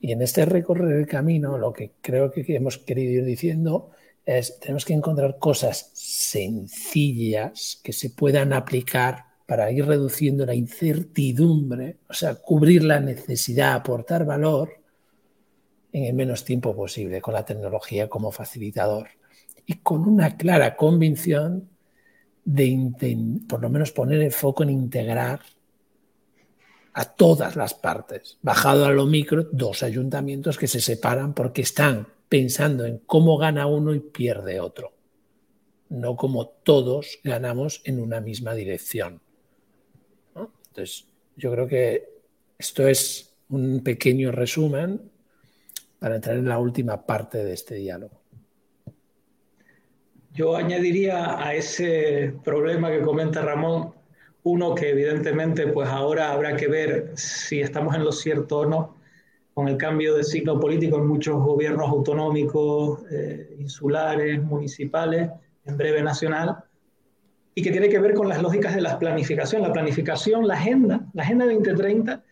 Y 0.00 0.12
en 0.12 0.20
este 0.20 0.44
recorrer 0.44 0.98
el 0.98 1.06
camino, 1.06 1.56
lo 1.56 1.72
que 1.72 1.92
creo 2.00 2.30
que 2.30 2.44
hemos 2.48 2.78
querido 2.78 3.12
ir 3.12 3.24
diciendo 3.24 3.90
es, 4.26 4.60
tenemos 4.60 4.84
que 4.84 4.92
encontrar 4.92 5.38
cosas 5.38 5.90
sencillas 5.94 7.80
que 7.82 7.92
se 7.92 8.10
puedan 8.10 8.52
aplicar 8.52 9.31
para 9.52 9.70
ir 9.70 9.84
reduciendo 9.84 10.46
la 10.46 10.54
incertidumbre, 10.54 11.98
o 12.08 12.14
sea, 12.14 12.36
cubrir 12.36 12.84
la 12.84 13.00
necesidad, 13.00 13.74
aportar 13.74 14.24
valor 14.24 14.80
en 15.92 16.04
el 16.04 16.14
menos 16.14 16.42
tiempo 16.42 16.74
posible, 16.74 17.20
con 17.20 17.34
la 17.34 17.44
tecnología 17.44 18.08
como 18.08 18.32
facilitador 18.32 19.08
y 19.66 19.74
con 19.74 20.08
una 20.08 20.38
clara 20.38 20.74
convicción 20.74 21.68
de 22.46 23.42
por 23.46 23.60
lo 23.60 23.68
menos 23.68 23.92
poner 23.92 24.22
el 24.22 24.32
foco 24.32 24.62
en 24.62 24.70
integrar 24.70 25.40
a 26.94 27.04
todas 27.04 27.54
las 27.54 27.74
partes. 27.74 28.38
Bajado 28.40 28.86
a 28.86 28.90
lo 28.90 29.04
micro, 29.04 29.50
dos 29.52 29.82
ayuntamientos 29.82 30.56
que 30.56 30.66
se 30.66 30.80
separan 30.80 31.34
porque 31.34 31.60
están 31.60 32.06
pensando 32.30 32.86
en 32.86 33.02
cómo 33.04 33.36
gana 33.36 33.66
uno 33.66 33.92
y 33.92 34.00
pierde 34.00 34.60
otro, 34.60 34.94
no 35.90 36.16
como 36.16 36.46
todos 36.46 37.18
ganamos 37.22 37.82
en 37.84 38.00
una 38.00 38.22
misma 38.22 38.54
dirección. 38.54 39.20
Entonces, 40.72 41.06
yo 41.36 41.52
creo 41.52 41.66
que 41.66 42.08
esto 42.58 42.88
es 42.88 43.34
un 43.50 43.82
pequeño 43.84 44.32
resumen 44.32 45.02
para 45.98 46.14
entrar 46.14 46.36
en 46.38 46.48
la 46.48 46.58
última 46.58 47.04
parte 47.04 47.44
de 47.44 47.52
este 47.52 47.74
diálogo. 47.74 48.22
Yo 50.32 50.56
añadiría 50.56 51.38
a 51.38 51.54
ese 51.54 52.34
problema 52.42 52.90
que 52.90 53.02
comenta 53.02 53.42
Ramón, 53.42 53.92
uno 54.44 54.74
que 54.74 54.88
evidentemente 54.88 55.66
pues 55.66 55.90
ahora 55.90 56.32
habrá 56.32 56.56
que 56.56 56.68
ver 56.68 57.12
si 57.16 57.60
estamos 57.60 57.94
en 57.94 58.04
lo 58.04 58.12
cierto 58.12 58.60
o 58.60 58.66
no, 58.66 58.96
con 59.52 59.68
el 59.68 59.76
cambio 59.76 60.14
de 60.14 60.24
signo 60.24 60.58
político 60.58 60.96
en 60.96 61.06
muchos 61.06 61.34
gobiernos 61.34 61.86
autonómicos, 61.90 63.02
eh, 63.10 63.56
insulares, 63.58 64.42
municipales, 64.42 65.28
en 65.66 65.76
breve 65.76 66.02
nacional, 66.02 66.64
y 67.54 67.62
que 67.62 67.70
tiene 67.70 67.88
que 67.88 67.98
ver 67.98 68.14
con 68.14 68.28
las 68.28 68.40
lógicas 68.40 68.74
de 68.74 68.80
la 68.80 68.98
planificación. 68.98 69.62
La 69.62 69.72
planificación, 69.72 70.46
la 70.46 70.54
agenda, 70.54 71.06
la 71.12 71.22
Agenda 71.22 71.44
2030 71.44 72.22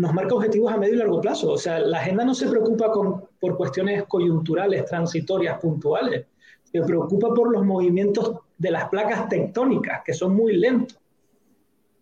nos 0.00 0.14
marca 0.14 0.34
objetivos 0.34 0.72
a 0.72 0.78
medio 0.78 0.94
y 0.94 0.96
largo 0.96 1.20
plazo. 1.20 1.50
O 1.52 1.58
sea, 1.58 1.78
la 1.78 1.98
agenda 1.98 2.24
no 2.24 2.34
se 2.34 2.48
preocupa 2.48 2.90
por 2.92 3.56
cuestiones 3.58 4.04
coyunturales, 4.04 4.86
transitorias, 4.86 5.58
puntuales. 5.58 6.24
Se 6.62 6.80
preocupa 6.80 7.34
por 7.34 7.52
los 7.52 7.66
movimientos 7.66 8.38
de 8.56 8.70
las 8.70 8.88
placas 8.88 9.28
tectónicas, 9.28 10.00
que 10.04 10.14
son 10.14 10.34
muy 10.34 10.56
lentos. 10.56 10.98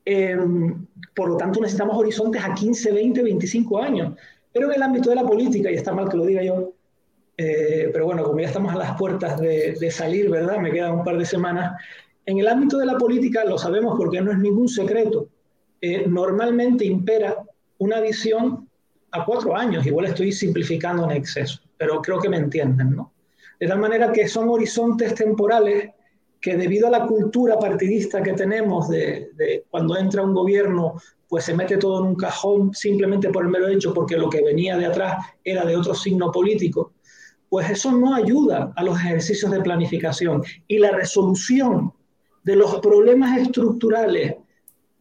Em, 0.05 0.87
por 1.15 1.31
lo 1.31 1.37
tanto, 1.37 1.61
necesitamos 1.61 1.97
horizontes 1.97 2.43
a 2.45 2.55
15, 2.55 2.93
20, 2.93 3.23
25 3.23 3.83
años. 3.83 4.15
Pero 4.53 4.69
en 4.69 4.77
el 4.77 4.83
ámbito 4.83 5.11
de 5.11 5.17
la 5.17 5.25
política, 5.25 5.69
y 5.71 5.75
está 5.75 5.93
mal 5.93 6.09
que 6.09 6.17
lo 6.17 6.25
diga 6.25 6.43
yo, 6.45 6.75
eh, 7.37 7.91
pero 7.93 8.07
bueno, 8.07 8.23
como 8.23 8.39
ya 8.39 8.47
estamos 8.47 8.73
a 8.73 8.77
las 8.77 8.97
puertas 8.97 9.41
de, 9.41 9.77
de 9.79 9.91
salir, 9.91 10.31
¿verdad? 10.31 10.59
Me 10.59 10.71
quedan 10.71 10.93
un 10.93 11.05
par 11.05 11.19
de 11.19 11.25
semanas. 11.25 11.81
En 12.29 12.39
el 12.39 12.47
ámbito 12.47 12.77
de 12.77 12.85
la 12.85 12.99
política, 12.99 13.43
lo 13.47 13.57
sabemos 13.57 13.95
porque 13.97 14.21
no 14.21 14.31
es 14.31 14.39
ningún 14.39 14.69
secreto, 14.69 15.31
eh, 15.81 16.07
normalmente 16.07 16.85
impera 16.85 17.43
una 17.79 18.01
visión 18.03 18.69
a 19.13 19.25
cuatro 19.25 19.57
años, 19.57 19.87
igual 19.87 20.05
estoy 20.05 20.31
simplificando 20.33 21.05
en 21.05 21.13
exceso, 21.13 21.63
pero 21.79 22.03
creo 22.03 22.19
que 22.19 22.29
me 22.29 22.37
entienden, 22.37 22.95
¿no? 22.95 23.15
De 23.59 23.67
tal 23.67 23.79
manera 23.79 24.13
que 24.13 24.29
son 24.29 24.51
horizontes 24.51 25.15
temporales 25.15 25.89
que 26.39 26.55
debido 26.55 26.89
a 26.89 26.91
la 26.91 27.07
cultura 27.07 27.59
partidista 27.59 28.23
que 28.23 28.35
tenemos 28.35 28.91
de, 28.91 29.31
de, 29.35 29.65
cuando 29.71 29.97
entra 29.97 30.23
un 30.23 30.35
gobierno, 30.35 31.01
pues 31.31 31.47
se 31.47 31.55
mete 31.55 31.79
todo 31.79 32.01
en 32.01 32.09
un 32.09 32.15
cajón 32.15 32.75
simplemente 32.75 33.31
por 33.31 33.45
el 33.45 33.51
mero 33.51 33.69
hecho, 33.69 33.95
porque 33.95 34.19
lo 34.19 34.29
que 34.29 34.45
venía 34.45 34.77
de 34.77 34.85
atrás 34.85 35.17
era 35.43 35.65
de 35.65 35.77
otro 35.77 35.95
signo 35.95 36.31
político, 36.31 36.93
pues 37.49 37.71
eso 37.71 37.91
no 37.91 38.15
ayuda 38.15 38.71
a 38.77 38.83
los 38.83 38.99
ejercicios 38.99 39.51
de 39.51 39.63
planificación. 39.63 40.43
Y 40.67 40.77
la 40.79 40.91
resolución 40.91 41.95
de 42.49 42.57
los 42.57 42.81
problemas 42.81 43.37
estructurales 43.37 44.37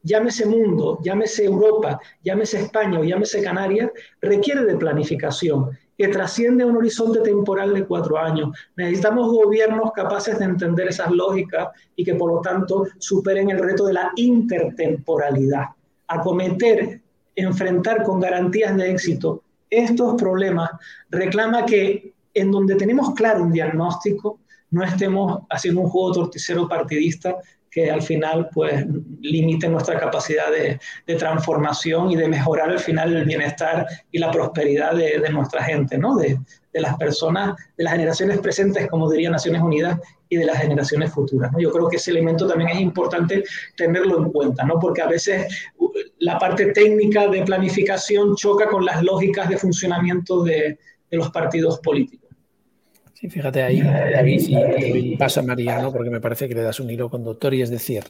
llámese 0.03 0.45
mundo, 0.45 0.99
llámese 1.01 1.45
Europa, 1.45 1.97
llámese 2.21 2.59
España 2.59 2.99
o 2.99 3.05
llámese 3.05 3.41
Canarias, 3.41 3.89
requiere 4.21 4.65
de 4.65 4.75
planificación 4.75 5.69
que 5.97 6.09
trasciende 6.09 6.65
un 6.65 6.75
horizonte 6.75 7.21
temporal 7.21 7.73
de 7.73 7.85
cuatro 7.85 8.17
años. 8.17 8.49
Necesitamos 8.75 9.31
gobiernos 9.31 9.93
capaces 9.93 10.37
de 10.39 10.45
entender 10.45 10.89
esas 10.89 11.09
lógicas 11.09 11.69
y 11.95 12.03
que 12.03 12.15
por 12.15 12.33
lo 12.33 12.41
tanto 12.41 12.85
superen 12.97 13.49
el 13.49 13.59
reto 13.59 13.85
de 13.85 13.93
la 13.93 14.11
intertemporalidad. 14.17 15.67
Acometer, 16.07 17.01
enfrentar 17.33 18.03
con 18.03 18.19
garantías 18.19 18.75
de 18.75 18.91
éxito 18.91 19.41
estos 19.69 20.15
problemas 20.15 20.69
reclama 21.09 21.65
que 21.65 22.13
en 22.33 22.51
donde 22.51 22.75
tenemos 22.75 23.13
claro 23.15 23.43
un 23.43 23.53
diagnóstico, 23.53 24.39
no 24.69 24.83
estemos 24.83 25.39
haciendo 25.49 25.81
un 25.81 25.89
juego 25.89 26.11
torticero 26.11 26.67
partidista 26.67 27.35
que 27.77 27.91
al 27.91 28.01
final 28.01 28.49
pues 28.53 28.85
limite 29.21 29.69
nuestra 29.69 29.99
capacidad 29.99 30.45
de, 30.51 30.79
transformación 31.17 32.09
y 32.11 32.15
de 32.15 32.27
mejorar 32.27 32.71
al 32.71 32.79
final 32.79 33.15
el 33.15 33.25
bienestar 33.25 33.85
y 34.11 34.17
la 34.17 34.31
prosperidad 34.31 34.95
de, 34.95 35.29
nuestra 35.29 35.63
gente, 35.63 35.97
¿no? 35.97 36.15
De, 36.15 36.39
las 36.73 36.95
personas, 36.97 37.55
de 37.75 37.83
las 37.83 37.93
generaciones 37.93 38.39
presentes, 38.39 38.87
como 38.87 39.09
diría 39.09 39.31
Naciones 39.31 39.61
Unidas, 39.61 39.99
y 40.29 40.37
de 40.37 40.45
las 40.45 40.59
generaciones 40.59 41.11
futuras. 41.11 41.51
Yo 41.57 41.71
creo 41.71 41.87
que 41.89 41.97
ese 41.97 42.11
elemento 42.11 42.47
también 42.47 42.69
es 42.69 42.79
importante 42.79 43.43
tenerlo 43.75 44.17
en 44.19 44.31
cuenta, 44.31 44.63
¿no? 44.63 44.79
porque 44.79 45.01
a 45.01 45.07
veces 45.07 45.47
uh, 45.77 45.89
la 46.19 46.37
parte 46.37 46.67
técnica 46.73 47.27
de 47.27 47.43
planificación 47.43 48.35
choca 48.35 48.67
con 48.67 48.85
las 48.85 49.01
lógicas 49.01 49.49
de 49.49 49.57
funcionamiento 49.57 50.43
de 50.43 50.77
los 51.09 51.31
partidos 51.31 51.79
políticos. 51.79 52.26
Sí, 53.19 53.31
fíjate 53.31 53.63
ahí, 53.63 53.81
David, 53.81 54.41
y 54.77 55.15
pasa 55.17 55.41
Mariano, 55.41 55.91
porque 55.91 56.11
me 56.11 56.21
parece 56.21 56.47
que 56.47 56.53
le 56.53 56.61
das 56.61 56.79
un 56.79 56.91
hilo 56.91 57.09
conductor 57.09 57.51
y 57.51 57.63
es 57.63 57.71
decir, 57.71 58.03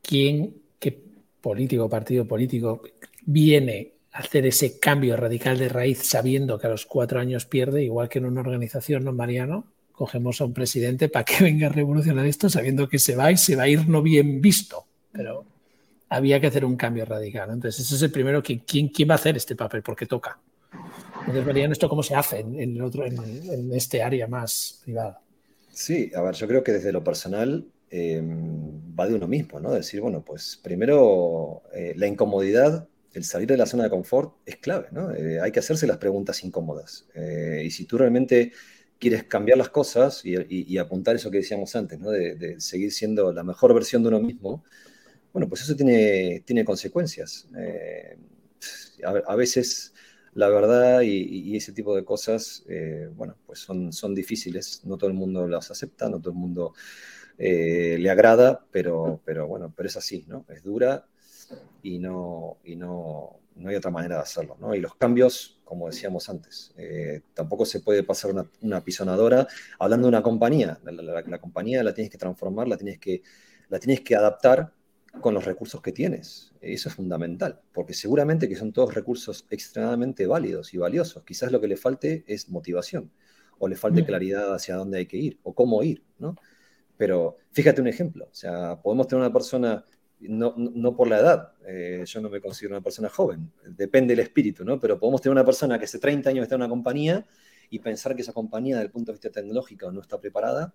¿quién, 0.00 0.54
qué 0.78 0.96
político, 1.40 1.90
partido 1.90 2.24
político 2.24 2.84
viene 3.26 3.94
a 4.12 4.20
hacer 4.20 4.46
ese 4.46 4.78
cambio 4.78 5.16
radical 5.16 5.58
de 5.58 5.68
raíz 5.68 6.08
sabiendo 6.08 6.60
que 6.60 6.68
a 6.68 6.70
los 6.70 6.86
cuatro 6.86 7.18
años 7.18 7.44
pierde, 7.44 7.82
igual 7.82 8.08
que 8.08 8.20
en 8.20 8.26
una 8.26 8.42
organización, 8.42 9.02
¿no, 9.02 9.12
Mariano? 9.12 9.66
Cogemos 9.90 10.40
a 10.40 10.44
un 10.44 10.54
presidente 10.54 11.08
para 11.08 11.24
que 11.24 11.42
venga 11.42 11.66
a 11.66 11.70
revolucionar 11.70 12.24
esto 12.26 12.48
sabiendo 12.48 12.88
que 12.88 13.00
se 13.00 13.16
va 13.16 13.32
y 13.32 13.36
se 13.36 13.56
va 13.56 13.64
a 13.64 13.68
ir 13.68 13.88
no 13.88 14.00
bien 14.00 14.40
visto, 14.40 14.84
pero 15.10 15.44
había 16.08 16.40
que 16.40 16.46
hacer 16.46 16.64
un 16.64 16.76
cambio 16.76 17.04
radical. 17.04 17.50
Entonces, 17.50 17.84
ese 17.84 17.96
es 17.96 18.02
el 18.02 18.12
primero 18.12 18.44
¿quién, 18.44 18.60
quién 18.90 19.08
va 19.10 19.14
a 19.14 19.16
hacer 19.16 19.36
este 19.36 19.56
papel? 19.56 19.82
Porque 19.82 20.06
toca. 20.06 20.38
Entonces, 21.20 21.46
Mariano, 21.46 21.72
¿esto 21.72 21.88
cómo 21.88 22.02
se 22.02 22.14
hace 22.14 22.40
en, 22.40 22.80
otro, 22.80 23.06
en, 23.06 23.72
este 23.72 24.02
área 24.02 24.26
más 24.26 24.80
privada? 24.84 25.20
Sí, 25.70 26.10
a 26.14 26.22
ver, 26.22 26.34
yo 26.34 26.48
creo 26.48 26.64
que 26.64 26.72
desde 26.72 26.92
lo 26.92 27.04
personal 27.04 27.66
em, 27.90 28.80
va 28.98 29.06
de 29.06 29.14
uno 29.14 29.28
mismo, 29.28 29.60
¿no? 29.60 29.72
Decir, 29.72 30.00
bueno, 30.00 30.24
pues 30.24 30.58
primero 30.62 31.62
eh, 31.74 31.94
la 31.96 32.06
incomodidad, 32.06 32.88
el 33.14 33.24
salir 33.24 33.48
de 33.48 33.56
la 33.56 33.66
zona 33.66 33.84
de 33.84 33.90
confort 33.90 34.34
es 34.46 34.56
clave, 34.56 34.88
¿no? 34.90 35.14
Eh, 35.14 35.40
hay 35.40 35.52
que 35.52 35.60
hacerse 35.60 35.86
las 35.86 35.98
preguntas 35.98 36.42
incómodas. 36.44 37.06
Eh, 37.14 37.62
y 37.64 37.70
si 37.70 37.84
tú 37.84 37.98
realmente 37.98 38.52
quieres 38.98 39.24
cambiar 39.24 39.58
las 39.58 39.68
cosas 39.68 40.22
y, 40.24 40.78
apuntar 40.78 41.16
eso 41.16 41.30
que 41.30 41.38
decíamos 41.38 41.74
antes, 41.76 41.98
¿no? 41.98 42.10
De, 42.10 42.60
seguir 42.60 42.92
siendo 42.92 43.32
la 43.32 43.42
mejor 43.42 43.74
versión 43.74 44.02
de 44.02 44.08
uno 44.08 44.20
mismo, 44.20 44.64
bueno, 45.32 45.48
pues 45.48 45.62
eso 45.62 45.74
tiene, 45.76 46.42
tiene 46.44 46.64
consecuencias. 46.64 47.48
a 49.26 49.36
veces 49.36 49.91
la 50.34 50.48
verdad 50.48 51.02
y, 51.02 51.56
ese 51.56 51.72
tipo 51.72 51.94
de 51.94 52.04
cosas, 52.04 52.64
eh, 52.68 53.10
bueno, 53.14 53.36
pues 53.46 53.60
son, 53.60 53.92
son 53.92 54.14
difíciles, 54.14 54.82
no 54.84 54.96
todo 54.96 55.08
el 55.10 55.16
mundo 55.16 55.46
las 55.46 55.70
acepta, 55.70 56.08
no 56.08 56.20
todo 56.20 56.30
el 56.30 56.38
mundo 56.38 56.74
eh, 57.38 57.96
le 57.98 58.10
agrada, 58.10 58.64
pero, 58.70 59.20
pero 59.24 59.46
bueno, 59.46 59.72
pero 59.76 59.88
es 59.88 59.96
así, 59.96 60.24
¿no? 60.28 60.44
Es 60.48 60.62
dura 60.62 61.06
y 61.82 61.98
no, 61.98 62.58
y 62.64 62.76
no, 62.76 63.40
no 63.56 63.68
hay 63.68 63.76
otra 63.76 63.90
manera 63.90 64.16
de 64.16 64.22
hacerlo, 64.22 64.56
¿no? 64.58 64.74
Y 64.74 64.80
los 64.80 64.94
cambios, 64.94 65.60
como 65.64 65.88
decíamos 65.88 66.28
antes, 66.28 66.72
eh, 66.76 67.22
tampoco 67.34 67.66
se 67.66 67.80
puede 67.80 68.02
pasar 68.02 68.30
una, 68.30 68.50
una, 68.62 68.82
pisonadora 68.82 69.46
hablando 69.78 70.06
de 70.06 70.10
una 70.10 70.22
compañía, 70.22 70.78
la, 70.84 71.22
la, 71.22 71.38
compañía 71.40 71.82
la 71.82 71.92
tienes 71.94 72.10
que 72.10 72.18
transformar, 72.18 72.68
la 72.68 72.76
tienes 72.76 72.98
que, 72.98 73.22
la 73.68 73.78
tienes 73.78 74.00
que 74.00 74.16
adaptar 74.16 74.72
con 75.20 75.34
los 75.34 75.44
recursos 75.44 75.80
que 75.82 75.92
tienes. 75.92 76.52
Eso 76.60 76.88
es 76.88 76.94
fundamental, 76.94 77.60
porque 77.72 77.94
seguramente 77.94 78.48
que 78.48 78.56
son 78.56 78.72
todos 78.72 78.94
recursos 78.94 79.46
extremadamente 79.50 80.26
válidos 80.26 80.72
y 80.74 80.78
valiosos. 80.78 81.22
Quizás 81.24 81.52
lo 81.52 81.60
que 81.60 81.68
le 81.68 81.76
falte 81.76 82.24
es 82.26 82.48
motivación, 82.48 83.10
o 83.58 83.68
le 83.68 83.76
falte 83.76 84.02
mm. 84.02 84.06
claridad 84.06 84.54
hacia 84.54 84.76
dónde 84.76 84.98
hay 84.98 85.06
que 85.06 85.16
ir, 85.16 85.38
o 85.42 85.54
cómo 85.54 85.82
ir, 85.82 86.02
¿no? 86.18 86.36
Pero 86.96 87.36
fíjate 87.50 87.80
un 87.80 87.88
ejemplo, 87.88 88.26
o 88.30 88.34
sea, 88.34 88.80
podemos 88.80 89.06
tener 89.06 89.20
una 89.20 89.32
persona, 89.32 89.84
no, 90.20 90.54
no, 90.56 90.94
por 90.94 91.08
la 91.08 91.18
edad, 91.18 91.52
eh, 91.66 92.04
yo 92.06 92.20
no 92.20 92.30
me 92.30 92.40
considero 92.40 92.76
una 92.76 92.82
persona 92.82 93.08
joven, 93.08 93.50
depende 93.66 94.14
del 94.14 94.24
espíritu, 94.24 94.64
¿no? 94.64 94.78
Pero 94.78 94.98
podemos 94.98 95.20
tener 95.20 95.32
una 95.32 95.44
persona 95.44 95.78
que 95.78 95.84
hace 95.84 95.98
30 95.98 96.30
años 96.30 96.42
está 96.44 96.54
en 96.54 96.62
una 96.62 96.68
compañía 96.68 97.26
y 97.70 97.78
pensar 97.78 98.14
que 98.14 98.22
esa 98.22 98.32
compañía, 98.32 98.76
desde 98.76 98.86
el 98.86 98.92
punto 98.92 99.10
de 99.10 99.14
vista 99.14 99.30
tecnológico, 99.30 99.90
no 99.90 100.00
está 100.00 100.20
preparada, 100.20 100.74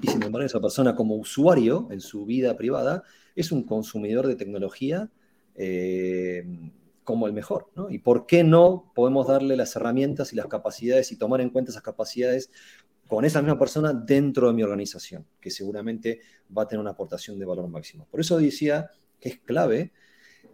y 0.00 0.06
sin 0.06 0.22
embargo 0.22 0.46
esa 0.46 0.60
persona 0.60 0.94
como 0.94 1.16
usuario 1.16 1.88
en 1.90 2.00
su 2.00 2.24
vida 2.24 2.56
privada 2.56 3.02
es 3.36 3.52
un 3.52 3.64
consumidor 3.64 4.26
de 4.26 4.36
tecnología 4.36 5.10
eh, 5.54 6.44
como 7.04 7.26
el 7.26 7.32
mejor. 7.32 7.68
¿no? 7.74 7.90
¿Y 7.90 7.98
por 7.98 8.26
qué 8.26 8.44
no 8.44 8.92
podemos 8.94 9.26
darle 9.26 9.56
las 9.56 9.74
herramientas 9.76 10.32
y 10.32 10.36
las 10.36 10.46
capacidades 10.46 11.12
y 11.12 11.16
tomar 11.16 11.40
en 11.40 11.50
cuenta 11.50 11.70
esas 11.70 11.82
capacidades 11.82 12.50
con 13.08 13.24
esa 13.24 13.42
misma 13.42 13.58
persona 13.58 13.92
dentro 13.92 14.46
de 14.46 14.54
mi 14.54 14.62
organización, 14.62 15.26
que 15.40 15.50
seguramente 15.50 16.20
va 16.56 16.62
a 16.62 16.68
tener 16.68 16.80
una 16.80 16.92
aportación 16.92 17.38
de 17.38 17.44
valor 17.44 17.68
máximo? 17.68 18.06
Por 18.10 18.20
eso 18.20 18.38
decía 18.38 18.90
que 19.20 19.28
es 19.30 19.38
clave 19.40 19.92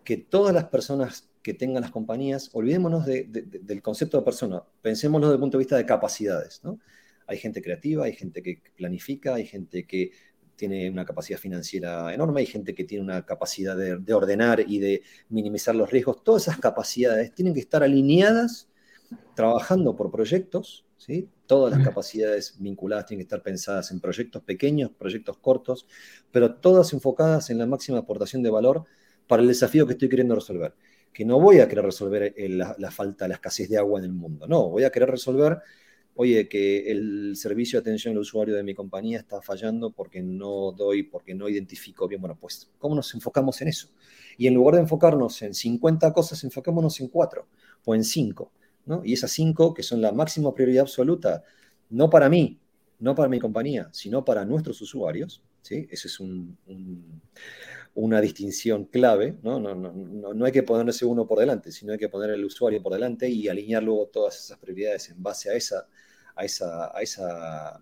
que 0.04 0.16
todas 0.16 0.54
las 0.54 0.64
personas 0.64 1.28
que 1.42 1.54
tengan 1.54 1.82
las 1.82 1.90
compañías, 1.90 2.50
olvidémonos 2.52 3.06
del 3.06 3.82
concepto 3.82 4.18
de 4.18 4.24
persona, 4.24 4.62
pensémoslo 4.82 5.28
desde 5.28 5.36
el 5.36 5.40
punto 5.40 5.58
de 5.58 5.62
vista 5.62 5.76
de 5.76 5.86
capacidades. 5.86 6.60
¿no? 6.64 6.78
Hay 7.28 7.38
gente 7.38 7.62
creativa, 7.62 8.06
hay 8.06 8.14
gente 8.14 8.42
que 8.42 8.62
planifica, 8.74 9.34
hay 9.34 9.46
gente 9.46 9.86
que 9.86 10.10
tiene 10.58 10.90
una 10.90 11.04
capacidad 11.04 11.38
financiera 11.38 12.12
enorme, 12.12 12.40
hay 12.40 12.46
gente 12.46 12.74
que 12.74 12.84
tiene 12.84 13.04
una 13.04 13.24
capacidad 13.24 13.76
de, 13.76 14.12
ordenar 14.12 14.64
y 14.66 14.80
de 14.80 15.02
minimizar 15.28 15.74
los 15.74 15.88
riesgos. 15.90 16.24
Todas 16.24 16.42
esas 16.42 16.58
capacidades 16.58 17.32
tienen 17.32 17.54
que 17.54 17.60
estar 17.60 17.82
alineadas, 17.82 18.68
trabajando 19.34 19.94
por 19.94 20.10
proyectos, 20.10 20.84
¿sí? 20.96 21.28
Todas 21.46 21.72
las 21.72 21.86
capacidades 21.86 22.56
vinculadas 22.58 23.06
tienen 23.06 23.20
que 23.20 23.28
estar 23.28 23.42
pensadas 23.42 23.90
en 23.92 24.00
proyectos 24.00 24.42
pequeños, 24.42 24.90
proyectos 24.90 25.38
cortos, 25.38 25.86
pero 26.30 26.56
todas 26.56 26.92
enfocadas 26.92 27.48
en 27.50 27.58
la 27.58 27.66
máxima 27.66 27.98
aportación 27.98 28.42
de 28.42 28.50
valor 28.50 28.84
para 29.28 29.40
el 29.42 29.48
desafío 29.48 29.86
que 29.86 29.92
estoy 29.92 30.08
queriendo 30.08 30.34
resolver. 30.34 30.74
Que 31.12 31.24
no 31.24 31.40
voy 31.40 31.60
a 31.60 31.68
querer 31.68 31.84
resolver 31.84 32.34
la, 32.36 32.74
la 32.78 32.90
falta, 32.90 33.28
la 33.28 33.34
escasez 33.34 33.68
de 33.70 33.78
agua 33.78 34.00
en 34.00 34.06
el 34.06 34.12
mundo, 34.12 34.46
no, 34.46 34.68
voy 34.68 34.84
a 34.84 34.90
querer 34.90 35.10
resolver 35.10 35.58
oye, 36.20 36.48
que 36.48 36.90
el 36.90 37.36
servicio 37.36 37.78
de 37.78 37.82
atención 37.82 38.12
al 38.12 38.18
usuario 38.18 38.56
de 38.56 38.64
mi 38.64 38.74
compañía 38.74 39.20
está 39.20 39.40
fallando 39.40 39.92
porque 39.92 40.20
no 40.20 40.72
doy, 40.72 41.04
porque 41.04 41.32
no 41.32 41.48
identifico 41.48 42.08
bien. 42.08 42.20
Bueno, 42.20 42.36
pues, 42.40 42.68
¿cómo 42.80 42.96
nos 42.96 43.14
enfocamos 43.14 43.60
en 43.62 43.68
eso? 43.68 43.90
Y 44.36 44.48
en 44.48 44.54
lugar 44.54 44.74
de 44.74 44.80
enfocarnos 44.80 45.40
en 45.42 45.54
50 45.54 46.12
cosas, 46.12 46.42
enfocémonos 46.42 46.98
en 46.98 47.06
4 47.06 47.46
o 47.84 47.94
en 47.94 48.02
5. 48.02 48.52
¿no? 48.86 49.00
Y 49.04 49.12
esas 49.12 49.30
5, 49.30 49.72
que 49.72 49.84
son 49.84 50.02
la 50.02 50.10
máxima 50.10 50.52
prioridad 50.52 50.82
absoluta, 50.82 51.44
no 51.90 52.10
para 52.10 52.28
mí, 52.28 52.58
no 52.98 53.14
para 53.14 53.28
mi 53.28 53.38
compañía, 53.38 53.88
sino 53.92 54.24
para 54.24 54.44
nuestros 54.44 54.80
usuarios. 54.80 55.40
¿sí? 55.62 55.86
Esa 55.88 56.08
es 56.08 56.18
una 57.94 58.20
distinción 58.20 58.86
clave. 58.86 59.36
¿no? 59.44 59.60
No, 59.60 59.72
no, 59.76 60.34
no 60.34 60.44
hay 60.44 60.50
que 60.50 60.64
ponerse 60.64 61.04
uno 61.06 61.28
por 61.28 61.38
delante, 61.38 61.70
sino 61.70 61.92
hay 61.92 61.98
que 61.98 62.08
poner 62.08 62.30
el 62.30 62.44
usuario 62.44 62.82
por 62.82 62.92
delante 62.92 63.30
y 63.30 63.46
alinear 63.46 63.84
luego 63.84 64.08
todas 64.08 64.36
esas 64.46 64.58
prioridades 64.58 65.10
en 65.10 65.22
base 65.22 65.48
a 65.50 65.54
esa 65.54 65.86
a 66.38 66.44
esa, 66.44 66.96
a 66.96 67.02
esa 67.02 67.80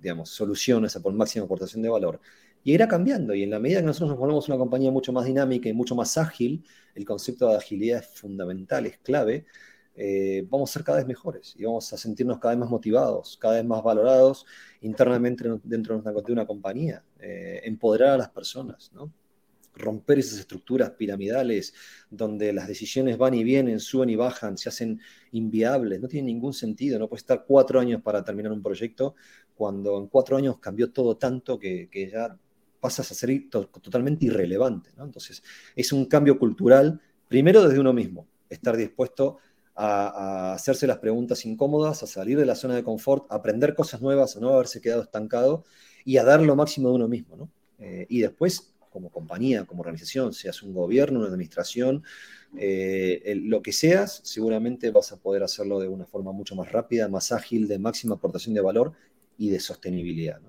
digamos, 0.00 0.30
solución, 0.30 0.84
a 0.84 0.86
esa 0.88 1.00
por 1.00 1.12
máxima 1.14 1.44
aportación 1.44 1.82
de 1.82 1.88
valor. 1.88 2.20
Y 2.64 2.74
irá 2.74 2.88
cambiando, 2.88 3.34
y 3.34 3.44
en 3.44 3.50
la 3.50 3.60
medida 3.60 3.80
que 3.80 3.86
nosotros 3.86 4.10
nos 4.10 4.18
volvemos 4.18 4.48
una 4.48 4.58
compañía 4.58 4.90
mucho 4.90 5.12
más 5.12 5.24
dinámica 5.24 5.68
y 5.68 5.72
mucho 5.72 5.94
más 5.94 6.18
ágil, 6.18 6.64
el 6.94 7.04
concepto 7.04 7.48
de 7.48 7.56
agilidad 7.56 8.00
es 8.00 8.08
fundamental, 8.08 8.86
es 8.86 8.98
clave, 8.98 9.46
eh, 9.94 10.46
vamos 10.50 10.70
a 10.70 10.72
ser 10.74 10.84
cada 10.84 10.98
vez 10.98 11.06
mejores 11.06 11.54
y 11.56 11.64
vamos 11.64 11.90
a 11.92 11.96
sentirnos 11.96 12.38
cada 12.38 12.54
vez 12.54 12.60
más 12.60 12.70
motivados, 12.70 13.38
cada 13.40 13.54
vez 13.54 13.64
más 13.64 13.82
valorados 13.82 14.44
internamente 14.82 15.48
dentro 15.64 15.98
de 15.98 16.10
una, 16.10 16.22
una 16.28 16.46
compañía, 16.46 17.02
eh, 17.20 17.60
empoderar 17.64 18.10
a 18.10 18.18
las 18.18 18.30
personas, 18.30 18.90
¿no? 18.92 19.12
Romper 19.76 20.18
esas 20.18 20.40
estructuras 20.40 20.90
piramidales 20.90 21.74
donde 22.10 22.52
las 22.52 22.68
decisiones 22.68 23.18
van 23.18 23.34
y 23.34 23.44
vienen, 23.44 23.80
suben 23.80 24.10
y 24.10 24.16
bajan, 24.16 24.58
se 24.58 24.68
hacen 24.68 25.00
inviables, 25.32 26.00
no 26.00 26.08
tiene 26.08 26.26
ningún 26.26 26.52
sentido, 26.52 26.98
no 26.98 27.08
puede 27.08 27.20
estar 27.20 27.44
cuatro 27.46 27.78
años 27.78 28.02
para 28.02 28.24
terminar 28.24 28.52
un 28.52 28.62
proyecto 28.62 29.14
cuando 29.54 29.98
en 29.98 30.08
cuatro 30.08 30.36
años 30.36 30.58
cambió 30.58 30.90
todo 30.90 31.16
tanto 31.16 31.58
que, 31.58 31.88
ya 32.10 32.36
pasas 32.80 33.10
a 33.10 33.14
ser 33.14 33.48
totalmente 33.50 34.26
irrelevante. 34.26 34.90
Entonces, 34.98 35.42
es 35.74 35.92
un 35.92 36.04
cambio 36.04 36.38
cultural, 36.38 37.00
primero 37.26 37.66
desde 37.66 37.80
uno 37.80 37.92
mismo, 37.92 38.28
estar 38.48 38.76
dispuesto 38.76 39.38
a, 39.74 40.52
hacerse 40.52 40.86
las 40.86 40.98
preguntas 40.98 41.44
incómodas, 41.46 42.02
a 42.02 42.06
salir 42.06 42.38
de 42.38 42.46
la 42.46 42.54
zona 42.54 42.76
de 42.76 42.84
confort, 42.84 43.30
a 43.30 43.36
aprender 43.36 43.74
cosas 43.74 44.00
nuevas, 44.00 44.36
a 44.36 44.40
no 44.40 44.50
haberse 44.50 44.80
quedado 44.80 45.02
estancado 45.02 45.64
y 46.04 46.18
a 46.18 46.24
dar 46.24 46.42
lo 46.42 46.54
máximo 46.54 46.90
de 46.90 46.94
uno 46.94 47.08
mismo. 47.08 47.50
Eh, 47.78 48.06
y 48.08 48.20
después 48.20 48.75
como 48.96 49.10
compañía, 49.10 49.66
como 49.66 49.82
organización, 49.82 50.32
seas 50.32 50.62
un 50.62 50.72
gobierno, 50.72 51.18
una 51.18 51.28
administración, 51.28 52.02
eh, 52.56 53.38
lo 53.44 53.60
que 53.60 53.72
seas, 53.72 54.22
seguramente 54.24 54.90
vas 54.90 55.12
a 55.12 55.18
poder 55.18 55.42
hacerlo 55.42 55.80
de 55.80 55.88
una 55.88 56.06
forma 56.06 56.32
mucho 56.32 56.56
más 56.56 56.72
rápida, 56.72 57.06
más 57.06 57.30
ágil, 57.30 57.68
de 57.68 57.78
máxima 57.78 58.14
aportación 58.14 58.54
de 58.54 58.62
valor 58.62 58.94
y 59.36 59.50
de 59.50 59.60
sostenibilidad. 59.60 60.40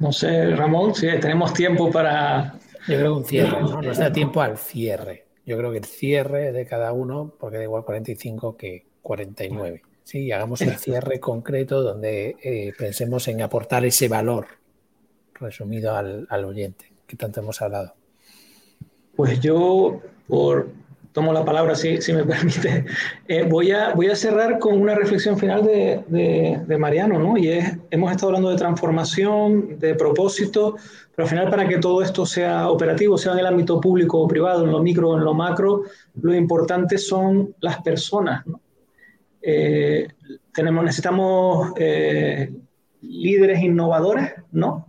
¿no? 0.00 0.10
sé, 0.12 0.56
Ramón, 0.56 0.96
si 0.96 1.06
tenemos 1.20 1.54
tiempo 1.54 1.92
para... 1.92 2.58
Yo 2.88 2.96
creo 2.96 3.14
que 3.14 3.18
un 3.20 3.24
cierre, 3.24 3.60
¿no? 3.60 3.82
Nos 3.82 3.98
da 3.98 4.10
tiempo 4.10 4.40
al 4.40 4.58
cierre. 4.58 5.26
Yo 5.46 5.56
creo 5.56 5.70
que 5.70 5.78
el 5.78 5.84
cierre 5.84 6.50
de 6.50 6.66
cada 6.66 6.92
uno, 6.92 7.32
porque 7.38 7.58
da 7.58 7.62
igual 7.62 7.84
45 7.84 8.56
que 8.56 8.86
49. 9.02 9.82
Sí, 10.08 10.32
hagamos 10.32 10.62
el 10.62 10.74
cierre 10.78 11.20
concreto 11.20 11.82
donde 11.82 12.34
eh, 12.42 12.72
pensemos 12.78 13.28
en 13.28 13.42
aportar 13.42 13.84
ese 13.84 14.08
valor 14.08 14.46
resumido 15.34 15.94
al, 15.94 16.44
oyente 16.46 16.90
que 17.06 17.14
tanto 17.14 17.40
hemos 17.40 17.60
hablado. 17.60 17.92
Pues 19.14 19.38
yo, 19.38 20.00
por, 20.26 20.70
tomo 21.12 21.30
la 21.34 21.44
palabra 21.44 21.74
si, 21.74 22.00
si 22.00 22.14
me 22.14 22.24
permite, 22.24 22.86
eh, 23.26 23.42
voy, 23.42 23.72
a, 23.72 23.92
voy 23.92 24.06
a 24.06 24.16
cerrar 24.16 24.58
con 24.58 24.80
una 24.80 24.94
reflexión 24.94 25.38
final 25.38 25.62
de, 25.66 26.02
de, 26.66 26.78
Mariano, 26.78 27.18
¿no? 27.18 27.36
Y 27.36 27.48
es, 27.48 27.76
hemos 27.90 28.10
estado 28.10 28.28
hablando 28.28 28.48
de 28.48 28.56
transformación, 28.56 29.78
de 29.78 29.94
propósito, 29.94 30.76
pero 31.14 31.26
al 31.26 31.28
final 31.28 31.50
para 31.50 31.68
que 31.68 31.76
todo 31.76 32.00
esto 32.00 32.24
sea 32.24 32.70
operativo, 32.70 33.18
sea 33.18 33.34
en 33.34 33.40
el 33.40 33.46
ámbito 33.46 33.78
público 33.78 34.20
o 34.20 34.26
privado, 34.26 34.64
en 34.64 34.72
lo 34.72 34.82
micro 34.82 35.10
o 35.10 35.18
en 35.18 35.24
lo 35.24 35.34
macro, 35.34 35.82
lo 36.22 36.34
importante 36.34 36.96
son 36.96 37.54
las 37.60 37.82
personas, 37.82 38.46
¿no? 38.46 38.58
Eh, 39.42 40.08
tenemos, 40.52 40.84
necesitamos 40.84 41.72
eh, 41.76 42.52
líderes 43.02 43.62
innovadores, 43.62 44.34
¿no? 44.52 44.86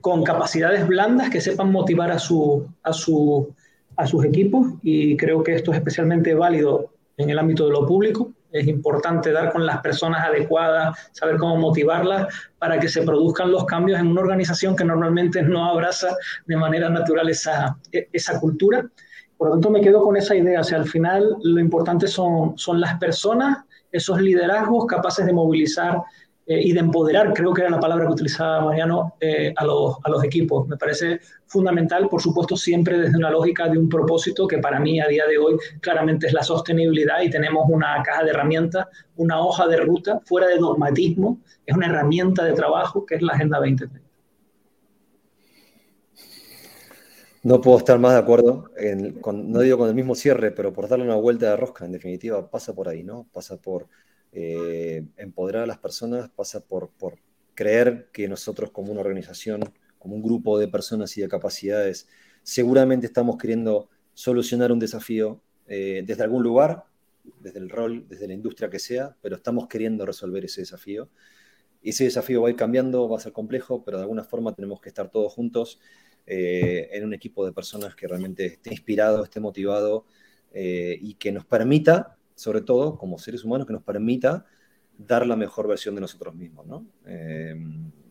Con 0.00 0.24
capacidades 0.24 0.86
blandas 0.86 1.30
que 1.30 1.40
sepan 1.40 1.72
motivar 1.72 2.10
a, 2.10 2.18
su, 2.18 2.66
a, 2.82 2.92
su, 2.92 3.54
a 3.96 4.06
sus 4.06 4.24
equipos 4.24 4.74
y 4.82 5.16
creo 5.16 5.42
que 5.42 5.54
esto 5.54 5.72
es 5.72 5.78
especialmente 5.78 6.34
válido 6.34 6.92
en 7.16 7.30
el 7.30 7.38
ámbito 7.38 7.66
de 7.66 7.72
lo 7.72 7.86
público. 7.86 8.32
Es 8.52 8.66
importante 8.68 9.32
dar 9.32 9.52
con 9.52 9.66
las 9.66 9.80
personas 9.80 10.24
adecuadas, 10.26 11.10
saber 11.12 11.36
cómo 11.36 11.56
motivarlas 11.56 12.32
para 12.58 12.78
que 12.78 12.88
se 12.88 13.02
produzcan 13.02 13.50
los 13.50 13.64
cambios 13.64 14.00
en 14.00 14.06
una 14.06 14.20
organización 14.22 14.76
que 14.76 14.84
normalmente 14.84 15.42
no 15.42 15.66
abraza 15.66 16.16
de 16.46 16.56
manera 16.56 16.88
natural 16.88 17.28
esa, 17.28 17.76
esa 17.90 18.40
cultura. 18.40 18.88
Por 19.36 19.48
lo 19.48 19.54
tanto, 19.54 19.70
me 19.70 19.80
quedo 19.80 20.02
con 20.02 20.16
esa 20.16 20.34
idea. 20.34 20.60
O 20.60 20.64
sea, 20.64 20.78
al 20.78 20.88
final 20.88 21.36
lo 21.42 21.60
importante 21.60 22.06
son, 22.06 22.56
son 22.56 22.80
las 22.80 22.98
personas 22.98 23.58
esos 23.90 24.20
liderazgos 24.20 24.86
capaces 24.86 25.26
de 25.26 25.32
movilizar 25.32 26.02
eh, 26.48 26.60
y 26.62 26.72
de 26.72 26.78
empoderar, 26.78 27.32
creo 27.34 27.52
que 27.52 27.62
era 27.62 27.70
la 27.70 27.80
palabra 27.80 28.06
que 28.06 28.12
utilizaba 28.12 28.66
Mariano, 28.66 29.14
eh, 29.20 29.52
a, 29.56 29.64
los, 29.64 29.96
a, 30.04 30.10
los, 30.10 30.22
equipos. 30.22 30.68
Me 30.68 30.76
parece 30.76 31.18
fundamental, 31.46 32.08
por 32.08 32.22
supuesto, 32.22 32.56
siempre 32.56 32.96
desde 32.98 33.16
una 33.16 33.30
lógica 33.30 33.68
de 33.68 33.76
un 33.76 33.88
propósito 33.88 34.46
que 34.46 34.58
para 34.58 34.78
mí 34.78 35.00
a 35.00 35.08
día 35.08 35.26
de 35.26 35.38
hoy 35.38 35.56
claramente 35.80 36.28
es 36.28 36.32
la 36.32 36.44
sostenibilidad 36.44 37.20
y 37.20 37.30
tenemos 37.30 37.64
una 37.68 38.00
caja 38.04 38.22
de 38.22 38.30
herramientas, 38.30 38.86
una 39.16 39.40
hoja 39.40 39.66
de 39.66 39.78
ruta 39.78 40.20
fuera 40.24 40.46
de 40.46 40.58
dogmatismo, 40.58 41.40
es 41.66 41.76
una 41.76 41.86
herramienta 41.86 42.44
de 42.44 42.52
trabajo 42.52 43.04
que 43.04 43.16
es 43.16 43.22
la 43.22 43.32
Agenda 43.32 43.58
2030. 43.58 44.05
No 47.46 47.60
puedo 47.60 47.78
estar 47.78 47.96
más 48.00 48.14
de 48.14 48.18
acuerdo, 48.18 48.72
no 49.32 49.60
digo 49.60 49.78
con 49.78 49.88
el 49.88 49.94
mismo 49.94 50.16
cierre, 50.16 50.50
pero 50.50 50.72
por 50.72 50.88
darle 50.88 51.04
una 51.04 51.14
vuelta 51.14 51.48
de 51.48 51.56
rosca, 51.56 51.84
en 51.84 51.92
definitiva, 51.92 52.50
pasa 52.50 52.74
por 52.74 52.88
ahí, 52.88 53.04
¿no? 53.04 53.28
Pasa 53.32 53.56
por 53.56 53.86
eh, 54.32 55.06
empoderar 55.16 55.62
a 55.62 55.66
las 55.66 55.78
personas, 55.78 56.28
pasa 56.28 56.58
por, 56.58 56.90
creer 57.54 58.08
que 58.12 58.26
nosotros 58.26 58.72
como 58.72 58.90
una 58.90 59.00
organización, 59.00 59.60
como 59.96 60.16
un 60.16 60.24
grupo 60.24 60.58
de 60.58 60.66
personas 60.66 61.16
y 61.18 61.20
de 61.20 61.28
capacidades, 61.28 62.08
seguramente 62.42 63.06
estamos 63.06 63.38
queriendo 63.38 63.90
solucionar 64.12 64.72
un 64.72 64.80
desafío 64.80 65.40
eh, 65.68 66.02
desde 66.04 66.24
algún 66.24 66.42
lugar, 66.42 66.86
desde 67.38 67.60
el 67.60 67.70
rol, 67.70 68.08
desde 68.08 68.26
la 68.26 68.34
industria 68.34 68.68
que 68.70 68.80
sea, 68.80 69.14
pero 69.22 69.36
estamos 69.36 69.68
queriendo 69.68 70.04
resolver 70.04 70.44
ese 70.44 70.62
desafío. 70.62 71.10
Y 71.80 71.90
ese 71.90 72.02
desafío 72.02 72.42
va 72.42 72.48
a 72.48 72.50
ir 72.50 72.56
cambiando, 72.56 73.08
va 73.08 73.18
a 73.18 73.20
ser 73.20 73.32
complejo, 73.32 73.84
pero 73.84 73.98
de 73.98 74.02
alguna 74.02 74.24
forma 74.24 74.52
tenemos 74.52 74.80
que 74.80 74.88
estar 74.88 75.12
todos 75.12 75.32
juntos 75.32 75.78
eh, 76.26 76.88
en 76.92 77.04
un 77.04 77.14
equipo 77.14 77.46
de 77.46 77.52
personas 77.52 77.94
que 77.94 78.08
realmente 78.08 78.46
esté 78.46 78.70
inspirado, 78.70 79.22
esté 79.22 79.38
motivado 79.38 80.06
eh, 80.52 80.98
y 81.00 81.14
que 81.14 81.30
nos 81.30 81.44
permita, 81.44 82.16
sobre 82.34 82.62
todo 82.62 82.98
como 82.98 83.18
seres 83.18 83.44
humanos, 83.44 83.66
que 83.66 83.72
nos 83.72 83.84
permita 83.84 84.44
dar 84.98 85.24
la 85.24 85.36
mejor 85.36 85.68
versión 85.68 85.94
de 85.94 86.00
nosotros 86.00 86.34
mismos. 86.34 86.82
Eh, 87.06 87.54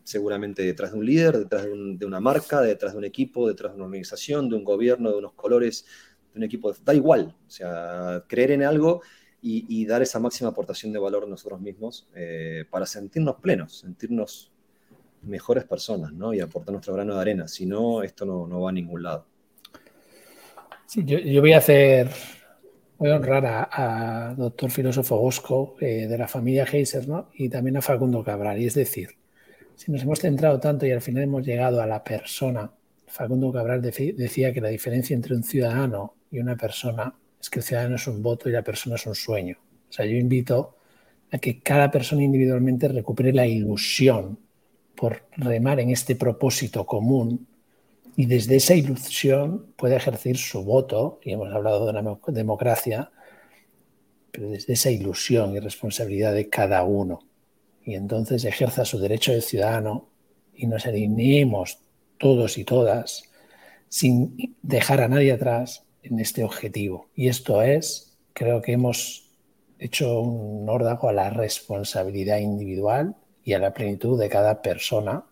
seguramente 0.02 0.62
detrás 0.62 0.92
de 0.92 0.98
un 0.98 1.04
líder, 1.04 1.36
detrás 1.38 1.64
de, 1.64 2.06
una 2.06 2.20
marca, 2.20 2.62
detrás 2.62 2.92
de 2.92 2.98
un 2.98 3.04
equipo, 3.04 3.48
detrás 3.48 3.72
de 3.72 3.76
una 3.76 3.86
organización, 3.86 4.48
de 4.48 4.56
un 4.56 4.64
gobierno, 4.64 5.10
de 5.10 5.18
unos 5.18 5.34
colores, 5.34 5.84
de 6.32 6.38
un 6.38 6.44
equipo, 6.44 6.72
da 6.84 6.94
igual, 6.94 7.36
o 7.46 7.50
sea, 7.50 8.24
creer 8.28 8.52
en 8.52 8.62
algo 8.62 9.02
y, 9.42 9.84
dar 9.86 10.02
esa 10.02 10.18
máxima 10.18 10.50
aportación 10.50 10.92
de 10.92 10.98
valor 10.98 11.24
a 11.24 11.26
nosotros 11.26 11.60
mismos 11.60 12.08
para 12.70 12.84
sentirnos 12.84 13.36
plenos, 13.36 13.78
sentirnos 13.78 14.52
mejores 15.26 15.64
personas, 15.64 16.12
¿no? 16.12 16.32
Y 16.32 16.40
aportar 16.40 16.72
nuestro 16.72 16.94
grano 16.94 17.14
de 17.14 17.20
arena. 17.20 17.48
Si 17.48 17.66
no, 17.66 18.02
esto 18.02 18.24
no, 18.24 18.60
va 18.60 18.70
a 18.70 18.72
ningún 18.72 19.02
lado. 19.02 19.26
Sí, 20.86 21.04
yo, 21.04 21.40
voy 21.40 21.52
a 21.52 21.58
hacer, 21.58 22.08
voy 22.98 23.10
a 23.10 23.16
honrar 23.16 23.44
a, 23.46 24.34
doctor 24.36 24.70
filósofo 24.70 25.18
Bosco 25.18 25.76
eh, 25.80 26.06
de 26.06 26.18
la 26.18 26.28
familia 26.28 26.64
Heiser, 26.64 27.08
¿no? 27.08 27.30
Y 27.34 27.48
también 27.48 27.76
a 27.76 27.82
Facundo 27.82 28.22
Cabral. 28.22 28.60
Y 28.60 28.66
es 28.66 28.74
decir, 28.74 29.10
si 29.74 29.92
nos 29.92 30.02
hemos 30.02 30.20
centrado 30.20 30.58
tanto 30.60 30.86
y 30.86 30.92
al 30.92 31.02
final 31.02 31.24
hemos 31.24 31.44
llegado 31.44 31.82
a 31.82 31.86
la 31.86 32.02
persona, 32.02 32.70
Facundo 33.06 33.52
Cabral 33.52 33.82
decía 33.82 34.52
que 34.52 34.60
la 34.60 34.68
diferencia 34.68 35.14
entre 35.14 35.34
un 35.34 35.42
ciudadano 35.42 36.14
y 36.30 36.38
una 36.38 36.56
persona 36.56 37.14
es 37.40 37.50
que 37.50 37.60
el 37.60 37.64
ciudadano 37.64 37.96
es 37.96 38.06
un 38.06 38.22
voto 38.22 38.48
y 38.48 38.52
la 38.52 38.62
persona 38.62 38.96
es 38.96 39.06
un 39.06 39.14
sueño. 39.14 39.56
O 39.88 39.92
sea, 39.92 40.04
yo 40.04 40.16
invito 40.16 40.76
a 41.30 41.38
que 41.38 41.60
cada 41.60 41.90
persona 41.90 42.22
individualmente 42.22 42.88
recupere 42.88 43.32
la 43.32 43.46
ilusión 43.46 44.38
por 44.96 45.22
remar 45.36 45.80
en 45.80 45.90
este 45.90 46.16
propósito 46.16 46.86
común 46.86 47.46
y 48.16 48.26
desde 48.26 48.56
esa 48.56 48.74
ilusión 48.74 49.74
puede 49.76 49.96
ejercer 49.96 50.38
su 50.38 50.64
voto, 50.64 51.20
y 51.22 51.32
hemos 51.32 51.52
hablado 51.52 51.84
de 51.84 51.98
una 51.98 52.18
democracia, 52.28 53.10
pero 54.32 54.48
desde 54.48 54.72
esa 54.72 54.90
ilusión 54.90 55.54
y 55.54 55.60
responsabilidad 55.60 56.32
de 56.32 56.48
cada 56.48 56.82
uno. 56.84 57.20
Y 57.84 57.94
entonces 57.94 58.44
ejerza 58.44 58.86
su 58.86 58.98
derecho 58.98 59.32
de 59.32 59.42
ciudadano 59.42 60.08
y 60.54 60.66
nos 60.66 60.86
alineemos 60.86 61.78
todos 62.18 62.56
y 62.56 62.64
todas 62.64 63.24
sin 63.88 64.56
dejar 64.62 65.02
a 65.02 65.08
nadie 65.08 65.32
atrás 65.32 65.84
en 66.02 66.18
este 66.18 66.42
objetivo. 66.42 67.08
Y 67.14 67.28
esto 67.28 67.62
es, 67.62 68.16
creo 68.32 68.62
que 68.62 68.72
hemos 68.72 69.30
hecho 69.78 70.20
un 70.20 70.68
órdago 70.68 71.10
a 71.10 71.12
la 71.12 71.30
responsabilidad 71.30 72.38
individual 72.38 73.14
y 73.46 73.54
a 73.54 73.60
la 73.60 73.72
plenitud 73.72 74.20
de 74.20 74.28
cada 74.28 74.60
persona 74.60 75.24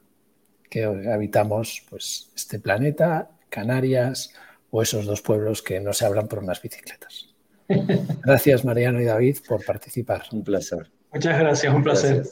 que 0.70 0.84
habitamos 0.84 1.84
pues, 1.90 2.30
este 2.34 2.60
planeta, 2.60 3.28
Canarias 3.50 4.32
o 4.70 4.82
esos 4.82 5.04
dos 5.04 5.20
pueblos 5.20 5.62
que 5.62 5.80
no 5.80 5.92
se 5.92 6.06
hablan 6.06 6.28
por 6.28 6.38
unas 6.38 6.62
bicicletas. 6.62 7.34
Gracias 8.24 8.64
Mariano 8.64 9.00
y 9.00 9.04
David 9.04 9.38
por 9.46 9.64
participar. 9.64 10.22
Un 10.30 10.44
placer. 10.44 10.90
Muchas 11.12 11.38
gracias, 11.38 11.74
un 11.74 11.82
placer. 11.82 12.24